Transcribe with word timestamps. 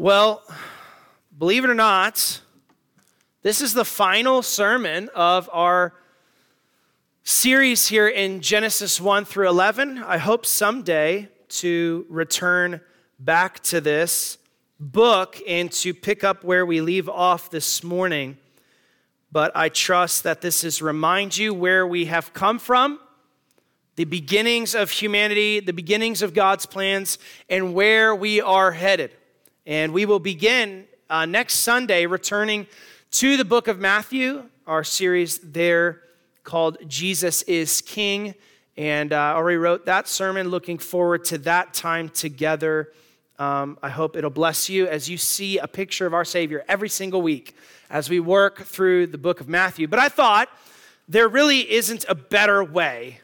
Well, 0.00 0.44
believe 1.36 1.64
it 1.64 1.70
or 1.70 1.74
not, 1.74 2.40
this 3.42 3.60
is 3.60 3.74
the 3.74 3.84
final 3.84 4.42
sermon 4.42 5.10
of 5.12 5.50
our 5.52 5.92
series 7.24 7.88
here 7.88 8.06
in 8.06 8.40
Genesis 8.40 9.00
1 9.00 9.24
through 9.24 9.48
11. 9.48 9.98
I 9.98 10.18
hope 10.18 10.46
someday 10.46 11.28
to 11.48 12.06
return 12.08 12.80
back 13.18 13.58
to 13.64 13.80
this 13.80 14.38
book 14.78 15.40
and 15.48 15.72
to 15.72 15.92
pick 15.92 16.22
up 16.22 16.44
where 16.44 16.64
we 16.64 16.80
leave 16.80 17.08
off 17.08 17.50
this 17.50 17.82
morning. 17.82 18.38
But 19.32 19.50
I 19.56 19.68
trust 19.68 20.22
that 20.22 20.42
this 20.42 20.62
is 20.62 20.80
remind 20.80 21.36
you 21.36 21.52
where 21.52 21.84
we 21.84 22.04
have 22.04 22.32
come 22.32 22.60
from, 22.60 23.00
the 23.96 24.04
beginnings 24.04 24.76
of 24.76 24.92
humanity, 24.92 25.58
the 25.58 25.72
beginnings 25.72 26.22
of 26.22 26.34
God's 26.34 26.66
plans, 26.66 27.18
and 27.50 27.74
where 27.74 28.14
we 28.14 28.40
are 28.40 28.70
headed. 28.70 29.10
And 29.68 29.92
we 29.92 30.06
will 30.06 30.18
begin 30.18 30.86
uh, 31.10 31.26
next 31.26 31.56
Sunday 31.56 32.06
returning 32.06 32.66
to 33.10 33.36
the 33.36 33.44
book 33.44 33.68
of 33.68 33.78
Matthew, 33.78 34.44
our 34.66 34.82
series 34.82 35.40
there 35.40 36.00
called 36.42 36.78
Jesus 36.88 37.42
is 37.42 37.82
King. 37.82 38.34
And 38.78 39.12
uh, 39.12 39.16
I 39.16 39.32
already 39.32 39.58
wrote 39.58 39.84
that 39.84 40.08
sermon, 40.08 40.48
looking 40.48 40.78
forward 40.78 41.22
to 41.26 41.38
that 41.40 41.74
time 41.74 42.08
together. 42.08 42.94
Um, 43.38 43.78
I 43.82 43.90
hope 43.90 44.16
it'll 44.16 44.30
bless 44.30 44.70
you 44.70 44.86
as 44.86 45.10
you 45.10 45.18
see 45.18 45.58
a 45.58 45.68
picture 45.68 46.06
of 46.06 46.14
our 46.14 46.24
Savior 46.24 46.64
every 46.66 46.88
single 46.88 47.20
week 47.20 47.54
as 47.90 48.08
we 48.08 48.20
work 48.20 48.62
through 48.62 49.08
the 49.08 49.18
book 49.18 49.38
of 49.38 49.50
Matthew. 49.50 49.86
But 49.86 49.98
I 49.98 50.08
thought 50.08 50.48
there 51.08 51.28
really 51.28 51.70
isn't 51.70 52.06
a 52.08 52.14
better 52.14 52.64
way 52.64 53.20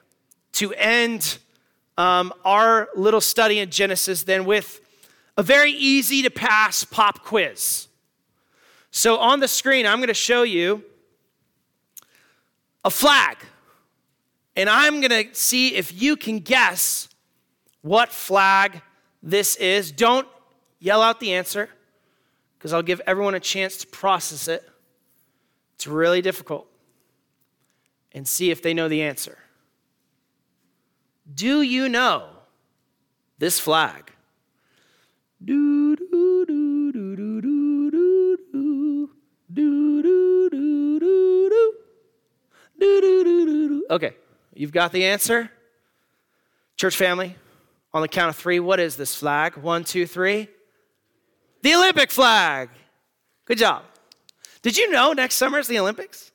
to 0.52 0.74
end 0.74 1.38
um, 1.96 2.34
our 2.44 2.90
little 2.94 3.22
study 3.22 3.60
in 3.60 3.70
Genesis 3.70 4.24
than 4.24 4.44
with 4.44 4.82
a 5.36 5.42
very 5.42 5.72
easy 5.72 6.22
to 6.22 6.30
pass 6.30 6.84
pop 6.84 7.24
quiz. 7.24 7.88
So 8.90 9.18
on 9.18 9.40
the 9.40 9.48
screen, 9.48 9.86
I'm 9.86 9.98
going 9.98 10.08
to 10.08 10.14
show 10.14 10.42
you 10.42 10.84
a 12.84 12.90
flag. 12.90 13.38
And 14.56 14.68
I'm 14.70 15.00
going 15.00 15.10
to 15.10 15.34
see 15.34 15.74
if 15.74 16.00
you 16.00 16.16
can 16.16 16.38
guess 16.38 17.08
what 17.82 18.12
flag 18.12 18.80
this 19.22 19.56
is. 19.56 19.90
Don't 19.90 20.28
yell 20.78 21.02
out 21.02 21.18
the 21.18 21.32
answer 21.32 21.68
because 22.56 22.72
I'll 22.72 22.82
give 22.82 23.00
everyone 23.06 23.34
a 23.34 23.40
chance 23.40 23.78
to 23.78 23.86
process 23.88 24.46
it. 24.46 24.68
It's 25.74 25.86
really 25.86 26.22
difficult. 26.22 26.68
And 28.12 28.28
see 28.28 28.52
if 28.52 28.62
they 28.62 28.74
know 28.74 28.88
the 28.88 29.02
answer. 29.02 29.38
Do 31.34 31.62
you 31.62 31.88
know 31.88 32.28
this 33.38 33.58
flag? 33.58 34.13
Do 35.44 35.94
do 35.96 36.46
do 36.46 36.92
do 36.92 37.16
do 37.16 37.40
do 37.42 37.90
do 37.90 37.90
do 37.92 39.10
do 39.52 40.02
do 40.02 40.02
do 40.02 41.00
do 42.78 43.00
do 43.00 43.24
do 43.24 43.46
do 43.46 43.68
do. 43.68 43.86
Okay, 43.90 44.16
you've 44.54 44.72
got 44.72 44.92
the 44.92 45.04
answer. 45.04 45.50
Church 46.76 46.96
family, 46.96 47.36
on 47.92 48.00
the 48.00 48.08
count 48.08 48.30
of 48.30 48.36
three, 48.36 48.58
what 48.58 48.80
is 48.80 48.96
this 48.96 49.14
flag? 49.14 49.56
One, 49.58 49.84
two, 49.84 50.06
three. 50.06 50.48
The 51.60 51.74
Olympic 51.74 52.10
flag. 52.10 52.70
Good 53.44 53.58
job. 53.58 53.84
Did 54.62 54.78
you 54.78 54.90
know 54.90 55.12
next 55.12 55.34
summer 55.34 55.58
is 55.58 55.68
the 55.68 55.78
Olympics? 55.78 56.32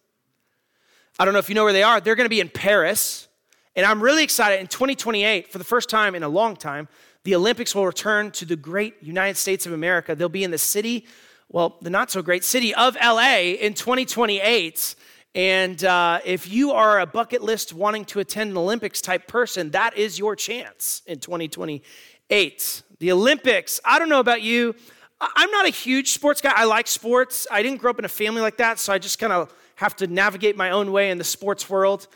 I 1.17 1.25
don't 1.25 1.33
know 1.33 1.39
if 1.39 1.49
you 1.49 1.55
know 1.55 1.63
where 1.63 1.73
they 1.73 1.83
are. 1.83 1.99
They're 1.99 2.15
going 2.15 2.25
to 2.25 2.29
be 2.29 2.39
in 2.41 2.49
Paris. 2.49 3.27
And 3.75 3.85
I'm 3.85 4.01
really 4.01 4.23
excited 4.23 4.59
in 4.59 4.67
2028, 4.67 5.51
for 5.51 5.57
the 5.57 5.63
first 5.63 5.89
time 5.89 6.13
in 6.13 6.21
a 6.21 6.29
long 6.29 6.55
time, 6.55 6.87
the 7.23 7.35
Olympics 7.35 7.75
will 7.75 7.85
return 7.85 8.31
to 8.31 8.45
the 8.45 8.55
great 8.55 8.95
United 9.01 9.37
States 9.37 9.65
of 9.65 9.73
America. 9.73 10.15
They'll 10.15 10.29
be 10.29 10.43
in 10.43 10.51
the 10.51 10.57
city, 10.57 11.05
well, 11.49 11.77
the 11.81 11.89
not 11.89 12.11
so 12.11 12.21
great 12.21 12.43
city 12.43 12.73
of 12.73 12.95
LA 12.95 13.55
in 13.59 13.73
2028. 13.73 14.95
And 15.35 15.83
uh, 15.83 16.19
if 16.25 16.51
you 16.51 16.71
are 16.71 16.99
a 16.99 17.05
bucket 17.05 17.43
list 17.43 17.73
wanting 17.73 18.05
to 18.05 18.19
attend 18.19 18.51
an 18.51 18.57
Olympics 18.57 19.01
type 19.01 19.27
person, 19.27 19.71
that 19.71 19.97
is 19.97 20.17
your 20.17 20.35
chance 20.35 21.01
in 21.05 21.19
2028. 21.19 22.83
The 22.99 23.11
Olympics, 23.11 23.79
I 23.85 23.99
don't 23.99 24.09
know 24.09 24.19
about 24.19 24.41
you. 24.41 24.75
I'm 25.21 25.51
not 25.51 25.65
a 25.65 25.69
huge 25.69 26.11
sports 26.11 26.41
guy. 26.41 26.53
I 26.55 26.63
like 26.63 26.87
sports. 26.87 27.45
I 27.51 27.61
didn't 27.61 27.79
grow 27.79 27.91
up 27.91 27.99
in 27.99 28.05
a 28.05 28.09
family 28.09 28.41
like 28.41 28.57
that, 28.57 28.79
so 28.79 28.93
I 28.93 28.97
just 28.97 29.19
kind 29.19 29.33
of 29.33 29.53
have 29.75 29.95
to 29.97 30.07
navigate 30.07 30.55
my 30.57 30.71
own 30.71 30.91
way 30.91 31.11
in 31.11 31.17
the 31.17 31.23
sports 31.23 31.69
world. 31.69 32.07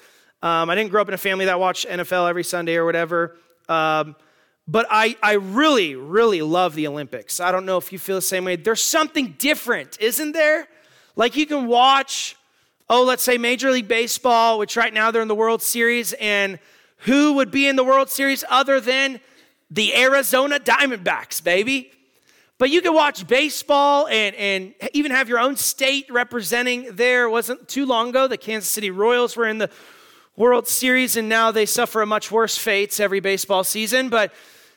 Um, 0.41 0.69
I 0.69 0.75
didn't 0.75 0.89
grow 0.89 1.01
up 1.01 1.07
in 1.07 1.13
a 1.13 1.17
family 1.17 1.45
that 1.45 1.59
watched 1.59 1.87
NFL 1.87 2.29
every 2.29 2.43
Sunday 2.43 2.75
or 2.75 2.85
whatever. 2.85 3.37
Um, 3.69 4.15
but 4.67 4.85
I, 4.89 5.17
I 5.21 5.33
really, 5.33 5.95
really 5.95 6.41
love 6.41 6.75
the 6.75 6.87
Olympics. 6.87 7.39
I 7.39 7.51
don't 7.51 7.65
know 7.65 7.77
if 7.77 7.91
you 7.91 7.99
feel 7.99 8.15
the 8.15 8.21
same 8.21 8.45
way. 8.45 8.55
There's 8.55 8.81
something 8.81 9.35
different, 9.37 9.97
isn't 9.99 10.31
there? 10.31 10.67
Like 11.15 11.35
you 11.35 11.45
can 11.45 11.67
watch, 11.67 12.35
oh, 12.89 13.03
let's 13.03 13.23
say 13.23 13.37
Major 13.37 13.71
League 13.71 13.87
Baseball, 13.87 14.57
which 14.57 14.77
right 14.77 14.93
now 14.93 15.11
they're 15.11 15.21
in 15.21 15.27
the 15.27 15.35
World 15.35 15.61
Series, 15.61 16.13
and 16.13 16.59
who 16.99 17.33
would 17.33 17.51
be 17.51 17.67
in 17.67 17.75
the 17.75 17.83
World 17.83 18.09
Series 18.09 18.43
other 18.49 18.79
than 18.79 19.19
the 19.69 19.95
Arizona 19.95 20.59
Diamondbacks, 20.59 21.43
baby? 21.43 21.91
But 22.57 22.69
you 22.69 22.81
can 22.81 22.93
watch 22.93 23.27
baseball 23.27 24.07
and, 24.07 24.35
and 24.35 24.73
even 24.93 25.11
have 25.11 25.27
your 25.27 25.39
own 25.39 25.57
state 25.57 26.05
representing 26.09 26.95
there. 26.95 27.25
It 27.25 27.31
wasn't 27.31 27.67
too 27.67 27.85
long 27.85 28.09
ago, 28.09 28.27
the 28.27 28.37
Kansas 28.37 28.69
City 28.69 28.91
Royals 28.91 29.35
were 29.35 29.47
in 29.47 29.57
the 29.57 29.69
World 30.35 30.67
Series, 30.67 31.15
and 31.15 31.29
now 31.29 31.51
they 31.51 31.65
suffer 31.65 32.01
a 32.01 32.05
much 32.05 32.31
worse 32.31 32.57
fate 32.57 32.99
every 32.99 33.19
baseball 33.19 33.63
season. 33.63 34.09
But 34.09 34.33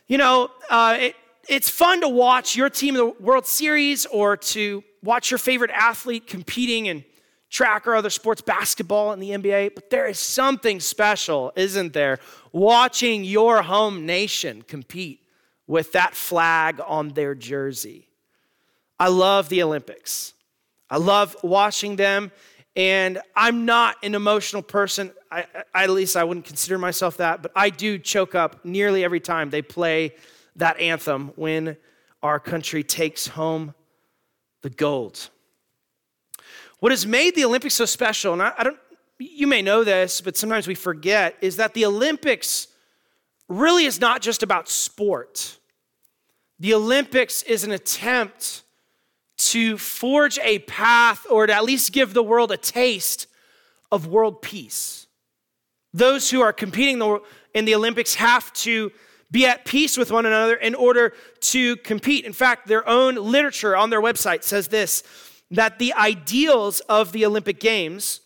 you 0.07 0.19
know, 0.19 0.51
uh, 0.71 0.97
it, 1.01 1.17
it's 1.49 1.71
fun 1.71 2.01
to 2.03 2.09
watch 2.09 2.57
your 2.57 2.71
team 2.71 2.97
in 2.97 3.07
the 3.07 3.23
World 3.23 3.47
Series 3.47 4.07
or 4.07 4.37
to 4.37 4.85
watch 5.03 5.31
your 5.31 5.39
favorite 5.39 5.71
athlete 5.71 6.27
competing 6.27 6.87
in 6.87 7.05
track 7.49 7.87
or 7.87 7.95
other 7.95 8.11
sports, 8.11 8.43
basketball 8.43 9.13
in 9.13 9.21
the 9.21 9.31
NBA, 9.31 9.75
but 9.75 9.89
there 9.91 10.07
is 10.07 10.19
something 10.19 10.81
special, 10.81 11.53
isn't 11.57 11.93
there, 11.93 12.19
watching 12.53 13.25
your 13.25 13.63
home 13.63 14.05
nation 14.05 14.63
compete 14.63 15.21
with 15.67 15.93
that 15.93 16.15
flag 16.15 16.81
on 16.87 17.11
their 17.11 17.35
jersey. 17.35 18.09
I 18.99 19.09
love 19.09 19.49
the 19.49 19.63
Olympics. 19.63 20.35
I 20.91 20.99
love 20.99 21.37
watching 21.43 21.97
them, 21.97 22.33
and 22.75 23.21
I'm 23.35 23.65
not 23.65 23.97
an 24.03 24.15
emotional 24.15 24.63
person. 24.63 25.13
I, 25.31 25.47
I, 25.75 25.85
at 25.85 25.91
least 25.91 26.17
I 26.17 26.25
wouldn't 26.25 26.47
consider 26.47 26.79
myself 26.79 27.17
that, 27.19 27.43
but 27.43 27.53
I 27.55 27.71
do 27.71 27.99
choke 27.99 28.35
up 28.35 28.65
nearly 28.65 29.05
every 29.05 29.21
time 29.21 29.51
they 29.51 29.63
play 29.63 30.15
that 30.57 30.79
anthem 30.81 31.33
when 31.37 31.77
our 32.23 32.41
country 32.41 32.83
takes 32.83 33.29
home 33.29 33.75
the 34.63 34.71
gold. 34.71 35.31
What 36.81 36.93
has 36.93 37.07
made 37.07 37.35
the 37.35 37.45
Olympics 37.45 37.75
so 37.75 37.85
special, 37.85 38.33
and 38.33 38.43
I, 38.43 38.53
I 38.59 38.65
don't, 38.65 38.79
you 39.19 39.47
may 39.47 39.63
know 39.63 39.85
this, 39.85 40.21
but 40.21 40.37
sometimes 40.37 40.67
we 40.67 40.75
forget, 40.75 41.37
is 41.41 41.57
that 41.57 41.75
the 41.75 41.87
Olympics 41.87 42.69
really 43.49 43.85
is 43.85 44.01
not 44.01 44.23
just 44.23 44.43
about 44.43 44.69
sport. 44.69 45.59
The 46.59 46.75
Olympics 46.75 47.43
is 47.43 47.65
an 47.65 47.71
attempt 47.71 48.63
to 49.39 49.79
forge 49.79 50.39
a 50.39 50.61
path 50.61 51.27
or 51.31 51.47
to 51.47 51.53
at 51.53 51.65
least 51.65 51.93
give 51.93 52.15
the 52.15 52.23
world 52.23 52.51
a 52.51 52.57
taste 52.57 53.27
of 53.93 54.07
world 54.07 54.43
peace. 54.43 55.06
Those 55.97 56.31
who 56.31 56.43
are 56.43 56.53
competing 56.53 57.01
in 57.55 57.65
the 57.65 57.75
Olympics 57.75 58.17
have 58.17 58.53
to 58.53 58.93
be 59.31 59.47
at 59.47 59.65
peace 59.65 59.97
with 59.97 60.11
one 60.11 60.27
another 60.27 60.55
in 60.55 60.75
order 60.75 61.15
to 61.41 61.77
compete. 61.77 62.27
In 62.27 62.35
fact, 62.35 62.67
their 62.67 62.87
own 62.87 63.15
literature 63.15 63.75
on 63.75 63.89
their 63.89 64.03
website 64.03 64.43
says 64.43 64.69
this 64.69 65.03
that 65.51 65.79
the 65.79 65.95
ideals 65.95 66.81
of 66.81 67.13
the 67.13 67.25
Olympic 67.25 67.59
Games 67.61 68.21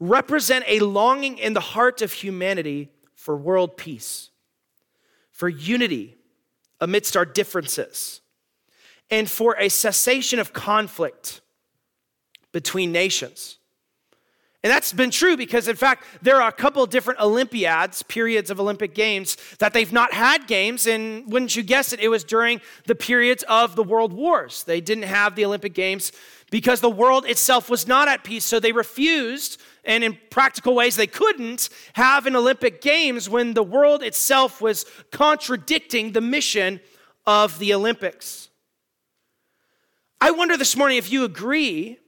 represent 0.00 0.64
a 0.66 0.80
longing 0.80 1.38
in 1.38 1.52
the 1.52 1.60
heart 1.60 2.02
of 2.02 2.12
humanity 2.12 2.90
for 3.14 3.36
world 3.36 3.76
peace, 3.76 4.30
for 5.30 5.48
unity 5.48 6.16
amidst 6.80 7.16
our 7.16 7.24
differences, 7.24 8.20
and 9.10 9.30
for 9.30 9.54
a 9.60 9.68
cessation 9.68 10.40
of 10.40 10.52
conflict 10.52 11.40
between 12.50 12.90
nations. 12.90 13.58
And 14.64 14.70
that's 14.70 14.92
been 14.92 15.10
true 15.10 15.36
because, 15.36 15.66
in 15.66 15.74
fact, 15.74 16.04
there 16.22 16.40
are 16.40 16.48
a 16.48 16.52
couple 16.52 16.86
different 16.86 17.18
Olympiads, 17.18 18.02
periods 18.02 18.48
of 18.48 18.60
Olympic 18.60 18.94
Games, 18.94 19.36
that 19.58 19.72
they've 19.72 19.92
not 19.92 20.12
had 20.12 20.46
games. 20.46 20.86
And 20.86 21.30
wouldn't 21.32 21.56
you 21.56 21.64
guess 21.64 21.92
it, 21.92 21.98
it 21.98 22.08
was 22.08 22.22
during 22.22 22.60
the 22.86 22.94
periods 22.94 23.42
of 23.48 23.74
the 23.74 23.82
world 23.82 24.12
wars. 24.12 24.62
They 24.62 24.80
didn't 24.80 25.04
have 25.04 25.34
the 25.34 25.44
Olympic 25.44 25.74
Games 25.74 26.12
because 26.52 26.80
the 26.80 26.90
world 26.90 27.24
itself 27.26 27.68
was 27.68 27.88
not 27.88 28.06
at 28.06 28.22
peace. 28.22 28.44
So 28.44 28.60
they 28.60 28.70
refused, 28.70 29.60
and 29.84 30.04
in 30.04 30.16
practical 30.30 30.76
ways, 30.76 30.94
they 30.94 31.08
couldn't 31.08 31.68
have 31.94 32.26
an 32.26 32.36
Olympic 32.36 32.80
Games 32.80 33.28
when 33.28 33.54
the 33.54 33.64
world 33.64 34.00
itself 34.00 34.60
was 34.60 34.86
contradicting 35.10 36.12
the 36.12 36.20
mission 36.20 36.78
of 37.26 37.58
the 37.58 37.74
Olympics. 37.74 38.48
I 40.20 40.30
wonder 40.30 40.56
this 40.56 40.76
morning 40.76 40.98
if 40.98 41.10
you 41.10 41.24
agree 41.24 41.98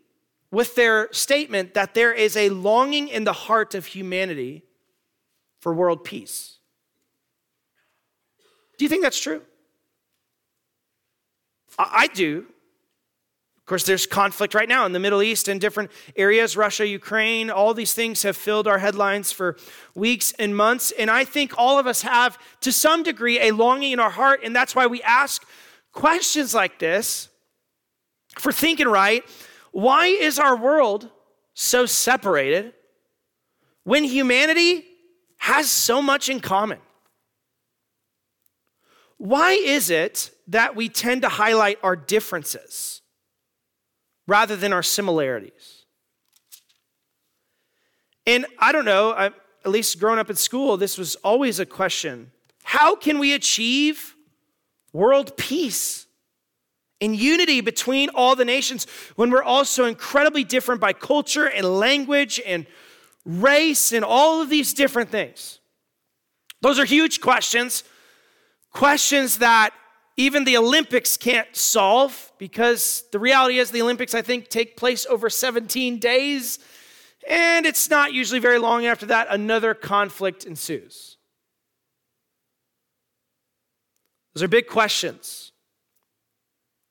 with 0.54 0.76
their 0.76 1.12
statement 1.12 1.74
that 1.74 1.94
there 1.94 2.12
is 2.12 2.36
a 2.36 2.48
longing 2.48 3.08
in 3.08 3.24
the 3.24 3.32
heart 3.32 3.74
of 3.74 3.86
humanity 3.86 4.62
for 5.60 5.74
world 5.74 6.04
peace. 6.04 6.58
Do 8.78 8.84
you 8.84 8.88
think 8.88 9.02
that's 9.02 9.20
true? 9.20 9.42
I 11.76 12.06
do. 12.06 12.46
Of 13.58 13.66
course, 13.66 13.84
there's 13.84 14.06
conflict 14.06 14.54
right 14.54 14.68
now 14.68 14.86
in 14.86 14.92
the 14.92 15.00
Middle 15.00 15.22
East 15.22 15.48
in 15.48 15.58
different 15.58 15.90
areas 16.16 16.56
Russia, 16.56 16.86
Ukraine, 16.86 17.50
all 17.50 17.74
these 17.74 17.94
things 17.94 18.22
have 18.22 18.36
filled 18.36 18.68
our 18.68 18.78
headlines 18.78 19.32
for 19.32 19.56
weeks 19.94 20.32
and 20.38 20.54
months. 20.54 20.92
And 20.98 21.10
I 21.10 21.24
think 21.24 21.54
all 21.58 21.78
of 21.78 21.86
us 21.86 22.02
have, 22.02 22.38
to 22.60 22.70
some 22.70 23.02
degree, 23.02 23.40
a 23.40 23.50
longing 23.52 23.92
in 23.92 23.98
our 23.98 24.10
heart. 24.10 24.40
And 24.44 24.54
that's 24.54 24.76
why 24.76 24.86
we 24.86 25.02
ask 25.02 25.44
questions 25.92 26.54
like 26.54 26.78
this 26.78 27.28
for 28.38 28.52
thinking 28.52 28.86
right. 28.86 29.24
Why 29.74 30.06
is 30.06 30.38
our 30.38 30.56
world 30.56 31.10
so 31.52 31.84
separated 31.84 32.72
when 33.84 34.04
humanity 34.04 34.84
has 35.36 35.70
so 35.70 36.00
much 36.00 36.28
in 36.28 36.40
common? 36.40 36.78
Why 39.18 39.52
is 39.52 39.90
it 39.90 40.30
that 40.48 40.74
we 40.74 40.88
tend 40.88 41.22
to 41.22 41.28
highlight 41.28 41.78
our 41.82 41.96
differences? 41.96 43.02
rather 44.26 44.56
than 44.56 44.72
our 44.72 44.82
similarities. 44.82 45.84
And 48.26 48.46
I 48.58 48.72
don't 48.72 48.84
know, 48.84 49.10
I, 49.12 49.26
at 49.26 49.70
least 49.70 50.00
growing 50.00 50.18
up 50.18 50.30
in 50.30 50.36
school, 50.36 50.76
this 50.76 50.96
was 50.96 51.14
always 51.16 51.60
a 51.60 51.66
question. 51.66 52.30
How 52.62 52.96
can 52.96 53.18
we 53.18 53.34
achieve 53.34 54.14
world 54.92 55.36
peace 55.36 56.03
and 57.00 57.16
unity 57.16 57.60
between 57.60 58.08
all 58.10 58.36
the 58.36 58.44
nations 58.44 58.86
when 59.16 59.30
we're 59.30 59.42
also 59.42 59.84
incredibly 59.84 60.44
different 60.44 60.80
by 60.80 60.92
culture 60.92 61.46
and 61.46 61.78
language 61.78 62.40
and 62.46 62.66
race 63.24 63.92
and 63.92 64.04
all 64.04 64.40
of 64.40 64.50
these 64.50 64.72
different 64.74 65.10
things? 65.10 65.60
Those 66.60 66.78
are 66.78 66.84
huge 66.84 67.20
questions, 67.20 67.84
questions 68.70 69.38
that 69.38 69.74
even 70.16 70.44
the 70.44 70.56
Olympics 70.56 71.16
can't 71.16 71.54
solve 71.54 72.32
because 72.38 73.04
the 73.10 73.18
reality 73.18 73.58
is 73.58 73.70
the 73.70 73.82
Olympics, 73.82 74.14
I 74.14 74.22
think, 74.22 74.48
take 74.48 74.76
place 74.76 75.06
over 75.06 75.28
17 75.28 75.98
days, 75.98 76.58
and 77.28 77.66
it's 77.66 77.90
not 77.90 78.12
usually 78.12 78.38
very 78.38 78.58
long 78.58 78.86
after 78.86 79.06
that, 79.06 79.26
another 79.30 79.74
conflict 79.74 80.44
ensues. 80.44 81.16
Those 84.34 84.42
are 84.42 84.48
big 84.48 84.66
questions. 84.66 85.52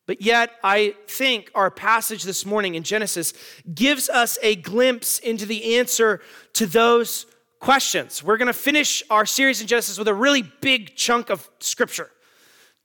But 0.05 0.21
yet, 0.21 0.51
I 0.63 0.95
think 1.07 1.49
our 1.55 1.71
passage 1.71 2.23
this 2.23 2.45
morning 2.45 2.75
in 2.75 2.83
Genesis 2.83 3.33
gives 3.73 4.09
us 4.09 4.37
a 4.41 4.55
glimpse 4.55 5.19
into 5.19 5.45
the 5.45 5.77
answer 5.77 6.21
to 6.53 6.65
those 6.65 7.25
questions. 7.59 8.21
We're 8.21 8.37
going 8.37 8.47
to 8.47 8.53
finish 8.53 9.01
our 9.09 9.25
series 9.25 9.61
in 9.61 9.67
Genesis 9.67 9.97
with 9.97 10.09
a 10.09 10.13
really 10.13 10.41
big 10.41 10.95
chunk 10.95 11.29
of 11.29 11.49
scripture 11.59 12.09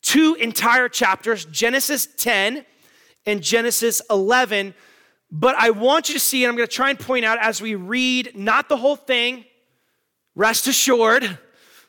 two 0.01 0.37
entire 0.37 0.89
chapters, 0.89 1.45
Genesis 1.47 2.07
10 2.17 2.65
and 3.27 3.43
Genesis 3.43 4.01
11. 4.09 4.75
But 5.31 5.57
I 5.57 5.71
want 5.71 6.09
you 6.09 6.15
to 6.15 6.21
see, 6.21 6.45
and 6.45 6.51
I'm 6.51 6.57
going 6.57 6.69
to 6.69 6.75
try 6.75 6.91
and 6.91 6.99
point 6.99 7.25
out 7.25 7.39
as 7.41 7.61
we 7.61 7.75
read, 7.75 8.33
not 8.35 8.69
the 8.69 8.77
whole 8.77 8.97
thing, 8.97 9.45
rest 10.35 10.67
assured, 10.67 11.39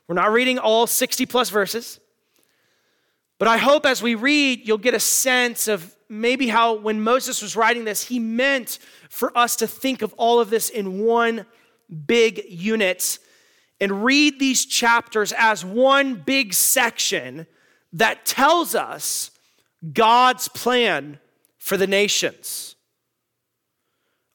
we're 0.07 0.15
not 0.15 0.31
reading 0.31 0.57
all 0.57 0.87
60 0.87 1.25
plus 1.27 1.49
verses. 1.49 1.99
But 3.39 3.47
I 3.47 3.57
hope 3.57 3.85
as 3.85 4.03
we 4.03 4.15
read, 4.15 4.67
you'll 4.67 4.77
get 4.77 4.93
a 4.93 4.99
sense 4.99 5.67
of 5.67 5.95
maybe 6.09 6.49
how 6.49 6.73
when 6.73 7.01
Moses 7.01 7.41
was 7.41 7.55
writing 7.55 7.85
this, 7.85 8.03
he 8.03 8.19
meant 8.19 8.79
for 9.09 9.35
us 9.35 9.55
to 9.57 9.67
think 9.67 10.01
of 10.01 10.13
all 10.17 10.39
of 10.39 10.49
this 10.49 10.69
in 10.69 10.99
one 10.99 11.45
big 12.05 12.43
unit 12.49 13.17
and 13.79 14.03
read 14.03 14.39
these 14.39 14.65
chapters 14.65 15.31
as 15.37 15.63
one 15.63 16.15
big 16.15 16.53
section 16.53 17.47
that 17.93 18.25
tells 18.25 18.75
us 18.75 19.31
God's 19.93 20.49
plan 20.49 21.19
for 21.57 21.77
the 21.77 21.87
nations. 21.87 22.75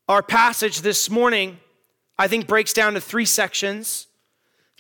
Our 0.09 0.23
passage 0.23 0.81
this 0.81 1.11
morning, 1.11 1.59
I 2.19 2.27
think, 2.27 2.47
breaks 2.47 2.73
down 2.73 2.95
to 2.95 3.01
three 3.01 3.27
sections. 3.27 4.07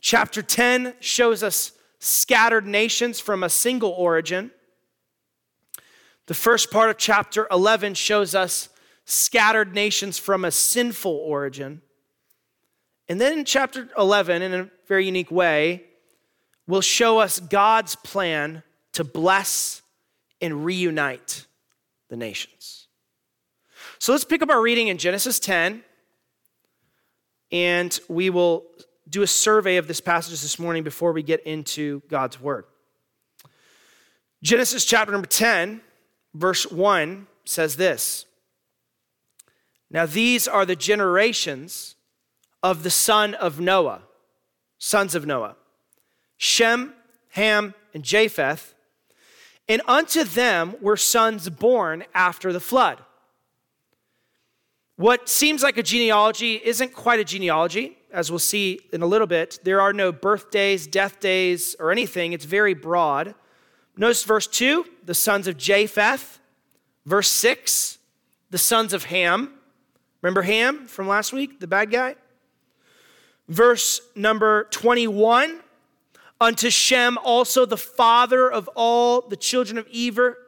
Chapter 0.01 0.43
10 0.43 0.95
shows 1.01 1.43
us 1.43 1.73
scattered 2.05 2.67
nations 2.67 3.19
from 3.19 3.43
a 3.43 3.49
single 3.49 3.91
origin. 3.91 4.51
The 6.27 6.35
first 6.35 6.71
part 6.71 6.91
of 6.91 6.99
chapter 6.99 7.47
11 7.51 7.95
shows 7.95 8.35
us 8.35 8.69
scattered 9.05 9.75
nations 9.75 10.19
from 10.19 10.45
a 10.45 10.51
sinful 10.51 11.13
origin. 11.13 11.83
And 13.09 13.21
then 13.21 13.39
in 13.39 13.45
chapter 13.45 13.89
11, 13.99 14.43
in 14.43 14.55
a 14.55 14.71
very 14.87 15.07
unique 15.07 15.31
way, 15.31 15.85
will 16.67 16.81
show 16.81 17.19
us 17.19 17.41
God's 17.41 17.97
plan 17.97 18.63
to 18.93 19.05
bless 19.05 19.83
and 20.41 20.65
reunite 20.65 21.47
the 22.09 22.17
nations. 22.17 22.89
So 23.99 24.13
let's 24.13 24.25
pick 24.25 24.43
up 24.43 24.51
our 24.51 24.61
reading 24.61 24.89
in 24.89 24.99
Genesis 24.99 25.39
10, 25.39 25.83
and 27.51 27.99
we 28.09 28.31
will 28.31 28.65
do 29.09 29.23
a 29.23 29.27
survey 29.27 29.77
of 29.77 29.87
this 29.87 30.01
passage 30.01 30.41
this 30.41 30.59
morning 30.59 30.83
before 30.83 31.13
we 31.13 31.23
get 31.23 31.43
into 31.45 32.03
God's 32.09 32.41
word. 32.41 32.65
Genesis 34.43 34.85
chapter 34.85 35.13
number 35.13 35.27
10, 35.27 35.81
verse 36.35 36.71
1 36.71 37.27
says 37.45 37.77
this 37.77 38.27
Now 39.91 40.07
these 40.07 40.49
are 40.49 40.65
the 40.65 40.77
generations 40.77 41.97
of 42.63 42.83
the 42.83 42.91
son 42.91 43.35
of 43.35 43.61
Noah, 43.61 44.03
sons 44.79 45.15
of 45.15 45.27
Noah 45.27 45.57
Shem, 46.37 46.93
Ham, 47.31 47.75
and 47.93 48.03
Japheth. 48.03 48.75
And 49.69 49.81
unto 49.87 50.25
them 50.25 50.77
were 50.81 50.97
sons 50.97 51.49
born 51.49 52.05
after 52.15 52.53
the 52.53 52.61
flood. 52.61 53.01
What 54.97 55.29
seems 55.29 55.63
like 55.63 55.77
a 55.77 55.83
genealogy 55.83 56.61
isn't 56.65 56.93
quite 56.93 57.19
a 57.19 57.25
genealogy, 57.25 57.99
as 58.13 58.31
we'll 58.31 58.39
see 58.39 58.81
in 58.93 59.03
a 59.03 59.07
little 59.07 59.27
bit. 59.27 59.59
There 59.65 59.81
are 59.81 59.93
no 59.93 60.13
birthdays, 60.13 60.87
death 60.87 61.19
days, 61.19 61.75
or 61.81 61.91
anything. 61.91 62.33
It's 62.33 62.45
very 62.45 62.75
broad. 62.75 63.35
Notice 63.97 64.23
verse 64.23 64.47
2, 64.47 64.85
the 65.05 65.15
sons 65.15 65.49
of 65.49 65.57
Japheth. 65.57 66.39
Verse 67.07 67.31
6, 67.31 67.99
the 68.51 68.59
sons 68.59 68.93
of 68.93 69.05
Ham. 69.05 69.53
Remember 70.23 70.43
Ham 70.43 70.87
from 70.87 71.09
last 71.09 71.33
week, 71.33 71.61
the 71.61 71.67
bad 71.67 71.91
guy? 71.91 72.15
Verse 73.49 74.01
number 74.15 74.65
21, 74.71 75.61
unto 76.41 76.71
Shem 76.71 77.19
also 77.19 77.67
the 77.67 77.77
father 77.77 78.51
of 78.51 78.71
all 78.75 79.21
the 79.23 79.37
children 79.37 79.77
of 79.77 79.87
Eber, 79.93 80.39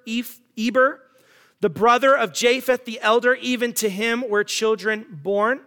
Eber, 0.57 1.03
the 1.61 1.71
brother 1.71 2.17
of 2.17 2.33
Japheth 2.33 2.85
the 2.85 3.01
elder, 3.01 3.35
even 3.35 3.73
to 3.75 3.89
him 3.89 4.29
were 4.29 4.45
children 4.45 5.07
born. 5.11 5.61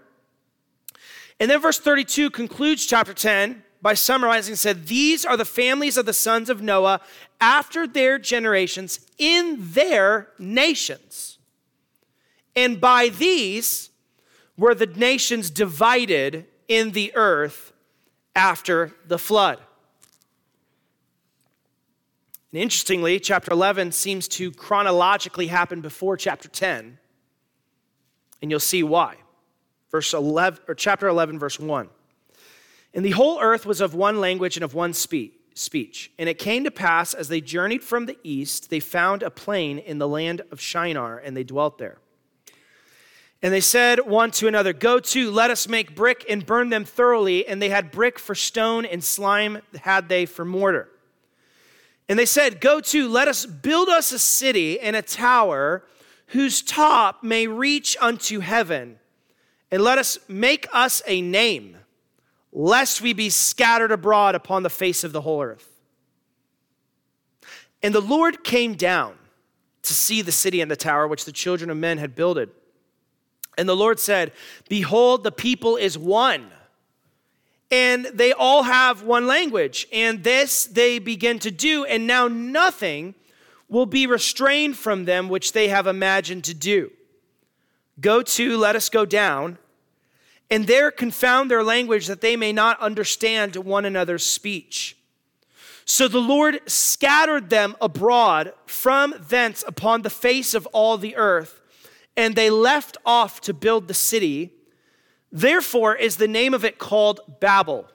And 1.39 1.49
then 1.49 1.61
verse 1.61 1.79
32 1.79 2.29
concludes 2.29 2.85
chapter 2.85 3.13
10 3.13 3.63
by 3.81 3.93
summarizing 3.93 4.55
said, 4.55 4.87
These 4.87 5.25
are 5.25 5.37
the 5.37 5.45
families 5.45 5.97
of 5.97 6.05
the 6.05 6.13
sons 6.13 6.49
of 6.49 6.61
Noah 6.61 7.01
after 7.39 7.87
their 7.87 8.19
generations 8.19 8.99
in 9.17 9.57
their 9.59 10.29
nations. 10.37 11.37
And 12.55 12.81
by 12.81 13.09
these 13.09 13.89
were 14.57 14.75
the 14.75 14.85
nations 14.85 15.49
divided 15.49 16.45
in 16.67 16.91
the 16.91 17.15
earth 17.15 17.71
after 18.35 18.93
the 19.07 19.17
flood. 19.17 19.59
And 22.51 22.61
interestingly, 22.61 23.19
chapter 23.19 23.51
11 23.51 23.91
seems 23.91 24.27
to 24.29 24.51
chronologically 24.51 25.47
happen 25.47 25.81
before 25.81 26.17
chapter 26.17 26.49
10. 26.49 26.97
And 28.41 28.51
you'll 28.51 28.59
see 28.59 28.83
why. 28.83 29.15
Verse 29.91 30.13
11 30.13 30.61
or 30.67 30.75
chapter 30.75 31.07
11 31.07 31.37
verse 31.37 31.59
1. 31.59 31.89
And 32.93 33.05
the 33.05 33.11
whole 33.11 33.39
earth 33.39 33.65
was 33.65 33.81
of 33.81 33.93
one 33.93 34.19
language 34.19 34.57
and 34.57 34.63
of 34.63 34.73
one 34.73 34.93
speech. 34.93 36.11
And 36.17 36.29
it 36.29 36.39
came 36.39 36.63
to 36.63 36.71
pass 36.71 37.13
as 37.13 37.27
they 37.27 37.41
journeyed 37.41 37.83
from 37.83 38.05
the 38.05 38.17
east, 38.23 38.69
they 38.69 38.79
found 38.79 39.21
a 39.21 39.29
plain 39.29 39.77
in 39.77 39.99
the 39.99 40.07
land 40.07 40.41
of 40.51 40.59
Shinar, 40.59 41.19
and 41.19 41.37
they 41.37 41.43
dwelt 41.43 41.77
there. 41.77 41.99
And 43.41 43.53
they 43.53 43.61
said 43.61 43.99
one 44.05 44.31
to 44.31 44.47
another, 44.47 44.73
Go 44.73 44.99
to, 44.99 45.31
let 45.31 45.51
us 45.51 45.67
make 45.67 45.95
brick 45.95 46.25
and 46.29 46.45
burn 46.45 46.69
them 46.69 46.83
thoroughly. 46.83 47.47
And 47.47 47.61
they 47.61 47.69
had 47.69 47.91
brick 47.91 48.19
for 48.19 48.35
stone, 48.35 48.85
and 48.85 49.03
slime 49.03 49.61
had 49.81 50.09
they 50.09 50.25
for 50.25 50.43
mortar. 50.43 50.89
And 52.09 52.17
they 52.17 52.25
said, 52.25 52.59
Go 52.59 52.81
to, 52.81 53.07
let 53.07 53.27
us 53.27 53.45
build 53.45 53.87
us 53.87 54.11
a 54.11 54.19
city 54.19 54.79
and 54.79 54.95
a 54.95 55.01
tower 55.01 55.83
whose 56.27 56.61
top 56.61 57.23
may 57.23 57.47
reach 57.47 57.95
unto 58.01 58.39
heaven, 58.39 58.99
and 59.71 59.83
let 59.83 59.97
us 59.99 60.17
make 60.27 60.67
us 60.73 61.01
a 61.07 61.21
name, 61.21 61.77
lest 62.51 63.01
we 63.01 63.13
be 63.13 63.29
scattered 63.29 63.91
abroad 63.91 64.35
upon 64.35 64.63
the 64.63 64.69
face 64.69 65.03
of 65.03 65.11
the 65.11 65.21
whole 65.21 65.41
earth. 65.41 65.69
And 67.81 67.93
the 67.95 68.01
Lord 68.01 68.43
came 68.43 68.73
down 68.73 69.15
to 69.83 69.93
see 69.93 70.21
the 70.21 70.31
city 70.31 70.61
and 70.61 70.69
the 70.69 70.75
tower 70.75 71.07
which 71.07 71.25
the 71.25 71.31
children 71.31 71.69
of 71.69 71.77
men 71.77 71.99
had 71.99 72.15
builded. 72.15 72.49
And 73.57 73.69
the 73.69 73.75
Lord 73.75 73.99
said, 73.99 74.31
Behold, 74.67 75.23
the 75.23 75.31
people 75.31 75.77
is 75.77 75.97
one 75.97 76.51
and 77.71 78.05
they 78.05 78.33
all 78.33 78.63
have 78.63 79.03
one 79.03 79.27
language. 79.27 79.87
And 79.91 80.23
this 80.23 80.65
they 80.65 80.99
begin 80.99 81.39
to 81.39 81.51
do, 81.51 81.85
and 81.85 82.07
now 82.07 82.27
nothing 82.27 83.15
will 83.67 83.85
be 83.85 84.07
restrained 84.07 84.77
from 84.77 85.05
them 85.05 85.29
which 85.29 85.53
they 85.53 85.67
have 85.67 85.87
imagined 85.87 86.43
to 86.45 86.53
do. 86.53 86.91
Go 88.01 88.21
to, 88.21 88.57
let 88.57 88.75
us 88.75 88.89
go 88.89 89.05
down, 89.05 89.57
and 90.49 90.65
there 90.65 90.89
confound 90.89 91.51
their 91.51 91.63
language 91.63 92.07
that 92.07 92.21
they 92.21 92.35
may 92.35 92.51
not 92.51 92.79
understand 92.79 93.55
one 93.55 93.85
another's 93.85 94.25
speech. 94.25 94.97
So 95.85 96.07
the 96.07 96.21
Lord 96.21 96.61
scattered 96.67 97.49
them 97.49 97.75
abroad 97.81 98.53
from 98.65 99.13
thence 99.19 99.63
upon 99.67 100.01
the 100.01 100.09
face 100.09 100.53
of 100.53 100.65
all 100.67 100.97
the 100.97 101.15
earth, 101.15 101.61
and 102.15 102.35
they 102.35 102.49
left 102.49 102.97
off 103.05 103.41
to 103.41 103.53
build 103.53 103.87
the 103.87 103.93
city. 103.93 104.53
Therefore 105.31 105.95
is 105.95 106.17
the 106.17 106.27
name 106.27 106.53
of 106.53 106.65
it 106.65 106.79
called 106.79 107.21
Babel, 107.39 107.87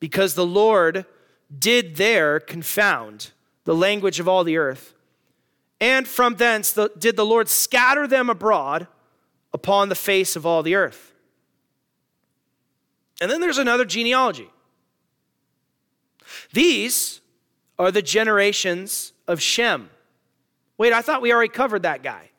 because 0.00 0.34
the 0.34 0.46
Lord 0.46 1.06
did 1.56 1.96
there 1.96 2.38
confound 2.40 3.32
the 3.64 3.74
language 3.74 4.20
of 4.20 4.28
all 4.28 4.44
the 4.44 4.56
earth. 4.56 4.94
And 5.80 6.06
from 6.06 6.36
thence 6.36 6.72
the, 6.72 6.90
did 6.98 7.16
the 7.16 7.26
Lord 7.26 7.48
scatter 7.48 8.06
them 8.06 8.30
abroad 8.30 8.86
upon 9.52 9.88
the 9.88 9.94
face 9.94 10.36
of 10.36 10.44
all 10.44 10.62
the 10.62 10.74
earth. 10.74 11.12
And 13.20 13.30
then 13.30 13.40
there's 13.40 13.58
another 13.58 13.84
genealogy. 13.84 14.48
These 16.52 17.20
are 17.78 17.90
the 17.90 18.02
generations 18.02 19.12
of 19.26 19.40
Shem. 19.40 19.90
Wait, 20.76 20.92
I 20.92 21.02
thought 21.02 21.22
we 21.22 21.32
already 21.32 21.48
covered 21.48 21.82
that 21.82 22.02
guy. 22.02 22.30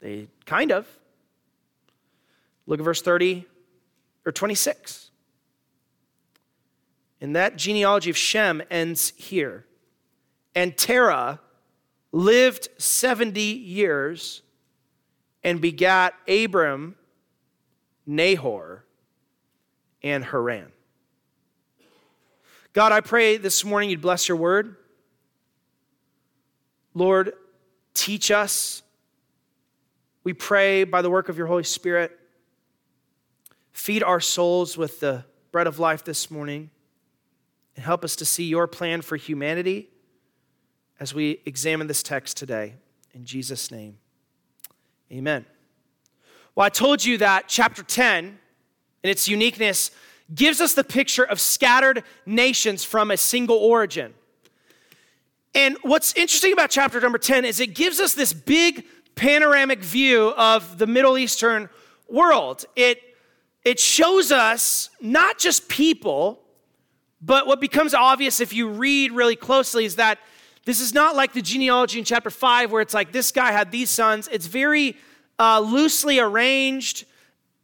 They 0.00 0.28
kind 0.44 0.72
of. 0.72 0.86
Look 2.66 2.80
at 2.80 2.84
verse 2.84 3.02
30 3.02 3.46
or 4.24 4.32
26. 4.32 5.10
And 7.20 7.36
that 7.36 7.56
genealogy 7.56 8.10
of 8.10 8.16
Shem 8.16 8.62
ends 8.70 9.12
here. 9.16 9.64
And 10.54 10.76
Terah 10.76 11.40
lived 12.12 12.68
70 12.78 13.40
years 13.40 14.42
and 15.42 15.60
begat 15.60 16.14
Abram, 16.28 16.96
Nahor, 18.06 18.84
and 20.02 20.24
Haran. 20.24 20.72
God, 22.72 22.92
I 22.92 23.00
pray 23.00 23.36
this 23.36 23.64
morning 23.64 23.90
you'd 23.90 24.02
bless 24.02 24.28
your 24.28 24.36
word. 24.36 24.76
Lord, 26.94 27.32
teach 27.94 28.30
us. 28.30 28.82
We 30.24 30.32
pray 30.32 30.84
by 30.84 31.02
the 31.02 31.10
work 31.10 31.28
of 31.28 31.38
your 31.38 31.46
Holy 31.46 31.64
Spirit. 31.64 32.18
Feed 33.76 34.02
our 34.02 34.20
souls 34.20 34.78
with 34.78 35.00
the 35.00 35.22
bread 35.52 35.66
of 35.66 35.78
life 35.78 36.02
this 36.02 36.30
morning 36.30 36.70
and 37.76 37.84
help 37.84 38.04
us 38.04 38.16
to 38.16 38.24
see 38.24 38.44
your 38.44 38.66
plan 38.66 39.02
for 39.02 39.16
humanity 39.16 39.90
as 40.98 41.12
we 41.12 41.42
examine 41.44 41.86
this 41.86 42.02
text 42.02 42.38
today. 42.38 42.72
In 43.12 43.26
Jesus' 43.26 43.70
name, 43.70 43.98
amen. 45.12 45.44
Well, 46.54 46.64
I 46.64 46.70
told 46.70 47.04
you 47.04 47.18
that 47.18 47.48
chapter 47.48 47.82
10 47.82 48.24
and 48.24 49.10
its 49.10 49.28
uniqueness 49.28 49.90
gives 50.34 50.62
us 50.62 50.72
the 50.72 50.82
picture 50.82 51.24
of 51.24 51.38
scattered 51.38 52.02
nations 52.24 52.82
from 52.82 53.10
a 53.10 53.16
single 53.18 53.58
origin. 53.58 54.14
And 55.54 55.76
what's 55.82 56.14
interesting 56.14 56.54
about 56.54 56.70
chapter 56.70 56.98
number 56.98 57.18
10 57.18 57.44
is 57.44 57.60
it 57.60 57.74
gives 57.74 58.00
us 58.00 58.14
this 58.14 58.32
big 58.32 58.86
panoramic 59.16 59.80
view 59.80 60.32
of 60.38 60.78
the 60.78 60.86
Middle 60.86 61.18
Eastern 61.18 61.68
world. 62.08 62.64
It, 62.74 63.02
it 63.66 63.80
shows 63.80 64.30
us 64.30 64.90
not 65.00 65.40
just 65.40 65.68
people, 65.68 66.40
but 67.20 67.48
what 67.48 67.60
becomes 67.60 67.94
obvious 67.94 68.40
if 68.40 68.52
you 68.52 68.68
read 68.68 69.10
really 69.10 69.34
closely 69.34 69.84
is 69.84 69.96
that 69.96 70.20
this 70.64 70.80
is 70.80 70.94
not 70.94 71.16
like 71.16 71.32
the 71.32 71.42
genealogy 71.42 71.98
in 71.98 72.04
chapter 72.04 72.30
5 72.30 72.70
where 72.70 72.80
it's 72.80 72.94
like 72.94 73.10
this 73.10 73.32
guy 73.32 73.50
had 73.50 73.72
these 73.72 73.90
sons. 73.90 74.28
It's 74.30 74.46
very 74.46 74.96
uh, 75.40 75.58
loosely 75.58 76.20
arranged. 76.20 77.06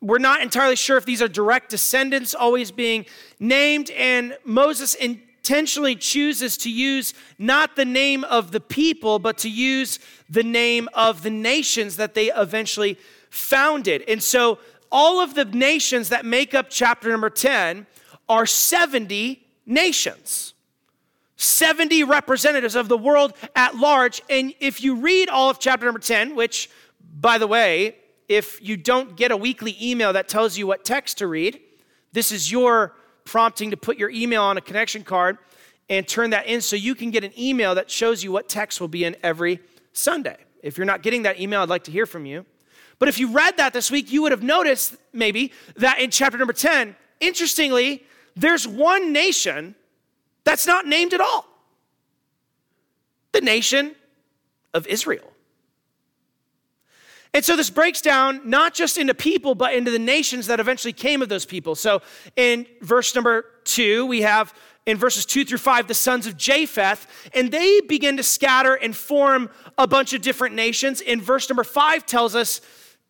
We're 0.00 0.18
not 0.18 0.40
entirely 0.42 0.74
sure 0.74 0.96
if 0.96 1.04
these 1.04 1.22
are 1.22 1.28
direct 1.28 1.70
descendants 1.70 2.34
always 2.34 2.72
being 2.72 3.06
named. 3.38 3.88
And 3.90 4.36
Moses 4.44 4.94
intentionally 4.96 5.94
chooses 5.94 6.56
to 6.58 6.70
use 6.70 7.14
not 7.38 7.76
the 7.76 7.84
name 7.84 8.24
of 8.24 8.50
the 8.50 8.60
people, 8.60 9.20
but 9.20 9.38
to 9.38 9.48
use 9.48 10.00
the 10.28 10.42
name 10.42 10.88
of 10.94 11.22
the 11.22 11.30
nations 11.30 11.94
that 11.94 12.14
they 12.14 12.32
eventually 12.32 12.98
founded. 13.30 14.02
And 14.08 14.20
so 14.20 14.58
all 14.92 15.20
of 15.20 15.34
the 15.34 15.46
nations 15.46 16.10
that 16.10 16.24
make 16.24 16.54
up 16.54 16.66
chapter 16.68 17.10
number 17.10 17.30
10 17.30 17.86
are 18.28 18.46
70 18.46 19.44
nations. 19.66 20.54
70 21.36 22.04
representatives 22.04 22.76
of 22.76 22.88
the 22.88 22.96
world 22.96 23.32
at 23.56 23.74
large. 23.74 24.22
And 24.30 24.54
if 24.60 24.82
you 24.82 24.96
read 24.96 25.28
all 25.28 25.50
of 25.50 25.58
chapter 25.58 25.86
number 25.86 25.98
10, 25.98 26.36
which, 26.36 26.70
by 27.18 27.38
the 27.38 27.48
way, 27.48 27.96
if 28.28 28.62
you 28.62 28.76
don't 28.76 29.16
get 29.16 29.32
a 29.32 29.36
weekly 29.36 29.76
email 29.82 30.12
that 30.12 30.28
tells 30.28 30.56
you 30.56 30.66
what 30.66 30.84
text 30.84 31.18
to 31.18 31.26
read, 31.26 31.58
this 32.12 32.30
is 32.30 32.52
your 32.52 32.94
prompting 33.24 33.70
to 33.70 33.76
put 33.76 33.98
your 33.98 34.10
email 34.10 34.42
on 34.42 34.56
a 34.56 34.60
connection 34.60 35.02
card 35.02 35.38
and 35.88 36.06
turn 36.06 36.30
that 36.30 36.46
in 36.46 36.60
so 36.60 36.76
you 36.76 36.94
can 36.94 37.10
get 37.10 37.24
an 37.24 37.32
email 37.38 37.74
that 37.74 37.90
shows 37.90 38.22
you 38.22 38.30
what 38.30 38.48
text 38.48 38.80
will 38.80 38.88
be 38.88 39.04
in 39.04 39.16
every 39.22 39.60
Sunday. 39.92 40.36
If 40.62 40.78
you're 40.78 40.86
not 40.86 41.02
getting 41.02 41.24
that 41.24 41.40
email, 41.40 41.60
I'd 41.60 41.68
like 41.68 41.84
to 41.84 41.90
hear 41.90 42.06
from 42.06 42.24
you. 42.24 42.46
But 43.02 43.08
if 43.08 43.18
you 43.18 43.32
read 43.32 43.56
that 43.56 43.72
this 43.72 43.90
week, 43.90 44.12
you 44.12 44.22
would 44.22 44.30
have 44.30 44.44
noticed 44.44 44.94
maybe 45.12 45.50
that 45.74 45.98
in 45.98 46.12
chapter 46.12 46.38
number 46.38 46.52
10, 46.52 46.94
interestingly, 47.18 48.04
there's 48.36 48.64
one 48.64 49.12
nation 49.12 49.74
that's 50.44 50.68
not 50.68 50.86
named 50.86 51.12
at 51.12 51.20
all 51.20 51.44
the 53.32 53.40
nation 53.40 53.96
of 54.72 54.86
Israel. 54.86 55.32
And 57.34 57.44
so 57.44 57.56
this 57.56 57.70
breaks 57.70 58.00
down 58.00 58.48
not 58.48 58.72
just 58.72 58.96
into 58.96 59.14
people, 59.14 59.56
but 59.56 59.74
into 59.74 59.90
the 59.90 59.98
nations 59.98 60.46
that 60.46 60.60
eventually 60.60 60.92
came 60.92 61.22
of 61.22 61.28
those 61.28 61.44
people. 61.44 61.74
So 61.74 62.02
in 62.36 62.68
verse 62.82 63.16
number 63.16 63.46
two, 63.64 64.06
we 64.06 64.22
have 64.22 64.54
in 64.86 64.96
verses 64.96 65.26
two 65.26 65.44
through 65.44 65.58
five 65.58 65.88
the 65.88 65.94
sons 65.94 66.28
of 66.28 66.36
Japheth, 66.36 67.08
and 67.34 67.50
they 67.50 67.80
begin 67.80 68.16
to 68.18 68.22
scatter 68.22 68.74
and 68.74 68.94
form 68.94 69.50
a 69.76 69.88
bunch 69.88 70.12
of 70.12 70.22
different 70.22 70.54
nations. 70.54 71.00
In 71.00 71.20
verse 71.20 71.48
number 71.48 71.64
five 71.64 72.06
tells 72.06 72.36
us 72.36 72.60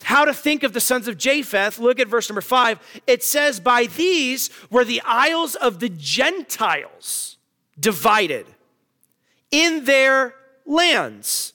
how 0.02 0.24
to 0.24 0.34
think 0.34 0.62
of 0.62 0.72
the 0.72 0.80
sons 0.80 1.08
of 1.08 1.18
Japheth. 1.18 1.78
Look 1.78 2.00
at 2.00 2.08
verse 2.08 2.28
number 2.28 2.40
five. 2.40 2.78
It 3.06 3.22
says, 3.22 3.60
By 3.60 3.86
these 3.86 4.50
were 4.70 4.84
the 4.84 5.02
isles 5.04 5.54
of 5.54 5.80
the 5.80 5.88
Gentiles 5.88 7.36
divided 7.78 8.46
in 9.50 9.84
their 9.84 10.34
lands. 10.66 11.52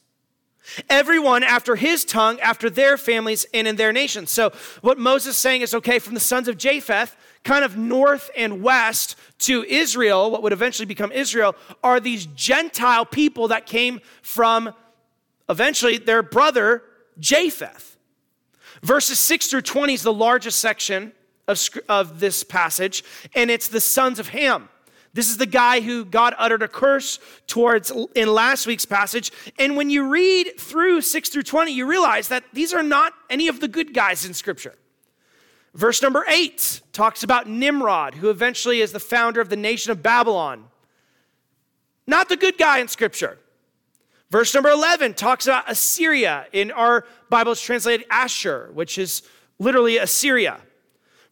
Everyone 0.90 1.44
after 1.44 1.76
his 1.76 2.04
tongue, 2.04 2.40
after 2.42 2.70
their 2.70 2.98
families, 2.98 3.46
and 3.54 3.68
in 3.68 3.78
their 3.78 3.94
nations. 3.94 4.32
So, 4.32 4.52
what 4.82 5.00
Moses 5.00 5.36
is 5.36 5.38
saying 5.38 5.62
is 5.62 5.74
okay, 5.74 5.98
from 5.98 6.14
the 6.14 6.20
sons 6.20 6.48
of 6.48 6.58
Japheth, 6.58 7.16
kind 7.44 7.64
of 7.64 7.78
north 7.78 8.30
and 8.36 8.62
west 8.62 9.16
to 9.40 9.64
Israel, 9.64 10.30
what 10.30 10.44
would 10.44 10.52
eventually 10.54 10.86
become 10.86 11.12
Israel, 11.12 11.56
are 11.84 12.00
these 12.00 12.26
Gentile 12.28 13.06
people 13.06 13.48
that 13.48 13.66
came 13.66 14.02
from 14.22 14.74
eventually 15.50 15.98
their 15.98 16.22
brother 16.22 16.84
Japheth. 17.20 17.97
Verses 18.84 19.20
6 19.20 19.48
through 19.48 19.62
20 19.62 19.94
is 19.94 20.04
the 20.04 20.14
largest 20.14 20.60
section 20.60 21.12
of, 21.48 21.60
of 21.88 22.20
this 22.20 22.44
passage, 22.44 23.04
and 23.36 23.50
it's 23.50 23.68
the 23.68 23.82
sons 23.82 24.20
of 24.20 24.30
Ham. 24.30 24.70
This 25.14 25.30
is 25.30 25.38
the 25.38 25.48
guy 25.48 25.82
who 25.82 26.06
God 26.06 26.36
uttered 26.38 26.62
a 26.62 26.68
curse 26.68 27.18
towards 27.48 27.92
in 28.14 28.32
last 28.32 28.68
week's 28.68 28.86
passage. 28.86 29.32
And 29.58 29.76
when 29.76 29.90
you 29.90 30.10
read 30.10 30.60
through 30.60 31.02
6 31.02 31.30
through 31.30 31.44
20, 31.44 31.72
you 31.72 31.88
realize 31.88 32.28
that 32.28 32.44
these 32.54 32.72
are 32.72 32.84
not 32.84 33.14
any 33.30 33.48
of 33.48 33.60
the 33.60 33.68
good 33.68 33.96
guys 33.96 34.26
in 34.26 34.36
Scripture. 34.36 34.76
Verse 35.74 36.02
number 36.02 36.24
8 36.28 36.82
talks 36.92 37.24
about 37.24 37.48
Nimrod, 37.48 38.16
who 38.16 38.30
eventually 38.30 38.82
is 38.82 38.92
the 38.92 39.00
founder 39.00 39.42
of 39.42 39.50
the 39.50 39.56
nation 39.56 39.92
of 39.92 40.04
Babylon. 40.04 40.66
Not 42.06 42.30
the 42.30 42.38
good 42.38 42.58
guy 42.58 42.80
in 42.80 42.88
Scripture. 42.88 43.40
Verse 44.30 44.54
number 44.54 44.70
11 44.70 45.14
talks 45.14 45.48
about 45.48 45.70
Assyria. 45.70 46.48
In 46.52 46.72
our 46.72 47.06
Bible, 47.30 47.54
it's 47.54 47.62
translated 47.62 48.06
Ashur, 48.10 48.70
which 48.74 48.98
is 48.98 49.24
literally 49.58 49.98
Assyria. 49.98 50.60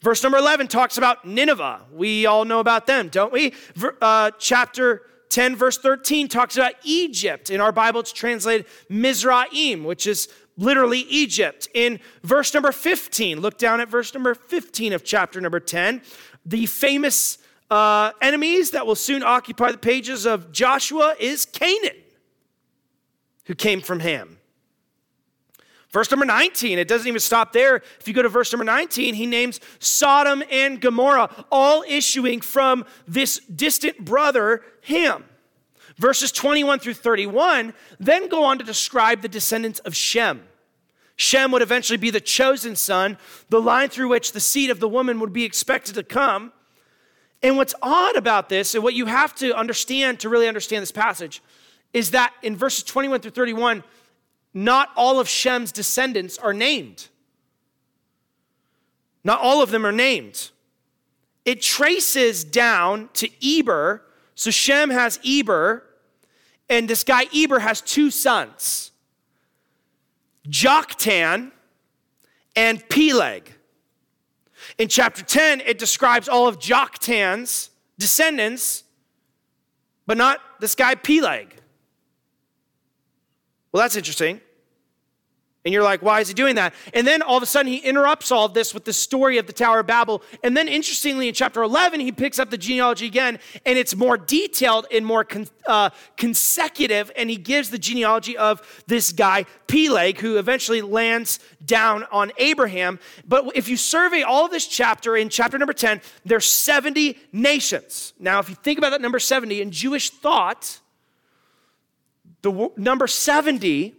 Verse 0.02 0.24
number 0.24 0.38
11 0.38 0.68
talks 0.68 0.98
about 0.98 1.26
Nineveh. 1.26 1.82
We 1.92 2.26
all 2.26 2.46
know 2.46 2.60
about 2.60 2.86
them, 2.88 3.10
don't 3.10 3.34
we? 3.34 3.54
Uh, 4.02 4.32
chapter 4.38 5.02
10, 5.30 5.56
verse 5.56 5.78
13 5.78 6.28
talks 6.28 6.56
about 6.56 6.74
Egypt. 6.84 7.50
In 7.50 7.60
our 7.60 7.72
Bible, 7.72 8.00
it's 8.00 8.14
translated 8.14 8.66
Mizraim, 8.88 9.84
which 9.84 10.08
is 10.08 10.30
literally 10.58 11.02
Egypt. 11.10 11.68
In 11.74 12.00
verse 12.24 12.54
number 12.54 12.72
15, 12.72 13.42
look 13.42 13.58
down 13.58 13.82
at 13.82 13.90
verse 13.90 14.14
number 14.14 14.34
15 14.34 14.94
of 14.94 15.04
chapter 15.04 15.42
number 15.42 15.60
10. 15.60 16.02
The 16.46 16.66
famous 16.68 17.40
uh, 17.70 18.12
enemies 18.22 18.72
that 18.72 18.86
will 18.86 18.96
soon 18.96 19.24
occupy 19.24 19.72
the 19.72 19.78
pages 19.78 20.26
of 20.26 20.52
Joshua 20.52 21.16
is 21.20 21.46
Canaan, 21.46 21.98
who 23.46 23.56
came 23.56 23.82
from 23.82 24.00
Ham. 24.00 24.38
Verse 25.96 26.12
number 26.12 26.26
19, 26.26 26.78
it 26.78 26.90
doesn't 26.90 27.08
even 27.08 27.22
stop 27.22 27.54
there. 27.54 27.78
If 27.78 28.08
you 28.08 28.14
go 28.14 28.22
to 28.22 28.28
verse 28.28 28.52
number 28.52 28.66
19, 28.66 29.14
he 29.14 29.26
names 29.26 29.62
Sodom 29.80 30.44
and 30.52 30.82
Gomorrah, 30.82 31.46
all 31.50 31.86
issuing 31.88 32.42
from 32.42 32.86
this 33.08 33.40
distant 33.40 34.04
brother, 34.04 34.62
Ham. 34.84 35.24
Verses 35.98 36.34
21 36.34 36.80
through 36.80 36.96
31 36.96 37.74
then 37.98 38.28
go 38.28 38.44
on 38.44 38.58
to 38.58 38.66
describe 38.66 39.22
the 39.22 39.30
descendants 39.30 39.80
of 39.80 39.96
Shem. 39.96 40.44
Shem 41.16 41.52
would 41.52 41.62
eventually 41.62 41.96
be 41.96 42.10
the 42.10 42.20
chosen 42.20 42.76
son, 42.76 43.18
the 43.50 43.62
line 43.62 43.88
through 43.88 44.10
which 44.10 44.34
the 44.34 44.42
seed 44.42 44.70
of 44.70 44.82
the 44.82 44.90
woman 44.90 45.22
would 45.22 45.32
be 45.32 45.46
expected 45.46 45.96
to 45.96 46.04
come. 46.04 46.52
And 47.42 47.56
what's 47.56 47.76
odd 47.82 48.18
about 48.18 48.50
this, 48.50 48.76
and 48.76 48.84
what 48.84 48.96
you 48.96 49.06
have 49.06 49.34
to 49.36 49.56
understand 49.56 50.20
to 50.22 50.30
really 50.30 50.48
understand 50.48 50.82
this 50.82 50.92
passage, 50.92 51.42
is 51.96 52.12
that 52.12 52.34
in 52.44 52.58
verses 52.58 52.84
21 52.84 53.22
through 53.22 53.32
31, 53.32 53.82
not 54.54 54.90
all 54.98 55.18
of 55.18 55.30
Shem's 55.30 55.72
descendants 55.72 56.38
are 56.38 56.54
named. 56.54 57.08
Not 59.24 59.40
all 59.40 59.64
of 59.64 59.72
them 59.72 59.86
are 59.86 59.94
named. 59.94 60.52
It 61.46 61.62
traces 61.62 62.44
down 62.44 63.10
to 63.14 63.30
Eber. 63.42 64.02
So 64.36 64.52
Shem 64.52 64.90
has 64.90 65.22
Eber, 65.26 65.84
and 66.70 66.90
this 66.90 67.06
guy 67.06 67.28
Eber 67.34 67.60
has 67.60 67.80
two 67.80 68.12
sons. 68.12 68.92
Joktan, 70.50 71.54
and 72.58 72.88
Peleg. 72.90 73.54
In 74.78 74.90
chapter 74.90 75.24
10, 75.24 75.62
it 75.62 75.80
describes 75.80 76.28
all 76.28 76.46
of 76.50 76.60
Joktan's 76.60 77.70
descendants, 77.98 78.84
but 80.06 80.18
not 80.18 80.42
this 80.60 80.76
guy 80.76 80.96
Peleg. 80.96 81.56
Well, 83.76 83.82
that's 83.82 83.98
interesting. 83.98 84.40
And 85.66 85.74
you're 85.74 85.84
like, 85.84 86.02
why 86.02 86.22
is 86.22 86.30
he 86.30 86.34
doing 86.34 86.56
that? 86.56 86.74
And 86.94 87.06
then 87.06 87.22
all 87.22 87.36
of 87.36 87.44
a 87.44 87.46
sudden 87.46 87.70
he 87.70 87.80
interrupts 87.80 88.32
all 88.32 88.46
of 88.46 88.54
this 88.54 88.74
with 88.74 88.86
the 88.86 88.94
story 88.94 89.38
of 89.38 89.48
the 89.48 89.52
Tower 89.52 89.82
of 89.82 89.88
Babel. 89.88 90.24
And 90.46 90.56
then 90.56 90.70
interestingly, 90.70 91.28
in 91.28 91.34
chapter 91.34 91.62
11, 91.62 92.00
he 92.00 92.14
picks 92.14 92.40
up 92.40 92.52
the 92.52 92.58
genealogy 92.58 93.06
again, 93.06 93.38
and 93.66 93.78
it's 93.78 93.94
more 93.94 94.18
detailed 94.18 94.88
and 94.94 95.06
more 95.06 95.26
con- 95.26 95.50
uh, 95.68 95.90
consecutive. 96.16 97.12
And 97.18 97.30
he 97.30 97.36
gives 97.36 97.70
the 97.70 97.78
genealogy 97.78 98.38
of 98.38 98.62
this 98.88 99.12
guy, 99.12 99.46
Peleg, 99.68 100.20
who 100.20 100.38
eventually 100.38 100.82
lands 100.82 101.40
down 101.66 102.06
on 102.14 102.32
Abraham. 102.38 102.98
But 103.28 103.58
if 103.58 103.68
you 103.68 103.76
survey 103.76 104.22
all 104.22 104.46
of 104.46 104.52
this 104.52 104.68
chapter 104.68 105.18
in 105.18 105.28
chapter 105.28 105.58
number 105.58 105.74
10, 105.74 106.00
there's 106.24 106.50
70 106.50 107.18
nations. 107.34 108.14
Now, 108.20 108.40
if 108.40 108.48
you 108.48 108.56
think 108.56 108.78
about 108.78 108.92
that 108.92 109.02
number 109.02 109.20
70 109.20 109.62
in 109.62 109.72
Jewish 109.72 110.12
thought, 110.12 110.80
the 112.46 112.52
w- 112.52 112.72
number 112.78 113.08
70 113.08 113.96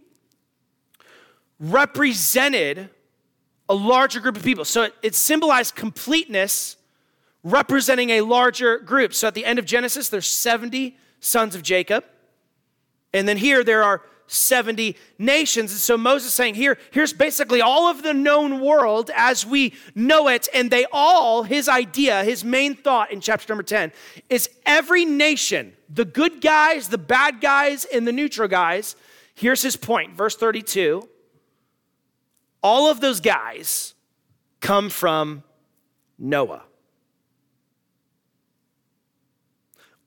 represented 1.59 2.89
a 3.67 3.75
larger 3.75 4.21
group 4.21 4.37
of 4.37 4.43
people. 4.43 4.63
So 4.63 4.83
it, 4.83 4.95
it, 5.03 5.15
symbolized 5.15 5.75
completeness 5.75 6.77
representing 7.43 8.11
a 8.11 8.21
larger 8.21 8.79
group. 8.79 9.13
So 9.13 9.27
at 9.27 9.33
the 9.33 9.43
end 9.43 9.59
of 9.59 9.65
Genesis, 9.65 10.07
there's 10.07 10.29
70 10.29 10.97
sons 11.19 11.55
of 11.55 11.61
Jacob. 11.61 12.05
And 13.13 13.27
then 13.27 13.35
here 13.35 13.65
there 13.65 13.83
are 13.83 14.01
70 14.27 14.95
nations. 15.17 15.71
And 15.71 15.79
so 15.81 15.97
Moses 15.97 16.33
saying, 16.33 16.55
here, 16.55 16.77
here's 16.91 17.11
basically 17.11 17.61
all 17.61 17.89
of 17.89 18.01
the 18.01 18.13
known 18.13 18.61
world 18.61 19.11
as 19.13 19.45
we 19.45 19.73
know 19.93 20.29
it. 20.29 20.47
And 20.53 20.71
they 20.71 20.85
all, 20.93 21.43
his 21.43 21.67
idea, 21.67 22.23
his 22.23 22.45
main 22.45 22.75
thought 22.75 23.11
in 23.11 23.19
chapter 23.19 23.51
number 23.51 23.63
10 23.63 23.91
is 24.29 24.49
every 24.65 25.03
nation, 25.03 25.76
the 25.89 26.05
good 26.05 26.41
guys, 26.41 26.89
the 26.89 26.97
bad 26.97 27.41
guys, 27.41 27.85
and 27.85 28.07
the 28.07 28.11
neutral 28.11 28.47
guys. 28.47 28.95
Here's 29.33 29.61
his 29.61 29.75
point, 29.75 30.15
verse 30.15 30.35
32 30.35 31.07
all 32.63 32.89
of 32.89 32.99
those 32.99 33.21
guys 33.21 33.93
come 34.59 34.89
from 34.89 35.43
Noah. 36.17 36.63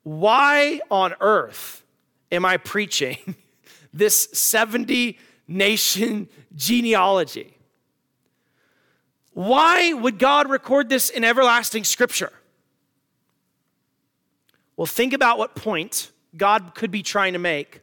Why 0.03 0.81
on 0.91 1.15
earth 1.21 1.85
am 2.33 2.45
I 2.45 2.57
preaching 2.57 3.37
this 3.93 4.29
70 4.33 5.19
nation 5.47 6.29
genealogy? 6.55 7.57
Why 9.33 9.93
would 9.93 10.19
God 10.19 10.51
record 10.51 10.89
this 10.89 11.09
in 11.09 11.25
everlasting 11.25 11.85
scripture? 11.85 12.33
Well, 14.81 14.87
think 14.87 15.13
about 15.13 15.37
what 15.37 15.55
point 15.55 16.11
God 16.35 16.75
could 16.75 16.91
be 16.91 17.03
trying 17.03 17.35
to 17.35 17.39
make 17.39 17.83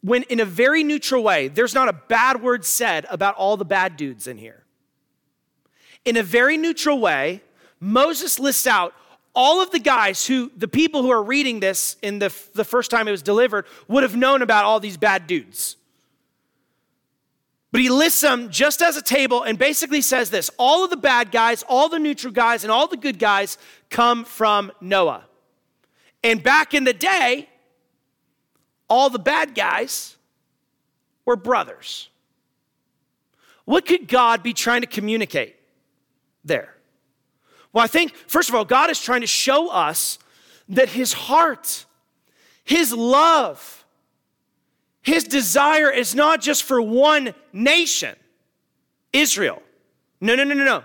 when, 0.00 0.22
in 0.22 0.40
a 0.40 0.44
very 0.46 0.82
neutral 0.82 1.22
way, 1.22 1.48
there's 1.48 1.74
not 1.74 1.90
a 1.90 1.92
bad 1.92 2.40
word 2.40 2.64
said 2.64 3.04
about 3.10 3.34
all 3.34 3.58
the 3.58 3.66
bad 3.66 3.98
dudes 3.98 4.26
in 4.26 4.38
here. 4.38 4.64
In 6.06 6.16
a 6.16 6.22
very 6.22 6.56
neutral 6.56 6.98
way, 6.98 7.42
Moses 7.78 8.38
lists 8.38 8.66
out 8.66 8.94
all 9.34 9.60
of 9.60 9.70
the 9.70 9.78
guys 9.78 10.26
who, 10.26 10.50
the 10.56 10.66
people 10.66 11.02
who 11.02 11.10
are 11.10 11.22
reading 11.22 11.60
this 11.60 11.96
in 12.00 12.20
the, 12.20 12.34
the 12.54 12.64
first 12.64 12.90
time 12.90 13.06
it 13.06 13.10
was 13.10 13.20
delivered, 13.20 13.66
would 13.86 14.02
have 14.02 14.16
known 14.16 14.40
about 14.40 14.64
all 14.64 14.80
these 14.80 14.96
bad 14.96 15.26
dudes. 15.26 15.76
But 17.70 17.82
he 17.82 17.90
lists 17.90 18.22
them 18.22 18.48
just 18.48 18.80
as 18.80 18.96
a 18.96 19.02
table 19.02 19.42
and 19.42 19.58
basically 19.58 20.00
says 20.00 20.30
this 20.30 20.50
all 20.56 20.84
of 20.84 20.88
the 20.88 20.96
bad 20.96 21.32
guys, 21.32 21.64
all 21.68 21.90
the 21.90 21.98
neutral 21.98 22.32
guys, 22.32 22.64
and 22.64 22.72
all 22.72 22.86
the 22.86 22.96
good 22.96 23.18
guys 23.18 23.58
come 23.90 24.24
from 24.24 24.72
Noah. 24.80 25.27
And 26.22 26.42
back 26.42 26.74
in 26.74 26.84
the 26.84 26.92
day, 26.92 27.48
all 28.88 29.10
the 29.10 29.18
bad 29.18 29.54
guys 29.54 30.16
were 31.24 31.36
brothers. 31.36 32.08
What 33.64 33.86
could 33.86 34.08
God 34.08 34.42
be 34.42 34.54
trying 34.54 34.80
to 34.80 34.86
communicate 34.86 35.56
there? 36.44 36.74
Well, 37.72 37.84
I 37.84 37.86
think, 37.86 38.14
first 38.26 38.48
of 38.48 38.54
all, 38.54 38.64
God 38.64 38.90
is 38.90 39.00
trying 39.00 39.20
to 39.20 39.26
show 39.26 39.68
us 39.68 40.18
that 40.70 40.88
his 40.88 41.12
heart, 41.12 41.84
his 42.64 42.92
love, 42.92 43.84
his 45.02 45.24
desire 45.24 45.90
is 45.90 46.14
not 46.14 46.40
just 46.40 46.64
for 46.64 46.80
one 46.80 47.34
nation, 47.52 48.16
Israel. 49.12 49.62
No, 50.20 50.34
no, 50.34 50.44
no, 50.44 50.54
no, 50.54 50.64
no. 50.64 50.84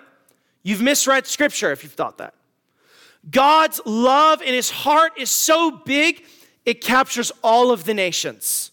You've 0.62 0.82
misread 0.82 1.26
scripture 1.26 1.72
if 1.72 1.84
you've 1.84 1.93
thought 1.93 2.17
that. 2.19 2.34
God's 3.29 3.79
love 3.86 4.41
in 4.41 4.53
his 4.53 4.69
heart 4.69 5.13
is 5.17 5.29
so 5.29 5.71
big 5.71 6.25
it 6.65 6.81
captures 6.81 7.31
all 7.43 7.71
of 7.71 7.83
the 7.83 7.93
nations. 7.93 8.71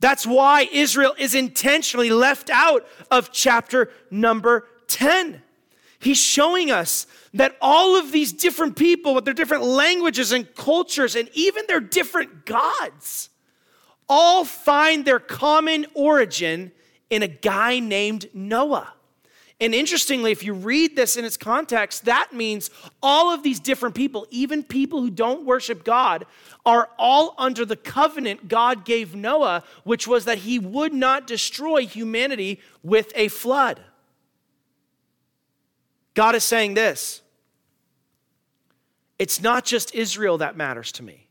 That's 0.00 0.26
why 0.26 0.68
Israel 0.72 1.14
is 1.18 1.34
intentionally 1.34 2.10
left 2.10 2.50
out 2.50 2.86
of 3.10 3.32
chapter 3.32 3.90
number 4.10 4.66
10. 4.86 5.42
He's 5.98 6.18
showing 6.18 6.70
us 6.70 7.06
that 7.34 7.56
all 7.60 7.96
of 7.96 8.12
these 8.12 8.32
different 8.32 8.76
people 8.76 9.14
with 9.14 9.24
their 9.24 9.34
different 9.34 9.64
languages 9.64 10.30
and 10.30 10.54
cultures 10.54 11.16
and 11.16 11.28
even 11.34 11.64
their 11.66 11.80
different 11.80 12.46
gods 12.46 13.30
all 14.08 14.44
find 14.44 15.04
their 15.04 15.18
common 15.18 15.86
origin 15.94 16.72
in 17.10 17.22
a 17.22 17.28
guy 17.28 17.80
named 17.80 18.26
Noah. 18.32 18.92
And 19.60 19.74
interestingly, 19.74 20.30
if 20.30 20.44
you 20.44 20.52
read 20.52 20.94
this 20.94 21.16
in 21.16 21.24
its 21.24 21.36
context, 21.36 22.04
that 22.04 22.32
means 22.32 22.70
all 23.02 23.34
of 23.34 23.42
these 23.42 23.58
different 23.58 23.96
people, 23.96 24.26
even 24.30 24.62
people 24.62 25.00
who 25.00 25.10
don't 25.10 25.44
worship 25.44 25.82
God, 25.82 26.26
are 26.64 26.88
all 26.96 27.34
under 27.38 27.64
the 27.64 27.76
covenant 27.76 28.46
God 28.46 28.84
gave 28.84 29.16
Noah, 29.16 29.64
which 29.82 30.06
was 30.06 30.26
that 30.26 30.38
he 30.38 30.60
would 30.60 30.94
not 30.94 31.26
destroy 31.26 31.86
humanity 31.86 32.60
with 32.84 33.10
a 33.16 33.26
flood. 33.28 33.80
God 36.14 36.36
is 36.36 36.44
saying 36.44 36.74
this 36.74 37.22
it's 39.18 39.40
not 39.40 39.64
just 39.64 39.92
Israel 39.94 40.38
that 40.38 40.56
matters 40.56 40.92
to 40.92 41.02
me. 41.02 41.26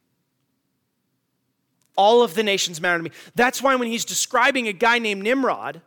All 1.95 2.23
of 2.23 2.35
the 2.35 2.43
nations 2.43 2.81
matter 2.81 2.97
to 2.97 3.03
me. 3.03 3.11
That's 3.35 3.61
why 3.61 3.75
when 3.75 3.87
he's 3.87 4.05
describing 4.05 4.67
a 4.67 4.73
guy 4.73 4.99
named 4.99 5.23
Nimrod, 5.23 5.81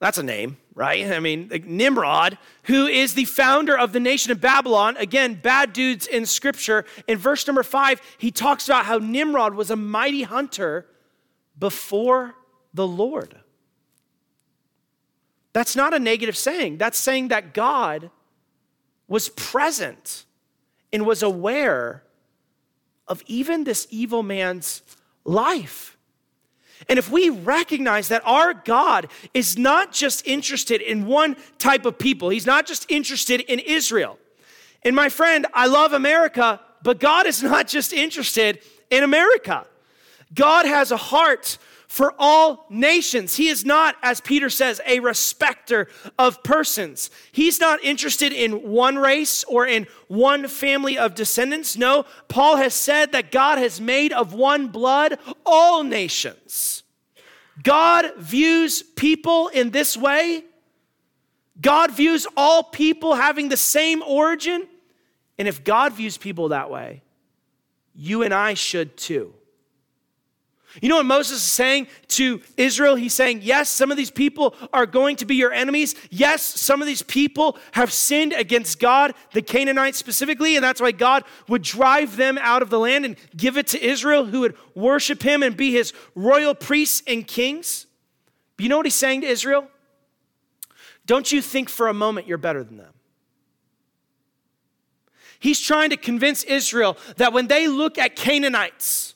that's 0.00 0.18
a 0.18 0.22
name, 0.22 0.58
right? 0.74 1.06
I 1.06 1.20
mean, 1.20 1.50
Nimrod, 1.64 2.36
who 2.64 2.86
is 2.86 3.14
the 3.14 3.24
founder 3.26 3.78
of 3.78 3.92
the 3.92 4.00
nation 4.00 4.32
of 4.32 4.40
Babylon. 4.40 4.96
Again, 4.96 5.34
bad 5.34 5.72
dudes 5.72 6.06
in 6.06 6.26
scripture. 6.26 6.84
In 7.06 7.16
verse 7.16 7.46
number 7.46 7.62
five, 7.62 8.00
he 8.18 8.30
talks 8.30 8.68
about 8.68 8.86
how 8.86 8.98
Nimrod 8.98 9.54
was 9.54 9.70
a 9.70 9.76
mighty 9.76 10.22
hunter 10.22 10.86
before 11.58 12.34
the 12.72 12.86
Lord. 12.86 13.36
That's 15.52 15.76
not 15.76 15.94
a 15.94 16.00
negative 16.00 16.36
saying. 16.36 16.78
That's 16.78 16.98
saying 16.98 17.28
that 17.28 17.54
God 17.54 18.10
was 19.06 19.28
present 19.28 20.24
and 20.92 21.06
was 21.06 21.22
aware 21.22 22.02
of 23.06 23.22
even 23.26 23.62
this 23.62 23.86
evil 23.90 24.24
man's 24.24 24.82
life. 25.24 25.93
And 26.88 26.98
if 26.98 27.10
we 27.10 27.30
recognize 27.30 28.08
that 28.08 28.22
our 28.24 28.54
God 28.54 29.08
is 29.32 29.56
not 29.56 29.92
just 29.92 30.26
interested 30.26 30.80
in 30.80 31.06
one 31.06 31.36
type 31.58 31.86
of 31.86 31.98
people, 31.98 32.28
He's 32.28 32.46
not 32.46 32.66
just 32.66 32.90
interested 32.90 33.40
in 33.40 33.58
Israel. 33.58 34.18
And 34.82 34.94
my 34.94 35.08
friend, 35.08 35.46
I 35.54 35.66
love 35.66 35.92
America, 35.92 36.60
but 36.82 37.00
God 37.00 37.26
is 37.26 37.42
not 37.42 37.66
just 37.66 37.92
interested 37.92 38.60
in 38.90 39.02
America. 39.02 39.66
God 40.34 40.66
has 40.66 40.90
a 40.90 40.96
heart 40.96 41.58
for 41.86 42.12
all 42.18 42.66
nations. 42.70 43.36
He 43.36 43.48
is 43.48 43.64
not, 43.64 43.94
as 44.02 44.20
Peter 44.20 44.50
says, 44.50 44.80
a 44.84 44.98
respecter 44.98 45.86
of 46.18 46.42
persons. 46.42 47.08
He's 47.30 47.60
not 47.60 47.84
interested 47.84 48.32
in 48.32 48.68
one 48.68 48.98
race 48.98 49.44
or 49.44 49.64
in 49.64 49.86
one 50.08 50.48
family 50.48 50.98
of 50.98 51.14
descendants. 51.14 51.76
No, 51.76 52.04
Paul 52.26 52.56
has 52.56 52.74
said 52.74 53.12
that 53.12 53.30
God 53.30 53.58
has 53.58 53.80
made 53.80 54.12
of 54.12 54.34
one 54.34 54.68
blood 54.68 55.18
all 55.46 55.84
nations. 55.84 56.82
God 57.62 58.06
views 58.18 58.82
people 58.82 59.46
in 59.48 59.70
this 59.70 59.96
way. 59.96 60.42
God 61.60 61.92
views 61.92 62.26
all 62.36 62.64
people 62.64 63.14
having 63.14 63.48
the 63.48 63.56
same 63.56 64.02
origin. 64.02 64.66
And 65.38 65.46
if 65.46 65.62
God 65.62 65.92
views 65.92 66.18
people 66.18 66.48
that 66.48 66.70
way, 66.70 67.02
you 67.94 68.22
and 68.24 68.34
I 68.34 68.54
should 68.54 68.96
too. 68.96 69.32
You 70.82 70.88
know 70.88 70.96
what 70.96 71.06
Moses 71.06 71.38
is 71.38 71.52
saying 71.52 71.86
to 72.08 72.40
Israel? 72.56 72.96
He's 72.96 73.14
saying, 73.14 73.40
Yes, 73.42 73.68
some 73.68 73.90
of 73.90 73.96
these 73.96 74.10
people 74.10 74.54
are 74.72 74.86
going 74.86 75.16
to 75.16 75.24
be 75.24 75.36
your 75.36 75.52
enemies. 75.52 75.94
Yes, 76.10 76.42
some 76.42 76.80
of 76.80 76.86
these 76.86 77.02
people 77.02 77.56
have 77.72 77.92
sinned 77.92 78.32
against 78.32 78.80
God, 78.80 79.14
the 79.32 79.42
Canaanites 79.42 79.98
specifically, 79.98 80.56
and 80.56 80.64
that's 80.64 80.80
why 80.80 80.92
God 80.92 81.24
would 81.48 81.62
drive 81.62 82.16
them 82.16 82.38
out 82.38 82.62
of 82.62 82.70
the 82.70 82.78
land 82.78 83.04
and 83.04 83.16
give 83.36 83.56
it 83.56 83.68
to 83.68 83.84
Israel, 83.84 84.24
who 84.24 84.40
would 84.40 84.56
worship 84.74 85.22
him 85.22 85.42
and 85.42 85.56
be 85.56 85.72
his 85.72 85.92
royal 86.14 86.54
priests 86.54 87.02
and 87.06 87.26
kings. 87.26 87.86
But 88.56 88.64
you 88.64 88.68
know 88.68 88.76
what 88.76 88.86
he's 88.86 88.94
saying 88.94 89.20
to 89.20 89.26
Israel? 89.26 89.68
Don't 91.06 91.30
you 91.30 91.42
think 91.42 91.68
for 91.68 91.88
a 91.88 91.94
moment 91.94 92.26
you're 92.26 92.38
better 92.38 92.64
than 92.64 92.78
them. 92.78 92.92
He's 95.38 95.60
trying 95.60 95.90
to 95.90 95.96
convince 95.96 96.42
Israel 96.42 96.96
that 97.16 97.32
when 97.32 97.48
they 97.48 97.68
look 97.68 97.98
at 97.98 98.16
Canaanites, 98.16 99.13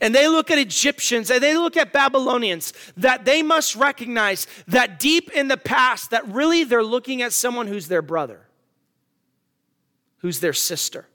and 0.00 0.14
they 0.14 0.28
look 0.28 0.50
at 0.50 0.58
Egyptians 0.58 1.30
and 1.30 1.42
they 1.42 1.56
look 1.56 1.76
at 1.76 1.92
Babylonians, 1.92 2.72
that 2.96 3.24
they 3.24 3.42
must 3.42 3.76
recognize 3.76 4.46
that 4.66 4.98
deep 4.98 5.30
in 5.30 5.48
the 5.48 5.56
past, 5.56 6.10
that 6.10 6.26
really 6.28 6.64
they're 6.64 6.82
looking 6.84 7.22
at 7.22 7.32
someone 7.32 7.66
who's 7.66 7.88
their 7.88 8.02
brother, 8.02 8.46
who's 10.18 10.40
their 10.40 10.52
sister. 10.52 11.06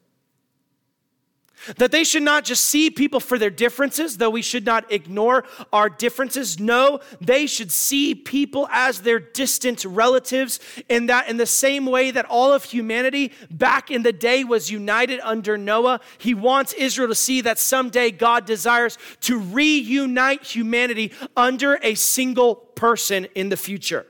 That 1.78 1.91
they 1.91 2.04
should 2.04 2.24
not 2.24 2.43
just 2.43 2.63
see 2.65 2.89
people 2.89 3.19
for 3.19 3.38
their 3.38 3.50
differences, 3.50 4.17
though 4.17 4.30
we 4.30 4.41
should 4.41 4.65
not 4.65 4.91
ignore 4.91 5.43
our 5.71 5.89
differences. 5.89 6.60
No, 6.60 7.00
they 7.19 7.47
should 7.47 7.71
see 7.71 8.15
people 8.15 8.67
as 8.71 9.02
their 9.02 9.19
distant 9.19 9.86
relatives, 9.86 10.60
in 10.89 11.06
that, 11.08 11.30
in 11.30 11.38
the 11.38 11.45
same 11.45 11.86
way 11.86 12.12
that 12.12 12.26
all 12.26 12.54
of 12.54 12.63
humanity 12.63 13.32
back 13.50 13.91
in 13.91 14.04
the 14.04 14.13
day 14.13 14.43
was 14.43 14.71
united 14.71 15.19
under 15.21 15.58
Noah, 15.58 16.00
he 16.17 16.34
wants 16.34 16.74
Israel 16.74 17.08
to 17.08 17.15
see 17.15 17.41
that 17.41 17.60
someday 17.60 18.12
God 18.12 18.45
desires 18.45 18.97
to 19.21 19.39
reunite 19.39 20.43
humanity 20.43 21.12
under 21.36 21.80
a 21.82 21.95
single 21.95 22.56
person 22.56 23.26
in 23.36 23.50
the 23.50 23.58
future. 23.58 24.06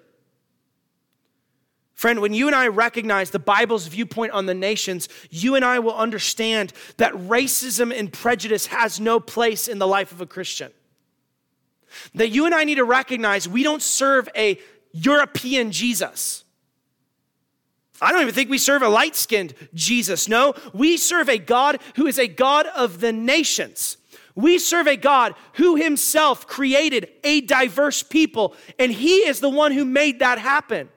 Friend, 2.02 2.20
when 2.20 2.34
you 2.34 2.48
and 2.48 2.56
I 2.56 2.68
recognize 2.68 3.30
the 3.30 3.38
Bible's 3.38 3.86
viewpoint 3.86 4.32
on 4.32 4.48
the 4.48 4.56
nations, 4.56 5.08
you 5.30 5.54
and 5.54 5.64
I 5.64 5.78
will 5.78 5.94
understand 5.94 6.74
that 6.98 7.14
racism 7.14 7.96
and 7.96 8.12
prejudice 8.12 8.66
has 8.66 9.00
no 9.00 9.20
place 9.20 9.68
in 9.68 9.78
the 9.78 9.86
life 9.86 10.12
of 10.12 10.20
a 10.20 10.26
Christian. 10.26 10.72
That 12.16 12.30
you 12.30 12.48
and 12.48 12.56
I 12.56 12.64
need 12.64 12.80
to 12.80 12.86
recognize 12.86 13.48
we 13.48 13.62
don't 13.62 13.84
serve 13.84 14.28
a 14.36 14.60
European 14.94 15.72
Jesus. 15.72 16.44
I 18.02 18.12
don't 18.12 18.24
even 18.24 18.34
think 18.34 18.50
we 18.50 18.58
serve 18.58 18.82
a 18.82 18.90
light 18.90 19.16
skinned 19.16 19.54
Jesus. 19.76 20.28
No, 20.28 20.56
we 20.74 20.98
serve 20.98 21.30
a 21.30 21.38
God 21.38 21.80
who 21.98 22.08
is 22.08 22.18
a 22.18 22.28
God 22.28 22.66
of 22.76 23.00
the 23.00 23.14
nations. 23.14 23.98
We 24.34 24.58
serve 24.58 24.88
a 24.88 24.98
God 24.98 25.36
who 25.54 25.76
himself 25.76 26.48
created 26.48 27.12
a 27.24 27.42
diverse 27.42 28.02
people, 28.02 28.56
and 28.80 28.92
he 28.92 29.18
is 29.18 29.40
the 29.40 29.50
one 29.50 29.72
who 29.72 29.86
made 29.86 30.18
that 30.18 30.40
happen. 30.40 30.90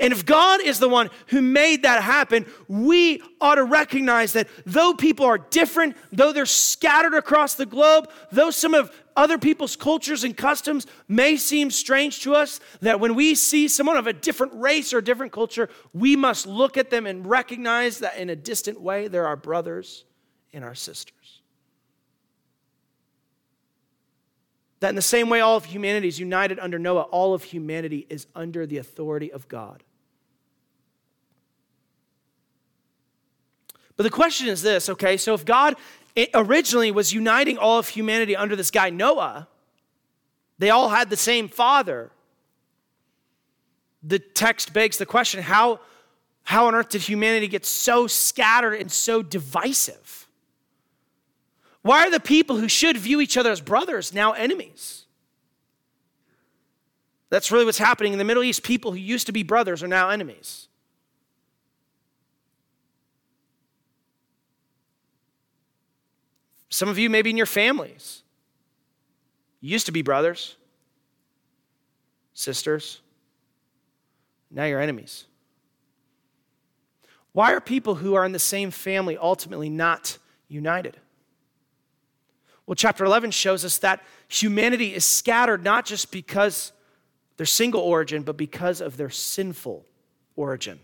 And 0.00 0.12
if 0.12 0.24
God 0.24 0.60
is 0.60 0.78
the 0.78 0.88
one 0.88 1.10
who 1.28 1.42
made 1.42 1.82
that 1.82 2.02
happen, 2.02 2.46
we 2.68 3.22
ought 3.40 3.56
to 3.56 3.64
recognize 3.64 4.32
that 4.32 4.48
though 4.64 4.94
people 4.94 5.26
are 5.26 5.38
different, 5.38 5.96
though 6.12 6.32
they're 6.32 6.46
scattered 6.46 7.14
across 7.14 7.54
the 7.54 7.66
globe, 7.66 8.10
though 8.30 8.50
some 8.50 8.74
of 8.74 8.90
other 9.16 9.38
people's 9.38 9.76
cultures 9.76 10.24
and 10.24 10.36
customs 10.36 10.86
may 11.08 11.36
seem 11.36 11.70
strange 11.70 12.20
to 12.22 12.34
us, 12.34 12.60
that 12.80 13.00
when 13.00 13.14
we 13.14 13.34
see 13.34 13.68
someone 13.68 13.96
of 13.96 14.06
a 14.06 14.12
different 14.12 14.54
race 14.54 14.92
or 14.94 15.00
different 15.00 15.32
culture, 15.32 15.68
we 15.92 16.16
must 16.16 16.46
look 16.46 16.76
at 16.76 16.90
them 16.90 17.06
and 17.06 17.26
recognize 17.26 17.98
that 17.98 18.16
in 18.16 18.30
a 18.30 18.36
distant 18.36 18.80
way, 18.80 19.08
they're 19.08 19.26
our 19.26 19.36
brothers 19.36 20.04
and 20.52 20.64
our 20.64 20.74
sisters. 20.74 21.21
That 24.82 24.88
in 24.88 24.96
the 24.96 25.00
same 25.00 25.28
way 25.28 25.38
all 25.38 25.56
of 25.56 25.64
humanity 25.66 26.08
is 26.08 26.18
united 26.18 26.58
under 26.58 26.76
Noah, 26.76 27.02
all 27.02 27.34
of 27.34 27.44
humanity 27.44 28.04
is 28.10 28.26
under 28.34 28.66
the 28.66 28.78
authority 28.78 29.32
of 29.32 29.46
God. 29.46 29.84
But 33.96 34.02
the 34.02 34.10
question 34.10 34.48
is 34.48 34.60
this 34.60 34.88
okay, 34.88 35.16
so 35.16 35.34
if 35.34 35.44
God 35.44 35.76
originally 36.34 36.90
was 36.90 37.12
uniting 37.12 37.58
all 37.58 37.78
of 37.78 37.90
humanity 37.90 38.34
under 38.34 38.56
this 38.56 38.72
guy 38.72 38.90
Noah, 38.90 39.46
they 40.58 40.70
all 40.70 40.88
had 40.88 41.10
the 41.10 41.16
same 41.16 41.46
father. 41.46 42.10
The 44.02 44.18
text 44.18 44.72
begs 44.72 44.98
the 44.98 45.06
question 45.06 45.42
how, 45.42 45.78
how 46.42 46.66
on 46.66 46.74
earth 46.74 46.88
did 46.88 47.02
humanity 47.02 47.46
get 47.46 47.64
so 47.64 48.08
scattered 48.08 48.74
and 48.74 48.90
so 48.90 49.22
divisive? 49.22 50.21
Why 51.82 52.06
are 52.06 52.10
the 52.10 52.20
people 52.20 52.56
who 52.56 52.68
should 52.68 52.96
view 52.96 53.20
each 53.20 53.36
other 53.36 53.50
as 53.50 53.60
brothers 53.60 54.14
now 54.14 54.32
enemies? 54.32 55.04
That's 57.28 57.50
really 57.50 57.64
what's 57.64 57.78
happening 57.78 58.12
in 58.12 58.18
the 58.18 58.24
Middle 58.24 58.42
East. 58.42 58.62
People 58.62 58.92
who 58.92 58.98
used 58.98 59.26
to 59.26 59.32
be 59.32 59.42
brothers 59.42 59.82
are 59.82 59.88
now 59.88 60.10
enemies. 60.10 60.68
Some 66.68 66.88
of 66.88 66.98
you, 66.98 67.10
maybe 67.10 67.30
in 67.30 67.36
your 67.36 67.46
families, 67.46 68.22
used 69.60 69.86
to 69.86 69.92
be 69.92 70.02
brothers, 70.02 70.56
sisters. 72.34 73.00
Now 74.50 74.64
you're 74.64 74.80
enemies. 74.80 75.24
Why 77.32 77.52
are 77.52 77.60
people 77.60 77.96
who 77.96 78.14
are 78.14 78.24
in 78.24 78.32
the 78.32 78.38
same 78.38 78.70
family 78.70 79.16
ultimately 79.16 79.70
not 79.70 80.18
united? 80.48 80.96
Well, 82.66 82.74
chapter 82.74 83.04
11 83.04 83.32
shows 83.32 83.64
us 83.64 83.78
that 83.78 84.02
humanity 84.28 84.94
is 84.94 85.04
scattered 85.04 85.64
not 85.64 85.84
just 85.84 86.10
because 86.10 86.72
their 87.36 87.46
single 87.46 87.80
origin, 87.80 88.22
but 88.22 88.36
because 88.36 88.80
of 88.80 88.96
their 88.96 89.10
sinful 89.10 89.84
origin. 90.36 90.78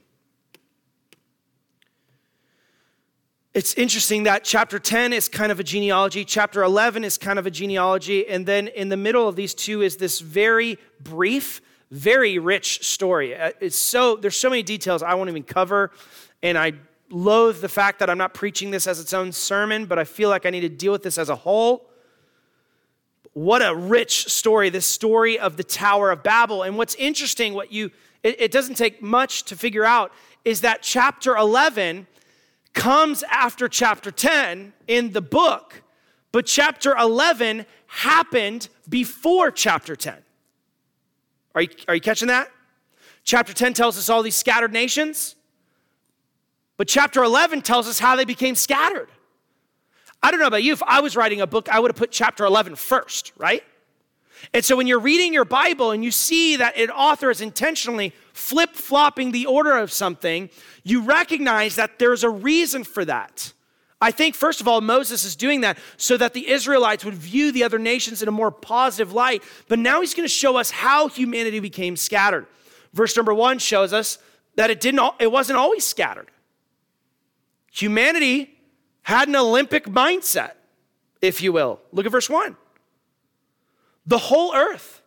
It's 3.54 3.74
interesting 3.74 4.24
that 4.24 4.44
chapter 4.44 4.78
10 4.78 5.12
is 5.12 5.28
kind 5.28 5.50
of 5.50 5.58
a 5.58 5.64
genealogy, 5.64 6.24
chapter 6.24 6.62
11 6.62 7.02
is 7.02 7.18
kind 7.18 7.38
of 7.38 7.46
a 7.46 7.50
genealogy, 7.50 8.28
and 8.28 8.44
then 8.44 8.68
in 8.68 8.88
the 8.88 8.96
middle 8.96 9.26
of 9.26 9.36
these 9.36 9.54
two 9.54 9.82
is 9.82 9.96
this 9.96 10.20
very 10.20 10.78
brief, 11.00 11.60
very 11.90 12.38
rich 12.38 12.86
story. 12.86 13.34
Uh, 13.34 13.52
it's 13.60 13.78
so 13.78 14.16
there's 14.16 14.38
so 14.38 14.50
many 14.50 14.62
details 14.62 15.02
I 15.02 15.14
won't 15.14 15.30
even 15.30 15.42
cover, 15.42 15.90
and 16.42 16.58
I 16.58 16.74
loathe 17.10 17.60
the 17.60 17.68
fact 17.68 17.98
that 18.00 18.10
I'm 18.10 18.18
not 18.18 18.34
preaching 18.34 18.70
this 18.70 18.86
as 18.86 19.00
its 19.00 19.12
own 19.12 19.32
sermon, 19.32 19.86
but 19.86 19.98
I 19.98 20.04
feel 20.04 20.28
like 20.28 20.46
I 20.46 20.50
need 20.50 20.60
to 20.60 20.68
deal 20.68 20.92
with 20.92 21.02
this 21.02 21.18
as 21.18 21.28
a 21.28 21.36
whole. 21.36 21.88
What 23.32 23.62
a 23.62 23.74
rich 23.74 24.28
story, 24.28 24.68
this 24.68 24.86
story 24.86 25.38
of 25.38 25.56
the 25.56 25.64
Tower 25.64 26.10
of 26.10 26.22
Babel. 26.22 26.62
And 26.62 26.76
what's 26.76 26.94
interesting, 26.96 27.54
what 27.54 27.72
you 27.72 27.90
it, 28.22 28.40
it 28.40 28.52
doesn't 28.52 28.74
take 28.74 29.02
much 29.02 29.44
to 29.44 29.56
figure 29.56 29.84
out, 29.84 30.12
is 30.44 30.62
that 30.62 30.82
chapter 30.82 31.36
11 31.36 32.06
comes 32.74 33.22
after 33.30 33.68
chapter 33.68 34.10
10 34.10 34.72
in 34.86 35.12
the 35.12 35.20
book, 35.20 35.82
but 36.32 36.46
chapter 36.46 36.96
11 36.96 37.66
happened 37.86 38.68
before 38.88 39.50
chapter 39.50 39.96
10. 39.96 40.16
Are 41.54 41.62
you, 41.62 41.68
are 41.88 41.94
you 41.94 42.00
catching 42.00 42.28
that? 42.28 42.50
Chapter 43.24 43.52
10 43.52 43.74
tells 43.74 43.98
us 43.98 44.08
all 44.08 44.22
these 44.22 44.36
scattered 44.36 44.72
nations. 44.72 45.34
But 46.78 46.88
chapter 46.88 47.22
11 47.22 47.60
tells 47.62 47.86
us 47.86 47.98
how 47.98 48.16
they 48.16 48.24
became 48.24 48.54
scattered. 48.54 49.10
I 50.22 50.30
don't 50.30 50.40
know 50.40 50.46
about 50.46 50.62
you, 50.62 50.72
if 50.72 50.82
I 50.82 51.00
was 51.00 51.16
writing 51.16 51.42
a 51.42 51.46
book, 51.46 51.68
I 51.68 51.78
would 51.78 51.90
have 51.90 51.96
put 51.96 52.10
chapter 52.10 52.44
11 52.44 52.76
first, 52.76 53.32
right? 53.36 53.62
And 54.54 54.64
so 54.64 54.76
when 54.76 54.86
you're 54.86 55.00
reading 55.00 55.34
your 55.34 55.44
Bible 55.44 55.90
and 55.90 56.04
you 56.04 56.10
see 56.10 56.56
that 56.56 56.76
an 56.76 56.90
author 56.90 57.30
is 57.30 57.40
intentionally 57.40 58.14
flip 58.32 58.74
flopping 58.74 59.32
the 59.32 59.46
order 59.46 59.76
of 59.76 59.92
something, 59.92 60.48
you 60.84 61.02
recognize 61.02 61.76
that 61.76 61.98
there's 61.98 62.24
a 62.24 62.30
reason 62.30 62.84
for 62.84 63.04
that. 63.04 63.52
I 64.00 64.12
think, 64.12 64.36
first 64.36 64.60
of 64.60 64.68
all, 64.68 64.80
Moses 64.80 65.24
is 65.24 65.34
doing 65.34 65.62
that 65.62 65.76
so 65.96 66.16
that 66.16 66.32
the 66.32 66.48
Israelites 66.48 67.04
would 67.04 67.14
view 67.14 67.50
the 67.50 67.64
other 67.64 67.80
nations 67.80 68.22
in 68.22 68.28
a 68.28 68.32
more 68.32 68.52
positive 68.52 69.12
light. 69.12 69.42
But 69.66 69.80
now 69.80 70.00
he's 70.00 70.14
going 70.14 70.24
to 70.24 70.32
show 70.32 70.56
us 70.56 70.70
how 70.70 71.08
humanity 71.08 71.58
became 71.58 71.96
scattered. 71.96 72.46
Verse 72.92 73.16
number 73.16 73.34
one 73.34 73.58
shows 73.58 73.92
us 73.92 74.18
that 74.54 74.70
it 74.70 74.80
didn't, 74.80 75.14
it 75.18 75.32
wasn't 75.32 75.58
always 75.58 75.84
scattered. 75.84 76.30
Humanity 77.78 78.58
had 79.02 79.28
an 79.28 79.36
Olympic 79.36 79.84
mindset, 79.84 80.52
if 81.22 81.40
you 81.42 81.52
will. 81.52 81.80
Look 81.92 82.06
at 82.06 82.12
verse 82.12 82.28
1. 82.28 82.56
the 84.08 84.18
whole 84.18 84.54
earth 84.54 85.02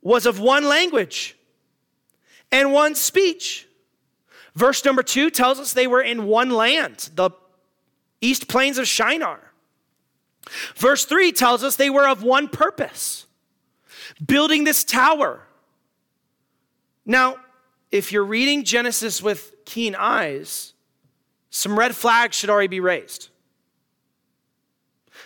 was 0.00 0.26
of 0.26 0.40
one 0.40 0.64
language 0.64 1.36
and 2.50 2.72
one 2.72 2.94
speech. 2.94 3.68
Verse 4.54 4.84
number 4.84 5.02
two 5.02 5.30
tells 5.30 5.58
us 5.58 5.72
they 5.72 5.86
were 5.86 6.02
in 6.02 6.26
one 6.26 6.50
land, 6.50 7.10
the 7.14 7.30
east 8.20 8.48
plains 8.48 8.78
of 8.78 8.86
Shinar. 8.86 9.40
Verse 10.76 11.04
three 11.04 11.32
tells 11.32 11.62
us 11.62 11.76
they 11.76 11.90
were 11.90 12.08
of 12.08 12.22
one 12.22 12.48
purpose, 12.48 13.26
building 14.24 14.64
this 14.64 14.84
tower. 14.84 15.42
Now, 17.06 17.36
if 17.90 18.12
you're 18.12 18.24
reading 18.24 18.64
Genesis 18.64 19.22
with 19.22 19.52
keen 19.64 19.94
eyes, 19.94 20.73
some 21.56 21.78
red 21.78 21.94
flags 21.94 22.34
should 22.34 22.50
already 22.50 22.66
be 22.66 22.80
raised. 22.80 23.28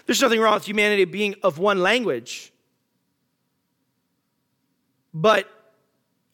There's 0.05 0.21
nothing 0.21 0.41
wrong 0.41 0.53
with 0.53 0.67
humanity 0.67 1.07
being 1.07 1.35
of 1.43 1.57
one 1.57 1.83
language, 1.83 2.53
but 5.15 5.49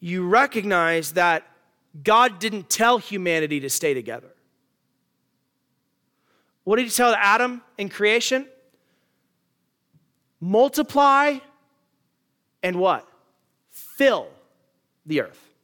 you 0.00 0.26
recognize 0.26 1.12
that 1.12 1.46
God 2.02 2.40
didn't 2.40 2.68
tell 2.68 2.98
humanity 2.98 3.60
to 3.60 3.70
stay 3.70 3.94
together. 3.94 4.34
What 6.64 6.76
did 6.76 6.86
he 6.86 6.90
tell 6.90 7.14
Adam 7.14 7.62
in 7.78 7.88
creation? 7.88 8.48
Multiply 10.40 11.38
and 12.64 12.74
what? 12.80 13.08
Fill 13.70 14.26
the 15.06 15.20
earth. 15.20 15.54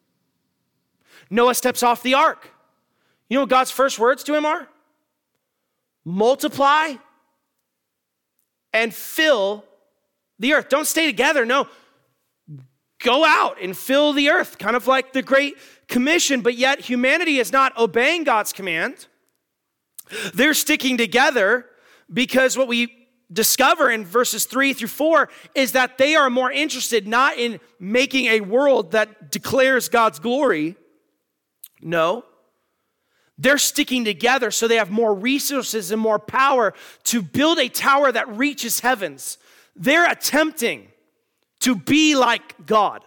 Noah 1.30 1.56
steps 1.56 1.82
off 1.82 2.04
the 2.04 2.14
ark. 2.14 2.48
You 3.30 3.36
know 3.36 3.42
what 3.42 3.50
God's 3.50 3.70
first 3.70 3.98
words 3.98 4.24
to 4.24 4.34
him 4.34 4.44
are? 4.44 4.68
Multiply 6.04 6.94
and 8.72 8.92
fill 8.92 9.64
the 10.38 10.52
earth. 10.54 10.68
Don't 10.68 10.86
stay 10.86 11.06
together. 11.06 11.46
No. 11.46 11.68
Go 13.02 13.24
out 13.24 13.56
and 13.62 13.76
fill 13.76 14.12
the 14.12 14.30
earth, 14.30 14.58
kind 14.58 14.76
of 14.76 14.86
like 14.86 15.12
the 15.12 15.22
Great 15.22 15.54
Commission, 15.88 16.40
but 16.40 16.56
yet 16.56 16.80
humanity 16.80 17.38
is 17.38 17.52
not 17.52 17.76
obeying 17.78 18.24
God's 18.24 18.52
command. 18.52 19.06
They're 20.34 20.54
sticking 20.54 20.98
together 20.98 21.66
because 22.12 22.58
what 22.58 22.68
we 22.68 22.96
discover 23.32 23.90
in 23.90 24.04
verses 24.04 24.44
three 24.44 24.72
through 24.72 24.88
four 24.88 25.28
is 25.54 25.72
that 25.72 25.98
they 25.98 26.16
are 26.16 26.28
more 26.28 26.50
interested 26.50 27.06
not 27.06 27.38
in 27.38 27.60
making 27.78 28.26
a 28.26 28.40
world 28.40 28.90
that 28.90 29.30
declares 29.30 29.88
God's 29.88 30.18
glory. 30.18 30.76
No. 31.80 32.24
They're 33.40 33.56
sticking 33.56 34.04
together 34.04 34.50
so 34.50 34.68
they 34.68 34.76
have 34.76 34.90
more 34.90 35.14
resources 35.14 35.90
and 35.90 36.00
more 36.00 36.18
power 36.18 36.74
to 37.04 37.22
build 37.22 37.58
a 37.58 37.70
tower 37.70 38.12
that 38.12 38.28
reaches 38.36 38.80
heavens. 38.80 39.38
They're 39.74 40.08
attempting 40.08 40.88
to 41.60 41.74
be 41.74 42.14
like 42.14 42.66
God. 42.66 43.02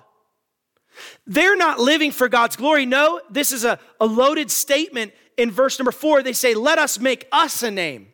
They're 1.28 1.56
not 1.56 1.80
living 1.80 2.12
for 2.12 2.28
God's 2.30 2.56
glory. 2.56 2.88
No, 2.88 3.22
this 3.30 3.52
is 3.52 3.63
a, 3.63 3.78
a 4.00 4.08
loaded 4.08 4.50
statement 4.50 5.13
in 5.38 5.52
verse 5.52 5.78
number 5.78 5.91
four. 5.91 6.24
They 6.24 6.34
say, 6.34 6.56
Let 6.56 6.80
us 6.80 7.00
make 7.00 7.28
us 7.32 7.62
a 7.62 7.69
name. 7.69 8.08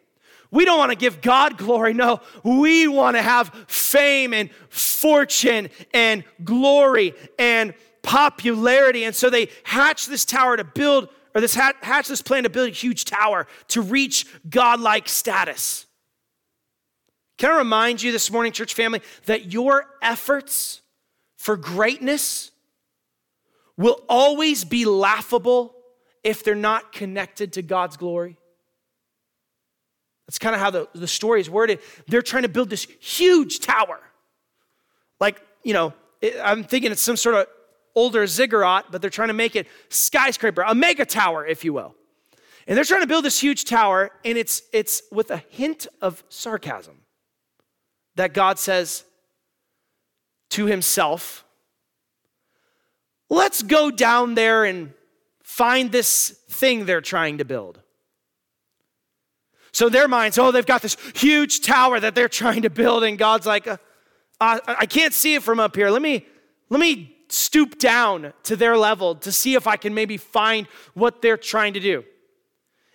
We 0.51 0.65
don't 0.65 0.77
want 0.77 0.91
to 0.91 0.97
give 0.97 1.21
God 1.21 1.57
glory. 1.57 1.93
No, 1.93 2.19
we 2.43 2.89
want 2.89 3.15
to 3.15 3.21
have 3.21 3.47
fame 3.67 4.33
and 4.33 4.49
fortune 4.67 5.69
and 5.93 6.25
glory 6.43 7.13
and 7.37 7.73
popularity. 8.01 9.05
And 9.05 9.15
so 9.15 9.29
they 9.29 9.47
hatch 9.63 10.07
this 10.07 10.25
tower 10.25 10.57
to 10.57 10.65
build, 10.65 11.09
or 11.35 11.41
this 11.41 11.55
hatch 11.55 12.07
this 12.07 12.21
plan 12.21 12.43
to 12.43 12.49
build 12.49 12.69
a 12.69 12.71
huge 12.71 13.05
tower 13.05 13.47
to 13.69 13.81
reach 13.81 14.25
godlike 14.49 15.07
status. 15.07 15.85
Can 17.37 17.51
I 17.51 17.57
remind 17.59 18.01
you 18.01 18.11
this 18.11 18.29
morning, 18.31 18.51
church 18.51 18.73
family, 18.73 19.01
that 19.25 19.51
your 19.51 19.85
efforts 20.01 20.81
for 21.37 21.55
greatness 21.55 22.51
will 23.77 24.03
always 24.09 24.65
be 24.65 24.83
laughable 24.83 25.73
if 26.21 26.43
they're 26.43 26.55
not 26.55 26.91
connected 26.91 27.53
to 27.53 27.61
God's 27.61 27.95
glory? 27.95 28.37
That's 30.27 30.37
kind 30.37 30.53
of 30.53 30.61
how 30.61 30.69
the, 30.69 30.87
the 30.93 31.07
story 31.07 31.39
is 31.39 31.49
worded. 31.49 31.79
They're 32.07 32.21
trying 32.21 32.43
to 32.43 32.49
build 32.49 32.69
this 32.69 32.85
huge 32.99 33.61
tower. 33.61 33.99
Like, 35.19 35.41
you 35.63 35.73
know, 35.73 35.93
it, 36.21 36.35
I'm 36.43 36.63
thinking 36.63 36.91
it's 36.91 37.01
some 37.01 37.17
sort 37.17 37.35
of 37.35 37.47
older 37.95 38.25
ziggurat, 38.27 38.85
but 38.91 39.01
they're 39.01 39.09
trying 39.09 39.29
to 39.29 39.33
make 39.33 39.55
it 39.55 39.67
skyscraper, 39.89 40.61
a 40.61 40.75
mega 40.75 41.05
tower, 41.05 41.45
if 41.45 41.63
you 41.63 41.73
will. 41.73 41.95
And 42.67 42.77
they're 42.77 42.85
trying 42.85 43.01
to 43.01 43.07
build 43.07 43.25
this 43.25 43.39
huge 43.39 43.65
tower, 43.65 44.11
and 44.23 44.37
it's, 44.37 44.61
it's 44.71 45.01
with 45.11 45.31
a 45.31 45.37
hint 45.49 45.87
of 46.01 46.23
sarcasm 46.29 47.01
that 48.15 48.33
God 48.33 48.59
says 48.59 49.03
to 50.51 50.65
himself, 50.65 51.45
Let's 53.31 53.61
go 53.61 53.91
down 53.91 54.33
there 54.33 54.65
and 54.65 54.93
find 55.43 55.91
this 55.91 56.29
thing 56.49 56.85
they're 56.85 57.01
trying 57.01 57.37
to 57.37 57.45
build. 57.45 57.79
So 59.71 59.87
their 59.87 60.07
minds, 60.07 60.39
oh, 60.39 60.51
they've 60.51 60.65
got 60.65 60.81
this 60.81 60.97
huge 61.15 61.61
tower 61.61 61.99
that 61.99 62.15
they're 62.15 62.27
trying 62.27 62.63
to 62.63 62.69
build, 62.71 63.03
and 63.03 63.17
God's 63.17 63.45
like, 63.45 63.67
uh, 63.67 63.77
I 64.41 64.85
can't 64.85 65.13
see 65.13 65.35
it 65.35 65.43
from 65.43 65.59
up 65.59 65.75
here. 65.75 65.89
Let 65.89 66.01
me, 66.01 66.25
let 66.69 66.79
me 66.79 67.15
stoop 67.29 67.77
down 67.77 68.33
to 68.43 68.55
their 68.55 68.77
level 68.77 69.15
to 69.15 69.31
see 69.31 69.55
if 69.55 69.67
I 69.67 69.77
can 69.77 69.93
maybe 69.93 70.17
find 70.17 70.67
what 70.93 71.21
they're 71.21 71.37
trying 71.37 71.73
to 71.73 71.79
do. 71.79 72.03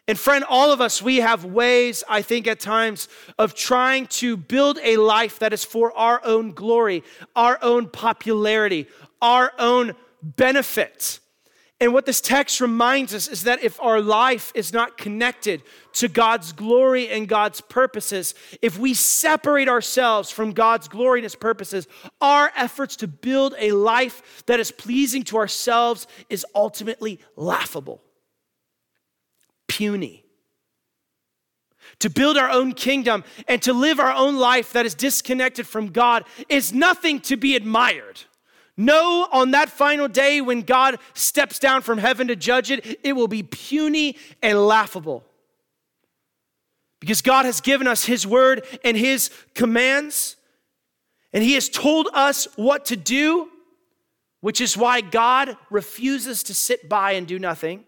And 0.07 0.19
friend, 0.19 0.45
all 0.47 0.71
of 0.71 0.83
us, 0.83 1.01
we 1.01 1.17
have 1.17 1.47
ways, 1.47 2.05
I 2.09 2.21
think, 2.21 2.47
at 2.47 2.61
times 2.61 3.09
of 3.39 3.55
trying 3.55 4.07
to 4.09 4.37
build 4.37 4.79
a 4.83 4.99
life 4.99 5.39
that 5.39 5.55
is 5.55 5.65
for 5.65 5.97
our 5.97 6.21
own 6.25 6.53
glory, 6.53 7.03
our 7.35 7.59
own 7.63 7.89
popularity, 7.89 8.87
our 9.23 9.53
own 9.59 9.95
benefit. 10.23 11.21
And 11.81 11.93
what 11.93 12.07
this 12.07 12.21
text 12.21 12.61
reminds 12.61 13.13
us 13.15 13.27
is 13.27 13.43
that 13.45 13.65
if 13.65 13.81
our 13.83 14.01
life 14.01 14.53
is 14.55 14.73
not 14.73 14.97
connected 14.97 15.63
to 15.95 16.09
God's 16.09 16.53
glory 16.53 17.09
and 17.09 17.29
God's 17.29 17.61
purposes, 17.61 18.35
if 18.63 18.79
we 18.79 18.95
separate 18.95 19.69
ourselves 19.69 20.31
from 20.31 20.53
God's 20.53 20.87
glory 20.87 21.19
and 21.19 21.25
His 21.25 21.35
purposes, 21.35 21.89
our 22.21 22.53
efforts 22.57 22.95
to 22.97 23.09
build 23.09 23.55
a 23.59 23.73
life 23.73 24.45
that 24.47 24.61
is 24.61 24.71
pleasing 24.71 25.25
to 25.25 25.37
ourselves 25.37 26.07
is 26.31 26.47
ultimately 26.55 27.19
laughable, 27.35 28.01
puny. 29.67 30.25
To 32.01 32.11
build 32.11 32.37
our 32.37 32.51
own 32.51 32.73
kingdom 32.73 33.25
and 33.49 33.61
to 33.63 33.73
live 33.73 33.99
our 33.99 34.13
own 34.13 34.37
life 34.37 34.73
that 34.73 34.87
is 34.87 34.95
disconnected 34.95 35.67
from 35.67 35.89
God 35.89 36.25
is 36.49 36.73
nothing 36.73 37.21
to 37.23 37.37
be 37.37 37.57
admired. 37.57 38.21
No, 38.77 39.29
on 39.31 39.53
that 39.53 39.69
final 39.69 40.09
day 40.09 40.41
when 40.41 40.63
God 40.63 40.99
steps 41.15 41.59
down 41.59 41.83
from 41.83 41.99
heaven 41.99 42.27
to 42.29 42.37
judge 42.37 42.71
it, 42.71 42.99
it 43.05 43.13
will 43.15 43.29
be 43.29 43.43
puny 43.43 44.17
and 44.43 44.67
laughable. 44.67 45.25
Because 46.99 47.23
God 47.23 47.45
has 47.45 47.61
given 47.61 47.87
us 47.87 48.05
His 48.05 48.27
word 48.27 48.65
and 48.83 48.97
His 48.97 49.31
commands, 49.55 50.37
and 51.33 51.45
He 51.45 51.55
has 51.55 51.69
told 51.69 52.09
us 52.15 52.49
what 52.57 52.87
to 52.87 52.97
do, 52.97 53.49
which 54.41 54.61
is 54.61 54.77
why 54.77 55.01
God 55.01 55.57
refuses 55.71 56.43
to 56.45 56.55
sit 56.55 56.89
by 56.89 57.13
and 57.13 57.27
do 57.27 57.39
nothing. 57.39 57.85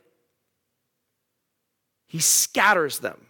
He 2.07 2.21
scatters 2.21 3.01
them. 3.01 3.26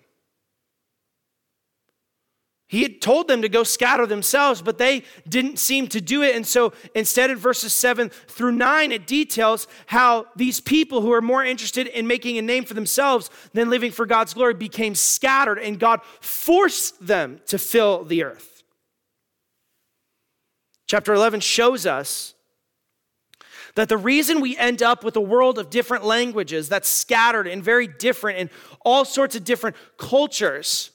He 2.69 2.83
had 2.83 3.01
told 3.01 3.29
them 3.29 3.43
to 3.43 3.49
go 3.49 3.63
scatter 3.63 4.07
themselves, 4.07 4.61
but 4.61 4.77
they 4.77 5.05
didn't 5.29 5.61
seem 5.61 5.87
to 5.89 6.01
do 6.01 6.23
it. 6.23 6.35
And 6.35 6.45
so 6.45 6.73
instead, 6.97 7.31
in 7.31 7.37
verses 7.37 7.73
seven 7.73 8.11
through 8.27 8.53
nine, 8.53 8.91
it 8.91 9.07
details 9.07 9.69
how 9.87 10.27
these 10.35 10.59
people 10.59 11.01
who 11.01 11.13
are 11.13 11.23
more 11.23 11.45
interested 11.45 11.87
in 11.87 12.09
making 12.09 12.39
a 12.39 12.43
name 12.43 12.65
for 12.65 12.75
themselves 12.75 13.31
than 13.53 13.71
living 13.71 13.93
for 13.93 14.05
God's 14.05 14.35
glory 14.35 14.55
became 14.55 14.97
scattered, 14.97 15.61
and 15.61 15.79
God 15.79 16.01
forced 16.21 17.07
them 17.07 17.41
to 17.47 17.57
fill 17.57 18.03
the 18.03 18.25
earth. 18.25 18.65
Chapter 20.89 21.15
11 21.15 21.41
shows 21.41 21.87
us 21.87 22.35
that 23.77 23.89
the 23.89 23.97
reason 23.97 24.41
we 24.41 24.57
end 24.57 24.83
up 24.83 25.05
with 25.05 25.15
a 25.15 25.21
world 25.21 25.59
of 25.59 25.71
different 25.71 26.05
languages 26.05 26.69
that's 26.69 26.89
scattered 26.89 27.47
and 27.47 27.63
very 27.63 27.87
different 27.87 28.39
in 28.39 28.51
all 28.85 29.05
sorts 29.05 29.37
of 29.37 29.45
different 29.45 29.77
cultures 29.99 30.91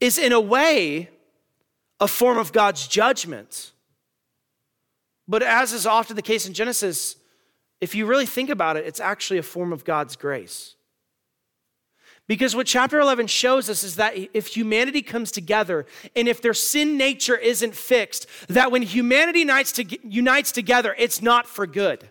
is, 0.00 0.18
in 0.18 0.32
a 0.32 0.40
way, 0.40 1.10
a 2.00 2.08
form 2.08 2.38
of 2.38 2.52
God's 2.52 2.88
judgment. 2.88 3.72
But 5.28 5.42
as 5.42 5.72
is 5.72 5.86
often 5.86 6.16
the 6.16 6.22
case 6.22 6.46
in 6.46 6.54
Genesis, 6.54 7.16
if 7.80 7.94
you 7.94 8.06
really 8.06 8.26
think 8.26 8.50
about 8.50 8.76
it, 8.76 8.86
it's 8.86 9.00
actually 9.00 9.38
a 9.38 9.42
form 9.42 9.72
of 9.72 9.84
God's 9.84 10.16
grace. 10.16 10.74
Because 12.26 12.54
what 12.54 12.66
chapter 12.66 13.00
11 13.00 13.26
shows 13.26 13.68
us 13.68 13.82
is 13.82 13.96
that 13.96 14.14
if 14.34 14.46
humanity 14.46 15.02
comes 15.02 15.32
together 15.32 15.84
and 16.14 16.28
if 16.28 16.40
their 16.40 16.54
sin 16.54 16.96
nature 16.96 17.36
isn't 17.36 17.74
fixed, 17.74 18.26
that 18.48 18.70
when 18.70 18.82
humanity 18.82 19.40
unites, 19.40 19.72
to, 19.72 19.98
unites 20.08 20.52
together, 20.52 20.94
it's 20.96 21.20
not 21.20 21.46
for 21.46 21.66
good. 21.66 22.08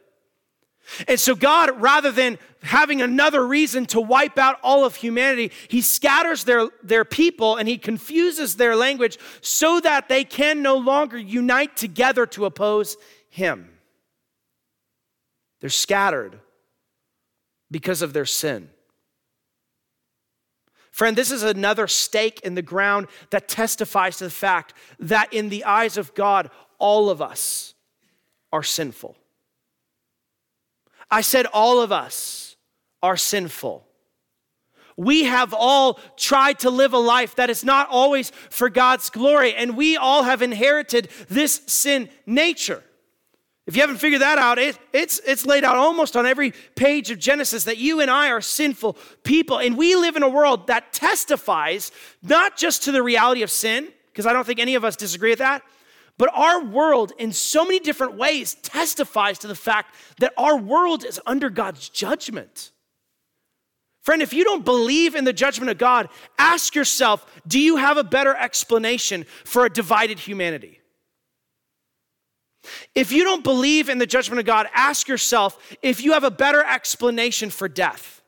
And 1.08 1.20
so, 1.20 1.36
God, 1.36 1.82
rather 1.82 2.12
than 2.12 2.38
having 2.62 3.02
another 3.02 3.46
reason 3.46 3.86
to 3.88 4.02
wipe 4.02 4.38
out 4.38 4.60
all 4.64 4.86
of 4.86 4.96
humanity, 4.96 5.52
He 5.68 5.82
scatters 5.82 6.44
their, 6.44 6.70
their 6.84 7.06
people 7.06 7.56
and 7.56 7.68
He 7.68 7.78
confuses 7.78 8.56
their 8.56 8.76
language 8.76 9.18
so 9.42 9.80
that 9.80 10.10
they 10.10 10.24
can 10.24 10.62
no 10.62 10.78
longer 10.78 11.18
unite 11.18 11.78
together 11.78 12.26
to 12.28 12.46
oppose 12.46 12.98
Him. 13.30 13.70
They're 15.62 15.70
scattered 15.70 16.40
because 17.72 18.02
of 18.02 18.14
their 18.14 18.26
sin. 18.26 18.70
Friend, 20.92 21.16
this 21.16 21.32
is 21.32 21.44
another 21.44 21.88
stake 21.88 22.42
in 22.42 22.56
the 22.56 22.62
ground 22.62 23.08
that 23.30 23.48
testifies 23.48 24.18
to 24.18 24.26
the 24.26 24.30
fact 24.30 24.74
that 25.00 25.34
in 25.34 25.50
the 25.50 25.64
eyes 25.64 25.98
of 25.98 26.14
God, 26.14 26.50
all 26.78 27.10
of 27.10 27.22
us 27.22 27.74
are 28.52 28.64
sinful. 28.64 29.16
I 31.12 31.22
said, 31.22 31.46
all 31.48 31.82
of 31.82 31.92
us 31.92 32.56
are 33.02 33.18
sinful. 33.18 33.86
We 34.98 35.24
have 35.24 35.54
all 35.54 36.00
tried 36.18 36.60
to 36.60 36.70
live 36.70 36.94
a 36.94 36.98
life 36.98 37.36
that 37.36 37.50
is 37.50 37.64
not 37.64 37.88
always 37.90 38.32
for 38.50 38.70
God's 38.70 39.10
glory, 39.10 39.56
and 39.56 39.78
we 39.78 39.96
all 39.96 40.24
have 40.24 40.42
inherited 40.42 41.10
this 41.30 41.62
sin 41.68 42.10
nature. 42.26 42.84
If 43.66 43.76
you 43.76 43.82
haven't 43.82 43.98
figured 43.98 44.22
that 44.22 44.40
out, 44.40 44.58
it, 44.58 44.78
it's, 44.92 45.22
it's 45.26 45.46
laid 45.46 45.64
out 45.64 45.78
almost 45.78 46.18
on 46.18 46.26
every 46.26 46.54
page 46.76 47.12
of 47.12 47.20
Genesis 47.20 47.66
that 47.66 47.78
you 47.78 48.02
and 48.02 48.10
I 48.10 48.30
are 48.32 48.42
sinful 48.42 48.98
people. 49.24 49.60
And 49.60 49.78
we 49.78 49.96
live 49.96 50.16
in 50.16 50.24
a 50.24 50.30
world 50.30 50.68
that 50.68 50.92
testifies 50.92 51.92
not 52.24 52.58
just 52.58 52.84
to 52.86 52.92
the 52.92 53.04
reality 53.04 53.44
of 53.44 53.52
sin, 53.52 53.88
because 54.12 54.26
I 54.26 54.34
don't 54.34 54.46
think 54.46 54.60
any 54.60 54.76
of 54.76 54.84
us 54.84 54.96
disagree 54.96 55.30
with 55.30 55.40
that, 55.40 55.62
but 56.20 56.30
our 56.34 56.62
world, 56.62 57.14
in 57.18 57.32
so 57.32 57.64
many 57.64 57.80
different 57.80 58.16
ways, 58.16 58.56
testifies 58.56 59.40
to 59.40 59.48
the 59.48 59.56
fact 59.56 59.96
that 60.20 60.34
our 60.38 60.58
world 60.58 61.06
is 61.06 61.20
under 61.26 61.50
God's 61.50 61.88
judgment. 61.88 62.72
Friend, 64.02 64.22
if 64.22 64.34
you 64.34 64.44
don't 64.44 64.66
believe 64.66 65.16
in 65.16 65.24
the 65.24 65.32
judgment 65.32 65.72
of 65.72 65.78
God, 65.78 66.10
ask 66.38 66.76
yourself 66.76 67.26
do 67.48 67.58
you 67.58 67.78
have 67.78 67.98
a 67.98 68.04
better 68.04 68.36
explanation 68.36 69.26
for 69.46 69.66
a 69.66 69.70
divided 69.70 70.20
humanity? 70.20 70.82
If 72.94 73.14
you 73.14 73.24
don't 73.24 73.44
believe 73.44 73.88
in 73.88 73.98
the 73.98 74.06
judgment 74.06 74.42
of 74.42 74.46
God, 74.46 74.68
ask 74.74 75.08
yourself 75.08 75.58
if 75.82 76.04
you 76.04 76.12
have 76.12 76.26
a 76.26 76.32
better 76.32 76.62
explanation 76.62 77.50
for 77.50 77.70
death. 77.70 78.19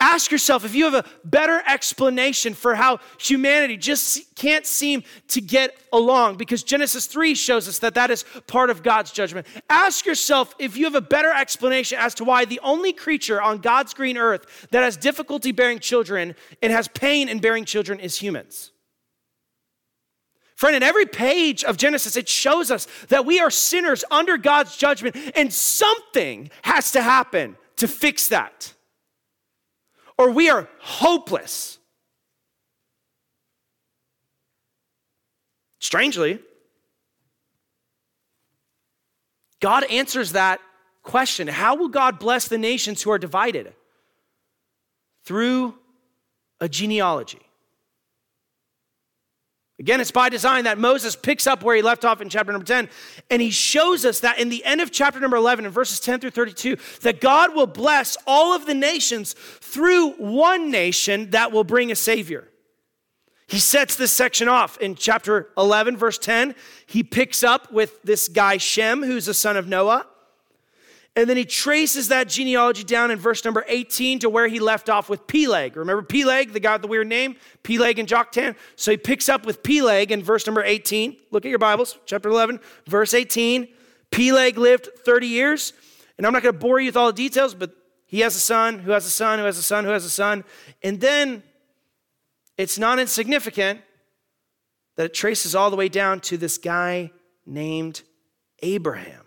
Ask 0.00 0.30
yourself 0.30 0.64
if 0.64 0.74
you 0.74 0.84
have 0.84 0.94
a 0.94 1.04
better 1.24 1.62
explanation 1.66 2.54
for 2.54 2.74
how 2.74 3.00
humanity 3.18 3.76
just 3.76 4.34
can't 4.34 4.66
seem 4.66 5.02
to 5.28 5.40
get 5.40 5.76
along 5.92 6.36
because 6.36 6.62
Genesis 6.62 7.06
3 7.06 7.34
shows 7.34 7.68
us 7.68 7.78
that 7.80 7.94
that 7.94 8.10
is 8.10 8.24
part 8.46 8.70
of 8.70 8.82
God's 8.82 9.10
judgment. 9.10 9.46
Ask 9.70 10.06
yourself 10.06 10.54
if 10.58 10.76
you 10.76 10.84
have 10.84 10.94
a 10.94 11.00
better 11.00 11.32
explanation 11.32 11.98
as 11.98 12.14
to 12.14 12.24
why 12.24 12.44
the 12.44 12.60
only 12.62 12.92
creature 12.92 13.40
on 13.40 13.58
God's 13.58 13.94
green 13.94 14.16
earth 14.16 14.68
that 14.70 14.82
has 14.82 14.96
difficulty 14.96 15.52
bearing 15.52 15.78
children 15.78 16.34
and 16.62 16.72
has 16.72 16.88
pain 16.88 17.28
in 17.28 17.38
bearing 17.38 17.64
children 17.64 18.00
is 18.00 18.16
humans. 18.16 18.72
Friend, 20.56 20.74
in 20.74 20.82
every 20.82 21.04
page 21.04 21.64
of 21.64 21.76
Genesis, 21.76 22.16
it 22.16 22.30
shows 22.30 22.70
us 22.70 22.86
that 23.08 23.26
we 23.26 23.40
are 23.40 23.50
sinners 23.50 24.04
under 24.10 24.38
God's 24.38 24.74
judgment, 24.74 25.14
and 25.36 25.52
something 25.52 26.50
has 26.62 26.92
to 26.92 27.02
happen 27.02 27.58
to 27.76 27.86
fix 27.86 28.28
that. 28.28 28.72
Or 30.18 30.30
we 30.30 30.48
are 30.50 30.68
hopeless. 30.80 31.78
Strangely, 35.78 36.40
God 39.60 39.84
answers 39.84 40.32
that 40.32 40.60
question 41.02 41.48
How 41.48 41.76
will 41.76 41.88
God 41.88 42.18
bless 42.18 42.48
the 42.48 42.58
nations 42.58 43.02
who 43.02 43.10
are 43.10 43.18
divided? 43.18 43.72
Through 45.24 45.74
a 46.60 46.68
genealogy. 46.68 47.45
Again, 49.78 50.00
it's 50.00 50.10
by 50.10 50.30
design 50.30 50.64
that 50.64 50.78
Moses 50.78 51.14
picks 51.14 51.46
up 51.46 51.62
where 51.62 51.76
he 51.76 51.82
left 51.82 52.06
off 52.06 52.22
in 52.22 52.30
chapter 52.30 52.50
number 52.50 52.64
10, 52.64 52.88
and 53.30 53.42
he 53.42 53.50
shows 53.50 54.06
us 54.06 54.20
that 54.20 54.38
in 54.38 54.48
the 54.48 54.64
end 54.64 54.80
of 54.80 54.90
chapter 54.90 55.20
number 55.20 55.36
11, 55.36 55.66
in 55.66 55.70
verses 55.70 56.00
10 56.00 56.20
through 56.20 56.30
32, 56.30 56.78
that 57.02 57.20
God 57.20 57.54
will 57.54 57.66
bless 57.66 58.16
all 58.26 58.54
of 58.54 58.64
the 58.64 58.74
nations 58.74 59.34
through 59.34 60.12
one 60.12 60.70
nation 60.70 61.30
that 61.30 61.52
will 61.52 61.64
bring 61.64 61.92
a 61.92 61.96
Savior. 61.96 62.48
He 63.48 63.58
sets 63.58 63.96
this 63.96 64.12
section 64.12 64.48
off 64.48 64.78
in 64.78 64.94
chapter 64.94 65.50
11, 65.58 65.96
verse 65.98 66.18
10. 66.18 66.54
He 66.86 67.02
picks 67.02 67.44
up 67.44 67.70
with 67.70 68.02
this 68.02 68.28
guy, 68.28 68.56
Shem, 68.56 69.02
who's 69.02 69.26
the 69.26 69.34
son 69.34 69.58
of 69.58 69.68
Noah. 69.68 70.06
And 71.16 71.30
then 71.30 71.38
he 71.38 71.46
traces 71.46 72.08
that 72.08 72.28
genealogy 72.28 72.84
down 72.84 73.10
in 73.10 73.18
verse 73.18 73.42
number 73.42 73.64
18 73.66 74.18
to 74.18 74.28
where 74.28 74.48
he 74.48 74.60
left 74.60 74.90
off 74.90 75.08
with 75.08 75.26
Peleg. 75.26 75.74
Remember 75.74 76.02
Peleg, 76.02 76.52
the 76.52 76.60
guy 76.60 76.74
with 76.74 76.82
the 76.82 76.88
weird 76.88 77.06
name? 77.06 77.36
Peleg 77.62 77.98
and 77.98 78.06
Joktan. 78.06 78.54
So 78.76 78.90
he 78.90 78.98
picks 78.98 79.30
up 79.30 79.46
with 79.46 79.62
Peleg 79.62 80.12
in 80.12 80.22
verse 80.22 80.46
number 80.46 80.62
18. 80.62 81.16
Look 81.30 81.46
at 81.46 81.48
your 81.48 81.58
Bibles, 81.58 81.98
chapter 82.04 82.28
11, 82.28 82.60
verse 82.86 83.14
18. 83.14 83.66
Peleg 84.10 84.58
lived 84.58 84.90
30 85.06 85.26
years. 85.26 85.72
And 86.18 86.26
I'm 86.26 86.34
not 86.34 86.42
going 86.42 86.54
to 86.54 86.58
bore 86.58 86.80
you 86.80 86.88
with 86.88 86.96
all 86.98 87.06
the 87.06 87.14
details, 87.14 87.54
but 87.54 87.74
he 88.04 88.20
has 88.20 88.36
a 88.36 88.40
son 88.40 88.78
who 88.78 88.90
has 88.90 89.06
a 89.06 89.10
son 89.10 89.38
who 89.38 89.46
has 89.46 89.56
a 89.56 89.62
son 89.62 89.84
who 89.84 89.90
has 89.90 90.04
a 90.04 90.10
son. 90.10 90.44
And 90.82 91.00
then 91.00 91.42
it's 92.58 92.78
not 92.78 92.98
insignificant 92.98 93.80
that 94.96 95.06
it 95.06 95.14
traces 95.14 95.54
all 95.54 95.70
the 95.70 95.76
way 95.76 95.88
down 95.88 96.20
to 96.20 96.36
this 96.36 96.58
guy 96.58 97.10
named 97.46 98.02
Abraham. 98.62 99.25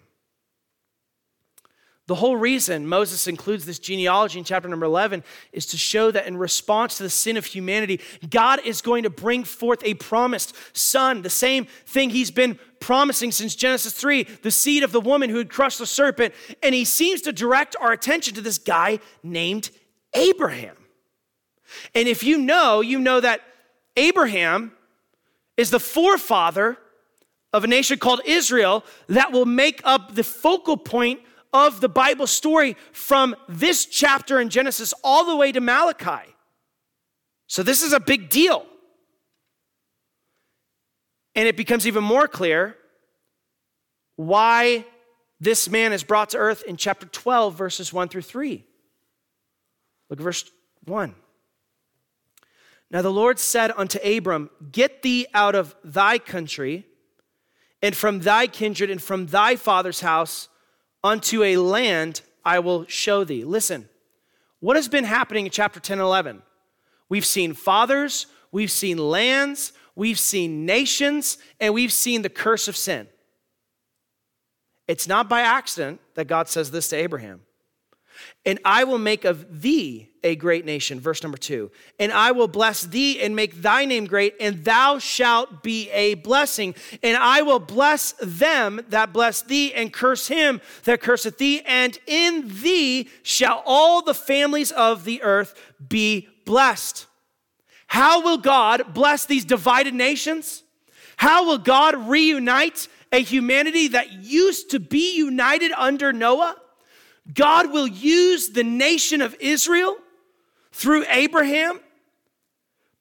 The 2.09 2.15
whole 2.15 2.37
reason 2.37 2.87
Moses 2.87 3.27
includes 3.27 3.67
this 3.67 3.77
genealogy 3.77 4.39
in 4.39 4.43
chapter 4.43 4.67
number 4.67 4.87
11 4.87 5.23
is 5.53 5.67
to 5.67 5.77
show 5.77 6.09
that 6.09 6.25
in 6.25 6.37
response 6.37 6.97
to 6.97 7.03
the 7.03 7.09
sin 7.09 7.37
of 7.37 7.45
humanity, 7.45 8.01
God 8.27 8.61
is 8.65 8.81
going 8.81 9.03
to 9.03 9.11
bring 9.11 9.43
forth 9.43 9.83
a 9.83 9.93
promised 9.93 10.55
son, 10.75 11.21
the 11.21 11.29
same 11.29 11.65
thing 11.85 12.09
he's 12.09 12.31
been 12.31 12.57
promising 12.79 13.31
since 13.31 13.53
Genesis 13.53 13.93
3, 13.93 14.23
the 14.41 14.49
seed 14.49 14.81
of 14.81 14.91
the 14.91 14.99
woman 14.99 15.29
who 15.29 15.37
had 15.37 15.51
crushed 15.51 15.77
the 15.77 15.85
serpent. 15.85 16.33
And 16.63 16.73
he 16.73 16.83
seems 16.83 17.21
to 17.21 17.31
direct 17.31 17.75
our 17.79 17.91
attention 17.91 18.33
to 18.33 18.41
this 18.41 18.57
guy 18.57 19.01
named 19.21 19.69
Abraham. 20.15 20.77
And 21.93 22.07
if 22.07 22.23
you 22.23 22.39
know, 22.39 22.81
you 22.81 22.97
know 22.97 23.19
that 23.19 23.41
Abraham 23.95 24.71
is 25.57 25.69
the 25.69 25.79
forefather 25.79 26.79
of 27.53 27.63
a 27.63 27.67
nation 27.67 27.99
called 27.99 28.21
Israel 28.25 28.83
that 29.09 29.31
will 29.31 29.45
make 29.45 29.81
up 29.83 30.15
the 30.15 30.23
focal 30.23 30.75
point 30.75 31.19
of 31.53 31.81
the 31.81 31.89
Bible 31.89 32.27
story 32.27 32.75
from 32.91 33.35
this 33.47 33.85
chapter 33.85 34.39
in 34.39 34.49
Genesis 34.49 34.93
all 35.03 35.25
the 35.25 35.35
way 35.35 35.51
to 35.51 35.59
Malachi. 35.59 36.35
So 37.47 37.63
this 37.63 37.81
is 37.81 37.93
a 37.93 37.99
big 37.99 38.29
deal. 38.29 38.65
And 41.35 41.47
it 41.47 41.57
becomes 41.57 41.87
even 41.87 42.03
more 42.03 42.27
clear 42.27 42.75
why 44.15 44.85
this 45.39 45.69
man 45.69 45.93
is 45.93 46.03
brought 46.03 46.31
to 46.31 46.37
earth 46.37 46.63
in 46.63 46.75
chapter 46.75 47.05
12, 47.07 47.55
verses 47.55 47.93
1 47.93 48.09
through 48.09 48.23
3. 48.23 48.65
Look 50.09 50.19
at 50.19 50.23
verse 50.23 50.51
1. 50.85 51.15
Now 52.91 53.01
the 53.01 53.11
Lord 53.11 53.39
said 53.39 53.71
unto 53.75 53.99
Abram, 53.99 54.49
Get 54.71 55.01
thee 55.01 55.27
out 55.33 55.55
of 55.55 55.75
thy 55.83 56.17
country, 56.17 56.85
and 57.81 57.95
from 57.95 58.19
thy 58.19 58.47
kindred, 58.47 58.89
and 58.89 59.01
from 59.01 59.27
thy 59.27 59.55
father's 59.55 60.01
house 60.01 60.49
unto 61.03 61.43
a 61.43 61.57
land 61.57 62.21
I 62.43 62.59
will 62.59 62.85
show 62.87 63.23
thee. 63.23 63.43
Listen, 63.43 63.89
what 64.59 64.75
has 64.75 64.87
been 64.87 65.03
happening 65.03 65.45
in 65.45 65.51
chapter 65.51 65.79
10 65.79 65.99
and 65.99 66.05
11? 66.05 66.41
We've 67.07 67.25
seen 67.25 67.53
fathers, 67.53 68.27
we've 68.51 68.71
seen 68.71 68.97
lands, 68.97 69.73
we've 69.95 70.19
seen 70.19 70.65
nations, 70.65 71.37
and 71.59 71.73
we've 71.73 71.93
seen 71.93 72.21
the 72.21 72.29
curse 72.29 72.67
of 72.67 72.77
sin. 72.77 73.07
It's 74.87 75.07
not 75.07 75.29
by 75.29 75.41
accident 75.41 76.01
that 76.15 76.27
God 76.27 76.47
says 76.47 76.71
this 76.71 76.87
to 76.89 76.95
Abraham. 76.95 77.41
And 78.45 78.59
I 78.63 78.83
will 78.83 78.97
make 78.97 79.25
of 79.25 79.61
thee 79.61 80.09
a 80.23 80.35
great 80.35 80.65
nation. 80.65 80.99
Verse 80.99 81.23
number 81.23 81.37
two. 81.37 81.71
And 81.99 82.11
I 82.11 82.31
will 82.31 82.47
bless 82.47 82.83
thee 82.83 83.21
and 83.21 83.35
make 83.35 83.61
thy 83.61 83.85
name 83.85 84.05
great, 84.05 84.35
and 84.39 84.63
thou 84.65 84.99
shalt 84.99 85.63
be 85.63 85.89
a 85.91 86.15
blessing. 86.15 86.75
And 87.03 87.15
I 87.17 87.41
will 87.41 87.59
bless 87.59 88.13
them 88.21 88.81
that 88.89 89.13
bless 89.13 89.41
thee, 89.41 89.73
and 89.73 89.93
curse 89.93 90.27
him 90.27 90.61
that 90.83 91.01
curseth 91.01 91.37
thee. 91.37 91.61
And 91.65 91.97
in 92.07 92.45
thee 92.61 93.09
shall 93.23 93.63
all 93.65 94.01
the 94.01 94.13
families 94.13 94.71
of 94.71 95.05
the 95.05 95.21
earth 95.21 95.53
be 95.87 96.27
blessed. 96.45 97.05
How 97.87 98.21
will 98.21 98.37
God 98.37 98.93
bless 98.93 99.25
these 99.25 99.45
divided 99.45 99.93
nations? 99.93 100.63
How 101.17 101.45
will 101.45 101.57
God 101.57 102.09
reunite 102.09 102.87
a 103.11 103.19
humanity 103.19 103.89
that 103.89 104.11
used 104.11 104.69
to 104.71 104.79
be 104.79 105.17
united 105.17 105.71
under 105.71 106.13
Noah? 106.13 106.55
God 107.33 107.71
will 107.71 107.87
use 107.87 108.49
the 108.49 108.63
nation 108.63 109.21
of 109.21 109.35
Israel 109.39 109.97
through 110.71 111.05
Abraham. 111.09 111.79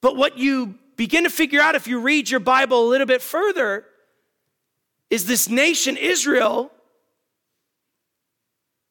But 0.01 0.17
what 0.17 0.39
you 0.39 0.79
begin 0.97 1.25
to 1.25 1.31
figure 1.31 1.61
out 1.61 1.75
if 1.75 1.87
you 1.87 2.01
read 2.01 2.31
your 2.31 2.41
Bible 2.41 2.87
a 2.87 2.89
little 2.89 3.07
bit 3.07 3.23
further 3.23 3.85
is 5.11 5.27
this 5.27 5.49
nation, 5.49 5.97
Israel, 5.97 6.71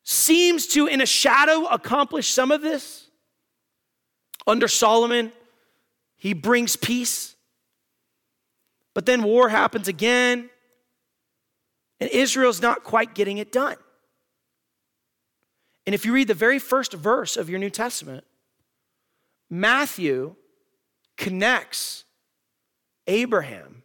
seems 0.03 0.67
to, 0.67 0.87
in 0.87 1.01
a 1.01 1.05
shadow, 1.05 1.65
accomplish 1.65 2.29
some 2.29 2.51
of 2.51 2.61
this. 2.61 3.07
Under 4.47 4.67
Solomon, 4.67 5.33
he 6.15 6.33
brings 6.33 6.75
peace. 6.75 7.35
But 8.93 9.05
then 9.05 9.21
war 9.21 9.49
happens 9.49 9.87
again, 9.87 10.49
and 11.99 12.09
Israel's 12.09 12.61
not 12.61 12.83
quite 12.83 13.13
getting 13.13 13.37
it 13.37 13.51
done. 13.51 13.75
And 15.87 15.95
if 15.95 16.05
you 16.05 16.11
read 16.11 16.27
the 16.27 16.33
very 16.33 16.59
first 16.59 16.91
verse 16.91 17.37
of 17.37 17.49
your 17.49 17.59
New 17.59 17.69
Testament, 17.69 18.25
Matthew 19.49 20.35
connects 21.15 22.03
Abraham 23.07 23.83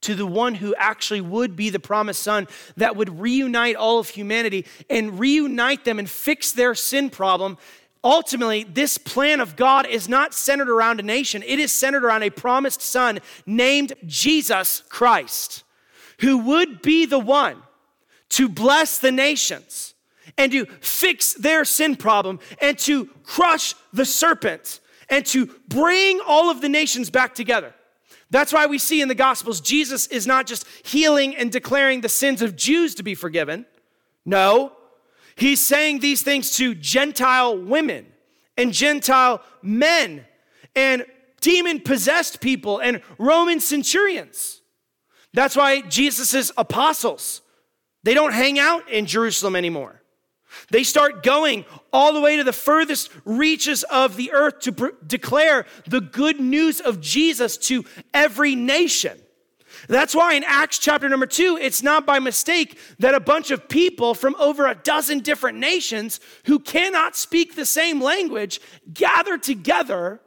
to 0.00 0.14
the 0.14 0.24
one 0.24 0.54
who 0.54 0.74
actually 0.76 1.20
would 1.20 1.56
be 1.56 1.68
the 1.68 1.78
promised 1.78 2.22
son 2.22 2.48
that 2.78 2.96
would 2.96 3.20
reunite 3.20 3.76
all 3.76 3.98
of 3.98 4.08
humanity 4.08 4.64
and 4.88 5.20
reunite 5.20 5.84
them 5.84 5.98
and 5.98 6.08
fix 6.08 6.52
their 6.52 6.74
sin 6.74 7.10
problem. 7.10 7.58
Ultimately, 8.02 8.64
this 8.64 8.96
plan 8.96 9.40
of 9.40 9.56
God 9.56 9.86
is 9.86 10.08
not 10.08 10.32
centered 10.32 10.70
around 10.70 11.00
a 11.00 11.02
nation, 11.02 11.42
it 11.42 11.58
is 11.58 11.70
centered 11.70 12.02
around 12.02 12.22
a 12.22 12.30
promised 12.30 12.80
son 12.80 13.18
named 13.44 13.92
Jesus 14.06 14.82
Christ, 14.88 15.64
who 16.20 16.38
would 16.38 16.80
be 16.80 17.04
the 17.04 17.18
one 17.18 17.62
to 18.30 18.48
bless 18.48 18.98
the 18.98 19.12
nations 19.12 19.92
and 20.36 20.52
to 20.52 20.66
fix 20.80 21.34
their 21.34 21.64
sin 21.64 21.96
problem 21.96 22.38
and 22.60 22.78
to 22.80 23.06
crush 23.22 23.74
the 23.92 24.04
serpent 24.04 24.80
and 25.08 25.24
to 25.26 25.46
bring 25.68 26.20
all 26.26 26.50
of 26.50 26.60
the 26.60 26.68
nations 26.68 27.10
back 27.10 27.34
together. 27.34 27.74
That's 28.30 28.52
why 28.52 28.66
we 28.66 28.78
see 28.78 29.00
in 29.00 29.08
the 29.08 29.14
Gospels, 29.14 29.60
Jesus 29.60 30.08
is 30.08 30.26
not 30.26 30.46
just 30.46 30.66
healing 30.84 31.36
and 31.36 31.52
declaring 31.52 32.00
the 32.00 32.08
sins 32.08 32.42
of 32.42 32.56
Jews 32.56 32.94
to 32.96 33.02
be 33.02 33.14
forgiven. 33.14 33.66
No, 34.24 34.72
He's 35.36 35.60
saying 35.60 36.00
these 36.00 36.22
things 36.22 36.56
to 36.56 36.74
Gentile 36.74 37.56
women 37.58 38.06
and 38.56 38.72
Gentile 38.72 39.42
men 39.62 40.24
and 40.74 41.04
demon 41.40 41.80
possessed 41.80 42.40
people 42.40 42.78
and 42.78 43.02
Roman 43.18 43.60
centurions. 43.60 44.62
That's 45.34 45.54
why 45.54 45.82
Jesus' 45.82 46.50
apostles, 46.56 47.42
they 48.02 48.14
don't 48.14 48.32
hang 48.32 48.58
out 48.58 48.88
in 48.90 49.04
Jerusalem 49.04 49.54
anymore. 49.54 50.00
They 50.70 50.82
start 50.82 51.22
going 51.22 51.64
all 51.92 52.12
the 52.12 52.20
way 52.20 52.36
to 52.36 52.44
the 52.44 52.52
furthest 52.52 53.10
reaches 53.24 53.82
of 53.84 54.16
the 54.16 54.32
earth 54.32 54.60
to 54.60 54.92
declare 55.06 55.66
the 55.86 56.00
good 56.00 56.40
news 56.40 56.80
of 56.80 57.00
Jesus 57.00 57.56
to 57.58 57.84
every 58.12 58.54
nation. 58.54 59.18
That's 59.88 60.14
why 60.14 60.34
in 60.34 60.44
Acts 60.44 60.78
chapter 60.78 61.08
number 61.08 61.26
two, 61.26 61.58
it's 61.60 61.82
not 61.82 62.06
by 62.06 62.18
mistake 62.18 62.78
that 62.98 63.14
a 63.14 63.20
bunch 63.20 63.50
of 63.50 63.68
people 63.68 64.14
from 64.14 64.34
over 64.36 64.66
a 64.66 64.74
dozen 64.74 65.20
different 65.20 65.58
nations 65.58 66.20
who 66.46 66.58
cannot 66.58 67.16
speak 67.16 67.54
the 67.54 67.66
same 67.66 68.00
language 68.00 68.60
gather 68.92 69.38
together 69.38 70.20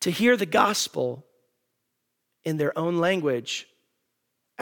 to 0.00 0.10
hear 0.10 0.36
the 0.36 0.46
gospel 0.46 1.26
in 2.44 2.56
their 2.56 2.76
own 2.78 2.98
language 2.98 3.66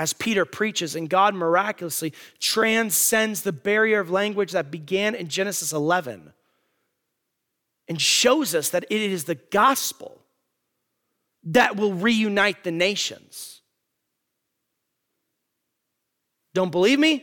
as 0.00 0.14
Peter 0.14 0.46
preaches, 0.46 0.96
and 0.96 1.10
God 1.10 1.34
miraculously 1.34 2.14
transcends 2.38 3.42
the 3.42 3.52
barrier 3.52 4.00
of 4.00 4.10
language 4.10 4.52
that 4.52 4.70
began 4.70 5.14
in 5.14 5.28
Genesis 5.28 5.74
11 5.74 6.32
and 7.86 8.00
shows 8.00 8.54
us 8.54 8.70
that 8.70 8.84
it 8.88 8.98
is 8.98 9.24
the 9.24 9.34
gospel 9.34 10.22
that 11.44 11.76
will 11.76 11.92
reunite 11.92 12.64
the 12.64 12.70
nations. 12.70 13.60
Don't 16.54 16.72
believe 16.72 16.98
me? 16.98 17.22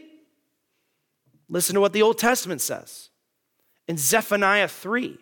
Listen 1.49 1.73
to 1.73 1.81
what 1.81 1.93
the 1.93 2.03
Old 2.03 2.19
Testament 2.19 2.61
says 2.61 3.09
in 3.87 3.97
Zephaniah 3.97 4.67
3, 4.67 5.17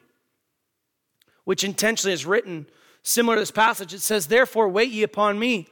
which 1.45 1.64
intentionally 1.64 2.14
is 2.14 2.26
written 2.26 2.66
similar 3.01 3.38
to 3.38 3.41
this 3.43 3.51
passage. 3.51 3.93
It 3.93 4.01
says, 4.01 4.28
Therefore, 4.28 4.68
wait 4.68 4.91
ye 4.91 5.03
upon 5.03 5.39
me, 5.39 5.70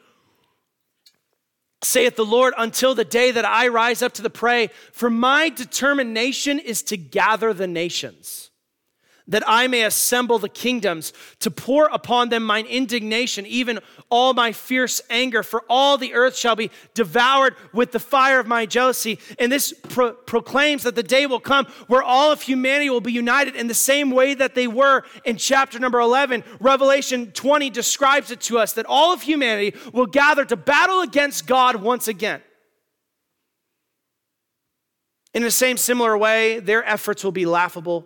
saith 1.86 2.15
the 2.15 2.25
Lord, 2.25 2.53
until 2.57 2.95
the 2.95 3.05
day 3.05 3.31
that 3.31 3.45
I 3.45 3.67
rise 3.67 4.01
up 4.01 4.13
to 4.13 4.21
the 4.21 4.29
prey. 4.29 4.69
For 4.91 5.09
my 5.09 5.49
determination 5.49 6.59
is 6.59 6.84
to 6.84 6.97
gather 6.97 7.53
the 7.53 7.67
nations 7.67 8.51
that 9.28 9.43
I 9.47 9.67
may 9.67 9.84
assemble 9.84 10.38
the 10.38 10.49
kingdoms, 10.49 11.13
to 11.39 11.49
pour 11.49 11.86
upon 11.86 12.30
them 12.30 12.43
mine 12.43 12.65
indignation, 12.65 13.45
even 13.45 13.80
all 14.09 14.34
my 14.34 14.51
fierce 14.51 15.01
anger, 15.09 15.43
for 15.43 15.63
all 15.69 15.97
the 15.97 16.13
earth 16.13 16.36
shall 16.36 16.55
be 16.55 16.71
devoured 16.93 17.55
with 17.71 17.91
the 17.91 17.99
fire 17.99 18.39
of 18.39 18.47
my 18.47 18.65
jealousy. 18.65 19.19
And 19.39 19.51
this 19.51 19.74
pro- 19.74 20.13
proclaims 20.13 20.84
that 20.84 20.95
the 20.95 21.03
day 21.03 21.26
will 21.26 21.39
come 21.39 21.65
where 21.88 22.03
all 22.03 22.32
of 22.32 22.41
humanity 22.41 22.89
will 22.89 23.01
be 23.01 23.13
united 23.13 23.55
in 23.55 23.67
the 23.67 23.74
same 23.74 24.11
way 24.11 24.34
that 24.34 24.55
they 24.55 24.67
were 24.67 25.03
in 25.24 25.38
chapter 25.38 25.80
number 25.80 25.99
11. 25.99 26.43
Revelation 26.59 27.32
20 27.32 27.69
describes 27.69 28.30
it 28.30 28.41
to 28.41 28.59
us 28.59 28.74
that 28.74 28.86
all 28.88 29.13
of 29.13 29.21
humanity 29.21 29.78
will 29.93 30.05
gather 30.05 30.43
to 30.45 30.57
battle 30.57 31.01
against 31.01 31.47
God 31.47 31.78
once 31.78 32.07
again. 32.07 32.41
In 35.34 35.41
the 35.41 35.51
same 35.51 35.78
similar 35.78 36.15
way, 36.17 36.59
their 36.59 36.84
efforts 36.86 37.24
will 37.24 37.32
be 37.32 37.45
laughable 37.45 38.05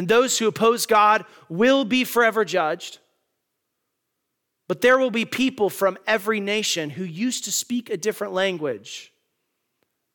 and 0.00 0.08
those 0.08 0.38
who 0.38 0.48
oppose 0.48 0.86
God 0.86 1.26
will 1.50 1.84
be 1.84 2.04
forever 2.04 2.42
judged. 2.42 3.00
But 4.66 4.80
there 4.80 4.98
will 4.98 5.10
be 5.10 5.26
people 5.26 5.68
from 5.68 5.98
every 6.06 6.40
nation 6.40 6.88
who 6.88 7.04
used 7.04 7.44
to 7.44 7.52
speak 7.52 7.90
a 7.90 7.98
different 7.98 8.32
language 8.32 9.12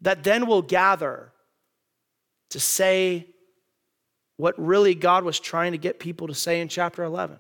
that 0.02 0.24
then 0.24 0.48
will 0.48 0.64
gather 0.64 1.34
to 2.50 2.60
say 2.60 3.28
what 4.38 4.56
really 4.58 4.96
God 4.96 5.24
was 5.24 5.40
trying 5.40 5.74
to 5.74 5.78
get 5.78 6.00
people 6.00 6.30
to 6.30 6.34
say 6.34 6.62
in 6.62 6.68
chapter 6.68 7.04
11. 7.04 7.38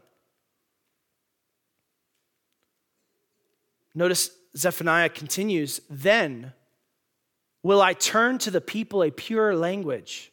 Notice 3.95 4.29
Zephaniah 4.55 5.09
continues, 5.09 5.81
then 5.89 6.53
will 7.63 7.81
I 7.81 7.93
turn 7.93 8.37
to 8.37 8.51
the 8.51 8.61
people 8.61 9.01
a 9.01 9.09
pure 9.09 9.55
language 9.55 10.31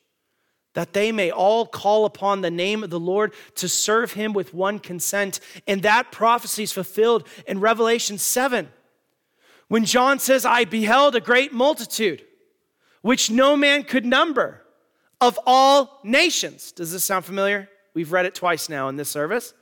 that 0.74 0.92
they 0.92 1.12
may 1.12 1.30
all 1.30 1.66
call 1.66 2.04
upon 2.04 2.40
the 2.40 2.50
name 2.50 2.82
of 2.82 2.90
the 2.90 3.00
Lord 3.00 3.32
to 3.56 3.68
serve 3.68 4.12
him 4.12 4.32
with 4.32 4.54
one 4.54 4.78
consent. 4.78 5.40
And 5.66 5.82
that 5.82 6.12
prophecy 6.12 6.62
is 6.62 6.72
fulfilled 6.72 7.26
in 7.46 7.60
Revelation 7.60 8.18
7 8.18 8.68
when 9.68 9.84
John 9.84 10.18
says, 10.18 10.44
I 10.44 10.64
beheld 10.64 11.16
a 11.16 11.20
great 11.20 11.52
multitude, 11.52 12.24
which 13.00 13.30
no 13.30 13.56
man 13.56 13.84
could 13.84 14.04
number, 14.04 14.62
of 15.20 15.38
all 15.46 16.00
nations. 16.02 16.72
Does 16.72 16.92
this 16.92 17.04
sound 17.04 17.24
familiar? 17.24 17.68
We've 17.94 18.12
read 18.12 18.26
it 18.26 18.34
twice 18.34 18.68
now 18.68 18.88
in 18.88 18.96
this 18.96 19.10
service 19.10 19.54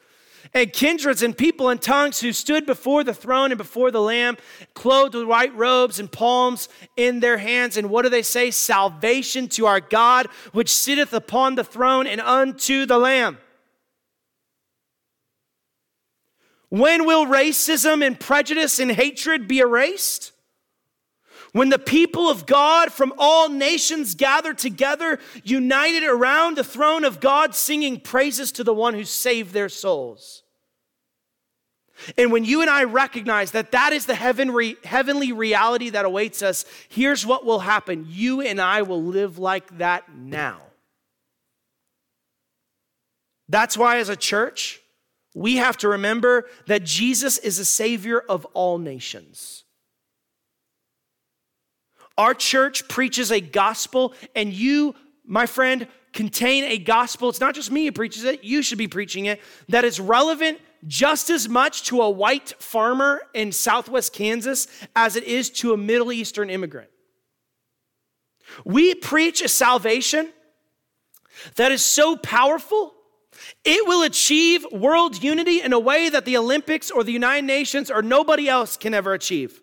and 0.55 0.73
kindreds 0.73 1.23
and 1.23 1.37
people 1.37 1.69
and 1.69 1.81
tongues 1.81 2.21
who 2.21 2.33
stood 2.33 2.67
before 2.67 3.05
the 3.05 3.15
throne 3.15 3.51
and 3.51 3.59
before 3.59 3.91
the 3.91 4.01
Lamb, 4.01 4.37
clothed 4.75 5.15
with 5.15 5.27
white 5.27 5.55
robes 5.55 6.01
and 6.01 6.11
palms 6.11 6.69
in 6.97 7.21
their 7.21 7.39
hands. 7.39 7.77
And 7.77 7.91
what 7.91 8.03
do 8.03 8.09
they 8.09 8.23
say? 8.23 8.51
Salvation 8.51 9.49
to 9.49 9.67
our 9.67 9.81
God, 9.81 10.27
which 10.53 10.73
sitteth 10.73 11.13
upon 11.13 11.55
the 11.55 11.65
throne 11.65 12.07
and 12.07 12.21
unto 12.21 12.87
the 12.87 12.99
Lamb. 12.99 13.39
When 16.69 17.05
will 17.05 17.27
racism 17.27 18.07
and 18.07 18.19
prejudice 18.19 18.79
and 18.79 18.93
hatred 18.93 19.49
be 19.49 19.59
erased? 19.59 20.33
When 21.53 21.69
the 21.69 21.79
people 21.79 22.29
of 22.29 22.47
God 22.47 22.93
from 22.93 23.13
all 23.19 23.49
nations 23.49 24.15
gather 24.15 24.55
together, 24.55 25.19
united 25.43 26.05
around 26.05 26.57
the 26.57 26.65
throne 26.65 27.05
of 27.05 27.21
God, 27.21 27.55
singing 27.55 27.99
praises 27.99 28.53
to 28.53 28.65
the 28.65 28.75
one 28.75 28.95
who 28.95 29.05
saved 29.05 29.53
their 29.53 29.69
souls. 29.69 30.45
And 32.17 32.33
when 32.33 32.45
you 32.45 32.61
and 32.61 32.71
I 32.71 32.85
recognize 32.85 33.51
that 33.51 33.73
that 33.73 33.93
is 33.93 34.07
the 34.07 34.15
heavenly 34.15 35.33
reality 35.33 35.91
that 35.91 36.05
awaits 36.05 36.43
us, 36.43 36.65
here's 36.89 37.27
what 37.27 37.45
will 37.45 37.61
happen 37.61 38.07
you 38.09 38.41
and 38.41 38.61
I 38.61 38.83
will 38.83 39.03
live 39.03 39.39
like 39.39 39.79
that 39.79 40.15
now. 40.15 40.61
That's 43.49 43.77
why, 43.77 43.97
as 43.97 44.09
a 44.09 44.17
church, 44.17 44.81
we 45.35 45.57
have 45.57 45.77
to 45.79 45.89
remember 45.89 46.47
that 46.67 46.85
Jesus 46.85 47.37
is 47.39 47.59
a 47.59 47.65
Savior 47.65 48.21
of 48.21 48.45
all 48.55 48.79
nations. 48.79 49.60
Our 52.21 52.35
church 52.35 52.87
preaches 52.87 53.33
a 53.33 53.41
gospel, 53.41 54.13
and 54.37 54.53
you, 54.53 54.95
my 55.25 55.47
friend, 55.47 55.89
contain 56.13 56.65
a 56.65 56.77
gospel. 56.77 57.31
It's 57.31 57.41
not 57.41 57.55
just 57.55 57.73
me 57.73 57.87
who 57.87 57.93
preaches 57.93 58.25
it, 58.25 58.45
you 58.45 58.61
should 58.61 58.77
be 58.77 58.89
preaching 58.89 59.25
it, 59.25 59.41
that 59.71 59.87
is 59.87 59.99
relevant 59.99 60.59
just 60.87 61.31
as 61.31 61.49
much 61.49 61.85
to 61.85 62.03
a 62.03 62.11
white 62.11 62.53
farmer 62.59 63.23
in 63.33 63.53
southwest 63.53 64.13
Kansas 64.13 64.67
as 64.95 65.17
it 65.17 65.25
is 65.25 65.49
to 65.49 65.73
a 65.73 65.79
Middle 65.79 66.13
Eastern 66.13 66.51
immigrant. 66.51 66.91
We 68.67 68.95
preach 68.95 69.41
a 69.41 69.49
salvation 69.49 70.31
that 71.57 71.73
is 71.73 71.83
so 71.83 72.19
powerful, 72.19 72.93
it 73.65 73.89
will 73.89 74.03
achieve 74.03 74.67
world 74.71 75.23
unity 75.23 75.63
in 75.63 75.73
a 75.73 75.79
way 75.79 76.11
that 76.11 76.27
the 76.27 76.37
Olympics 76.37 76.91
or 76.91 77.03
the 77.03 77.13
United 77.13 77.47
Nations 77.47 77.91
or 77.91 78.03
nobody 78.03 78.47
else 78.47 78.77
can 78.77 78.93
ever 78.93 79.15
achieve. 79.15 79.63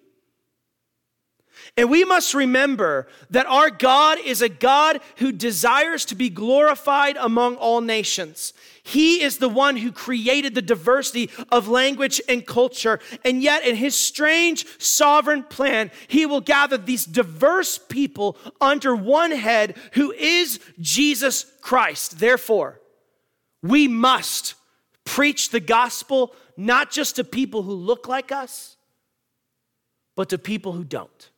And 1.76 1.90
we 1.90 2.04
must 2.04 2.34
remember 2.34 3.08
that 3.30 3.46
our 3.46 3.70
God 3.70 4.20
is 4.20 4.42
a 4.42 4.50
God 4.50 5.00
who 5.18 5.32
desires 5.32 6.06
to 6.06 6.16
be 6.16 6.30
glorified 6.30 7.18
among 7.18 7.56
all 7.56 7.82
nations. 7.82 8.54
He 8.84 9.22
is 9.22 9.38
the 9.38 9.50
one 9.50 9.78
who 9.78 9.92
created 9.92 10.56
the 10.56 10.62
diversity 10.62 11.30
of 11.52 11.68
language 11.68 12.22
and 12.30 12.46
culture. 12.46 13.00
And 13.26 13.44
yet, 13.44 13.66
in 13.66 13.76
his 13.76 13.96
strange 13.96 14.66
sovereign 14.80 15.44
plan, 15.44 15.92
he 16.08 16.26
will 16.26 16.42
gather 16.42 16.78
these 16.78 17.06
diverse 17.06 17.78
people 17.78 18.38
under 18.62 18.96
one 18.96 19.32
head 19.32 19.78
who 19.94 20.14
is 20.14 20.60
Jesus 20.80 21.46
Christ. 21.62 22.20
Therefore, 22.20 22.80
we 23.62 23.88
must 23.88 24.56
preach 25.04 25.50
the 25.50 25.60
gospel 25.60 26.34
not 26.56 26.90
just 26.90 27.18
to 27.18 27.24
people 27.24 27.64
who 27.64 27.74
look 27.74 28.08
like 28.08 28.32
us, 28.32 28.78
but 30.16 30.30
to 30.30 30.38
people 30.38 30.72
who 30.72 30.84
don't. 30.84 31.30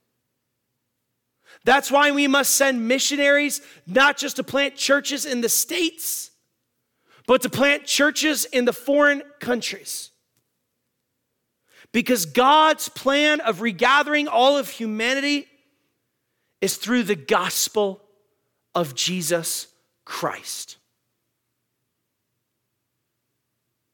That's 1.66 1.92
why 1.92 2.12
we 2.12 2.28
must 2.28 2.56
send 2.56 2.88
missionaries 2.88 3.62
not 3.86 4.18
just 4.18 4.38
to 4.38 4.44
plant 4.44 4.76
churches 4.76 5.26
in 5.26 5.42
the 5.42 5.50
States, 5.50 6.32
but 7.28 7.42
to 7.42 7.50
plant 7.50 7.86
churches 7.86 8.46
in 8.46 8.66
the 8.66 8.74
foreign 8.74 9.22
countries. 9.40 10.12
Because 11.92 12.26
God's 12.26 12.88
plan 12.90 13.42
of 13.42 13.62
regathering 13.62 14.28
all 14.28 14.58
of 14.58 14.70
humanity 14.70 15.48
is 16.62 16.78
through 16.78 17.04
the 17.04 17.16
gospel 17.16 18.02
of 18.76 18.96
Jesus 18.96 19.68
Christ. 20.06 20.78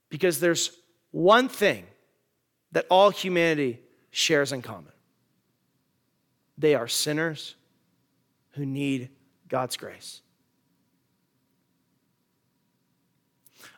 Because 0.10 0.40
there's 0.40 0.72
one 1.12 1.50
thing 1.50 1.86
that 2.74 2.86
all 2.90 3.10
humanity 3.10 3.80
shares 4.12 4.52
in 4.52 4.62
common 4.62 4.92
they 6.58 6.76
are 6.76 6.88
sinners 6.88 7.56
who 8.52 8.66
need 8.66 9.10
God's 9.50 9.78
grace. 9.78 10.22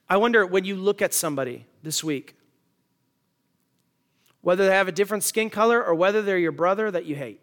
I 0.09 0.17
wonder 0.17 0.45
when 0.45 0.63
you 0.63 0.75
look 0.75 1.01
at 1.01 1.13
somebody 1.13 1.65
this 1.83 2.03
week, 2.03 2.35
whether 4.41 4.65
they 4.65 4.73
have 4.73 4.87
a 4.87 4.93
different 4.93 5.23
skin 5.23 5.49
color 5.49 5.83
or 5.83 5.93
whether 5.93 6.21
they're 6.21 6.37
your 6.37 6.51
brother 6.51 6.89
that 6.89 7.05
you 7.05 7.15
hate, 7.15 7.41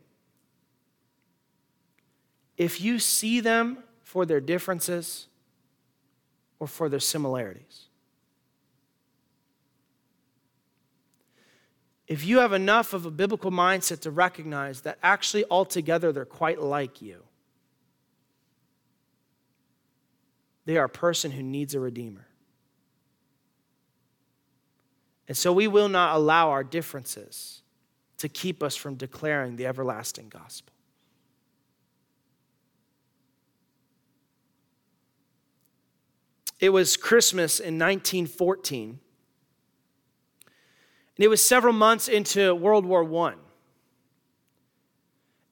if 2.56 2.80
you 2.80 2.98
see 2.98 3.40
them 3.40 3.78
for 4.02 4.24
their 4.24 4.40
differences 4.40 5.26
or 6.58 6.66
for 6.66 6.88
their 6.88 7.00
similarities, 7.00 7.88
if 12.06 12.24
you 12.24 12.38
have 12.38 12.52
enough 12.52 12.92
of 12.92 13.06
a 13.06 13.10
biblical 13.10 13.50
mindset 13.50 14.00
to 14.00 14.10
recognize 14.10 14.82
that 14.82 14.98
actually 15.02 15.44
altogether 15.50 16.12
they're 16.12 16.24
quite 16.24 16.60
like 16.60 17.00
you, 17.00 17.22
they 20.66 20.76
are 20.76 20.84
a 20.84 20.90
person 20.90 21.30
who 21.30 21.42
needs 21.42 21.74
a 21.74 21.80
redeemer. 21.80 22.26
And 25.26 25.36
so 25.36 25.52
we 25.52 25.66
will 25.66 25.88
not 25.88 26.16
allow 26.16 26.50
our 26.50 26.62
differences 26.62 27.62
to 28.18 28.28
keep 28.28 28.62
us 28.62 28.76
from 28.76 28.94
declaring 28.94 29.56
the 29.56 29.66
everlasting 29.66 30.28
gospel. 30.28 30.72
It 36.60 36.70
was 36.70 36.96
Christmas 36.96 37.58
in 37.58 37.78
1914 37.78 39.00
and 41.16 41.24
it 41.24 41.28
was 41.28 41.42
several 41.42 41.72
months 41.72 42.08
into 42.08 42.54
World 42.54 42.84
War 42.84 43.04
I. 43.26 43.34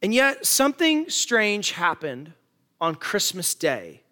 And 0.02 0.12
yet, 0.12 0.44
something 0.44 1.08
strange 1.08 1.72
happened 1.72 2.32
on 2.80 2.96
Christmas 2.96 3.54
Day. 3.54 4.02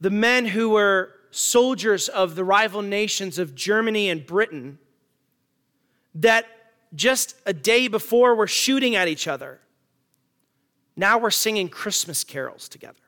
The 0.00 0.10
men 0.10 0.46
who 0.46 0.70
were 0.70 1.12
soldiers 1.30 2.08
of 2.08 2.36
the 2.36 2.44
rival 2.44 2.80
nations 2.80 3.38
of 3.38 3.54
Germany 3.54 4.08
and 4.08 4.24
Britain, 4.24 4.78
that 6.14 6.46
just 6.94 7.36
a 7.44 7.52
day 7.52 7.88
before 7.88 8.34
were 8.34 8.46
shooting 8.46 8.94
at 8.94 9.08
each 9.08 9.28
other, 9.28 9.60
now 10.96 11.18
we're 11.18 11.30
singing 11.30 11.68
Christmas 11.68 12.24
carols 12.24 12.68
together. 12.68 13.03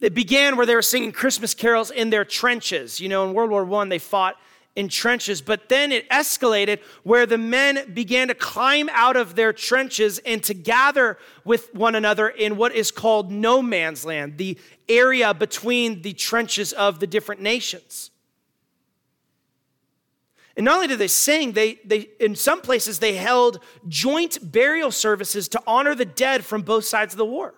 It 0.00 0.14
began 0.14 0.56
where 0.56 0.66
they 0.66 0.74
were 0.74 0.82
singing 0.82 1.12
Christmas 1.12 1.54
carols 1.54 1.90
in 1.90 2.10
their 2.10 2.24
trenches. 2.24 3.00
You 3.00 3.08
know, 3.08 3.26
in 3.26 3.34
World 3.34 3.50
War 3.50 3.80
I, 3.80 3.88
they 3.88 3.98
fought 3.98 4.36
in 4.76 4.88
trenches, 4.88 5.40
but 5.40 5.68
then 5.68 5.92
it 5.92 6.08
escalated 6.10 6.80
where 7.04 7.26
the 7.26 7.38
men 7.38 7.92
began 7.94 8.28
to 8.28 8.34
climb 8.34 8.88
out 8.92 9.16
of 9.16 9.36
their 9.36 9.52
trenches 9.52 10.18
and 10.26 10.42
to 10.42 10.52
gather 10.52 11.16
with 11.44 11.72
one 11.74 11.94
another 11.94 12.28
in 12.28 12.56
what 12.56 12.74
is 12.74 12.90
called 12.90 13.30
no 13.30 13.62
man's 13.62 14.04
land, 14.04 14.36
the 14.36 14.58
area 14.88 15.32
between 15.32 16.02
the 16.02 16.12
trenches 16.12 16.72
of 16.72 16.98
the 16.98 17.06
different 17.06 17.40
nations. 17.40 18.10
And 20.56 20.64
not 20.64 20.76
only 20.76 20.88
did 20.88 20.98
they 20.98 21.08
sing, 21.08 21.52
they, 21.52 21.78
they 21.84 22.10
in 22.20 22.34
some 22.36 22.60
places 22.60 22.98
they 22.98 23.14
held 23.14 23.60
joint 23.88 24.52
burial 24.52 24.90
services 24.90 25.48
to 25.48 25.62
honor 25.66 25.94
the 25.94 26.04
dead 26.04 26.44
from 26.44 26.62
both 26.62 26.84
sides 26.84 27.14
of 27.14 27.18
the 27.18 27.24
war. 27.24 27.54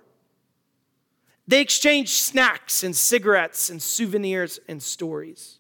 They 1.49 1.61
exchanged 1.61 2.11
snacks 2.11 2.83
and 2.83 2.95
cigarettes 2.95 3.71
and 3.71 3.81
souvenirs 3.81 4.59
and 4.69 4.83
stories. 4.83 5.59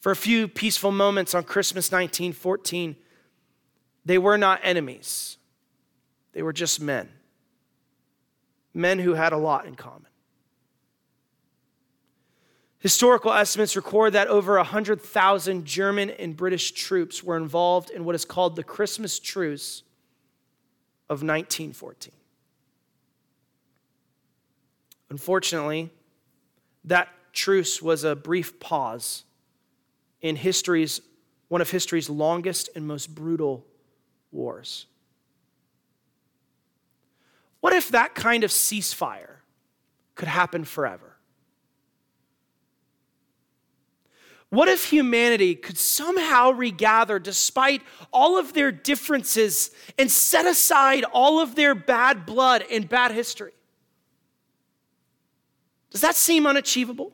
For 0.00 0.12
a 0.12 0.16
few 0.16 0.48
peaceful 0.48 0.92
moments 0.92 1.34
on 1.34 1.44
Christmas 1.44 1.90
1914, 1.90 2.96
they 4.04 4.18
were 4.18 4.38
not 4.38 4.60
enemies, 4.62 5.38
they 6.32 6.42
were 6.42 6.52
just 6.52 6.80
men. 6.80 7.08
Men 8.72 8.98
who 8.98 9.14
had 9.14 9.32
a 9.32 9.36
lot 9.36 9.66
in 9.66 9.76
common. 9.76 10.08
Historical 12.80 13.32
estimates 13.32 13.76
record 13.76 14.12
that 14.12 14.28
over 14.28 14.56
100,000 14.56 15.64
German 15.64 16.10
and 16.10 16.36
British 16.36 16.72
troops 16.72 17.22
were 17.22 17.36
involved 17.36 17.88
in 17.88 18.04
what 18.04 18.14
is 18.14 18.26
called 18.26 18.56
the 18.56 18.64
Christmas 18.64 19.18
Truce 19.18 19.84
of 21.08 21.22
1914. 21.22 22.12
Unfortunately, 25.14 25.90
that 26.82 27.08
truce 27.32 27.80
was 27.80 28.02
a 28.02 28.16
brief 28.16 28.58
pause 28.58 29.22
in 30.20 30.34
history's 30.34 31.00
one 31.46 31.60
of 31.60 31.70
history's 31.70 32.10
longest 32.10 32.68
and 32.74 32.84
most 32.84 33.14
brutal 33.14 33.64
wars. 34.32 34.86
What 37.60 37.72
if 37.74 37.90
that 37.90 38.16
kind 38.16 38.42
of 38.42 38.50
ceasefire 38.50 39.36
could 40.16 40.26
happen 40.26 40.64
forever? 40.64 41.14
What 44.50 44.66
if 44.66 44.90
humanity 44.90 45.54
could 45.54 45.78
somehow 45.78 46.50
regather 46.50 47.20
despite 47.20 47.82
all 48.12 48.36
of 48.36 48.52
their 48.52 48.72
differences 48.72 49.70
and 49.96 50.10
set 50.10 50.44
aside 50.44 51.04
all 51.04 51.38
of 51.38 51.54
their 51.54 51.76
bad 51.76 52.26
blood 52.26 52.64
and 52.68 52.88
bad 52.88 53.12
history? 53.12 53.52
Does 55.94 56.00
that 56.00 56.16
seem 56.16 56.44
unachievable? 56.44 57.12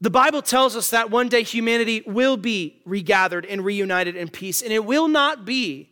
The 0.00 0.08
Bible 0.08 0.40
tells 0.40 0.74
us 0.74 0.88
that 0.90 1.10
one 1.10 1.28
day 1.28 1.42
humanity 1.42 2.02
will 2.06 2.38
be 2.38 2.80
regathered 2.86 3.44
and 3.44 3.62
reunited 3.62 4.16
in 4.16 4.30
peace, 4.30 4.62
and 4.62 4.72
it 4.72 4.86
will 4.86 5.08
not 5.08 5.44
be 5.44 5.90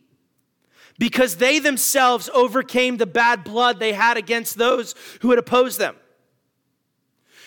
because 0.97 1.37
they 1.37 1.59
themselves 1.59 2.27
overcame 2.33 2.97
the 2.97 3.05
bad 3.05 3.43
blood 3.43 3.79
they 3.79 3.93
had 3.93 4.17
against 4.17 4.57
those 4.57 4.95
who 5.21 5.29
had 5.29 5.37
opposed 5.37 5.77
them. 5.77 5.95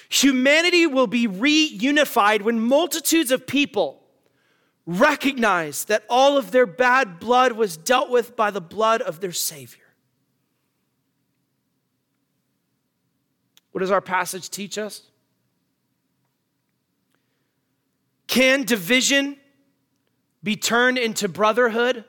Humanity 0.08 0.86
will 0.86 1.08
be 1.08 1.26
reunified 1.26 2.42
when 2.42 2.60
multitudes 2.60 3.32
of 3.32 3.44
people 3.44 4.04
recognize 4.86 5.86
that 5.86 6.04
all 6.08 6.38
of 6.38 6.52
their 6.52 6.66
bad 6.66 7.18
blood 7.18 7.52
was 7.52 7.76
dealt 7.76 8.08
with 8.08 8.36
by 8.36 8.52
the 8.52 8.60
blood 8.60 9.02
of 9.02 9.18
their 9.18 9.32
Savior. 9.32 9.81
What 13.72 13.80
does 13.80 13.90
our 13.90 14.00
passage 14.00 14.50
teach 14.50 14.78
us? 14.78 15.02
Can 18.26 18.64
division 18.64 19.36
be 20.42 20.56
turned 20.56 20.98
into 20.98 21.28
brotherhood? 21.28 22.04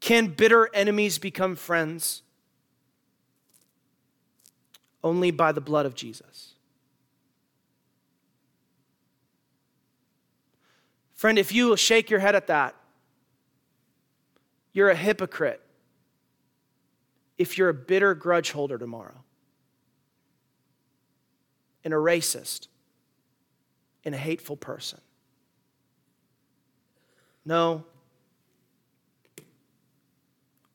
Can 0.00 0.28
bitter 0.28 0.68
enemies 0.74 1.18
become 1.18 1.56
friends? 1.56 2.22
Only 5.02 5.30
by 5.30 5.52
the 5.52 5.60
blood 5.60 5.86
of 5.86 5.94
Jesus. 5.94 6.54
Friend, 11.14 11.38
if 11.38 11.52
you 11.52 11.76
shake 11.76 12.10
your 12.10 12.20
head 12.20 12.34
at 12.34 12.48
that, 12.48 12.74
you're 14.72 14.90
a 14.90 14.96
hypocrite 14.96 15.63
if 17.36 17.58
you're 17.58 17.68
a 17.68 17.74
bitter 17.74 18.14
grudge 18.14 18.52
holder 18.52 18.78
tomorrow 18.78 19.24
and 21.84 21.92
a 21.92 21.96
racist 21.96 22.68
and 24.04 24.14
a 24.14 24.18
hateful 24.18 24.56
person. 24.56 25.00
No. 27.44 27.84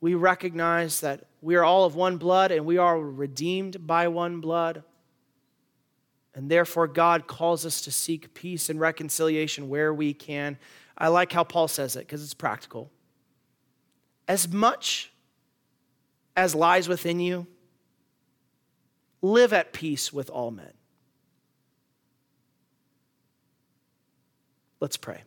We 0.01 0.15
recognize 0.15 1.01
that 1.01 1.25
we 1.41 1.55
are 1.55 1.63
all 1.63 1.85
of 1.85 1.95
one 1.95 2.17
blood 2.17 2.51
and 2.51 2.65
we 2.65 2.77
are 2.77 2.99
redeemed 2.99 3.85
by 3.85 4.07
one 4.07 4.39
blood. 4.39 4.83
And 6.35 6.49
therefore, 6.49 6.87
God 6.87 7.27
calls 7.27 7.65
us 7.65 7.81
to 7.81 7.91
seek 7.91 8.33
peace 8.33 8.69
and 8.69 8.79
reconciliation 8.79 9.67
where 9.67 9.93
we 9.93 10.13
can. 10.13 10.57
I 10.97 11.07
like 11.07 11.31
how 11.31 11.43
Paul 11.43 11.67
says 11.67 11.95
it 11.95 12.01
because 12.01 12.23
it's 12.23 12.33
practical. 12.33 12.91
As 14.27 14.47
much 14.47 15.11
as 16.39 16.55
lies 16.55 16.87
within 16.87 17.19
you, 17.19 17.45
live 19.21 19.51
at 19.51 19.73
peace 19.73 20.13
with 20.13 20.29
all 20.29 20.51
men. 20.51 20.71
Let's 24.79 24.95
pray. 24.95 25.23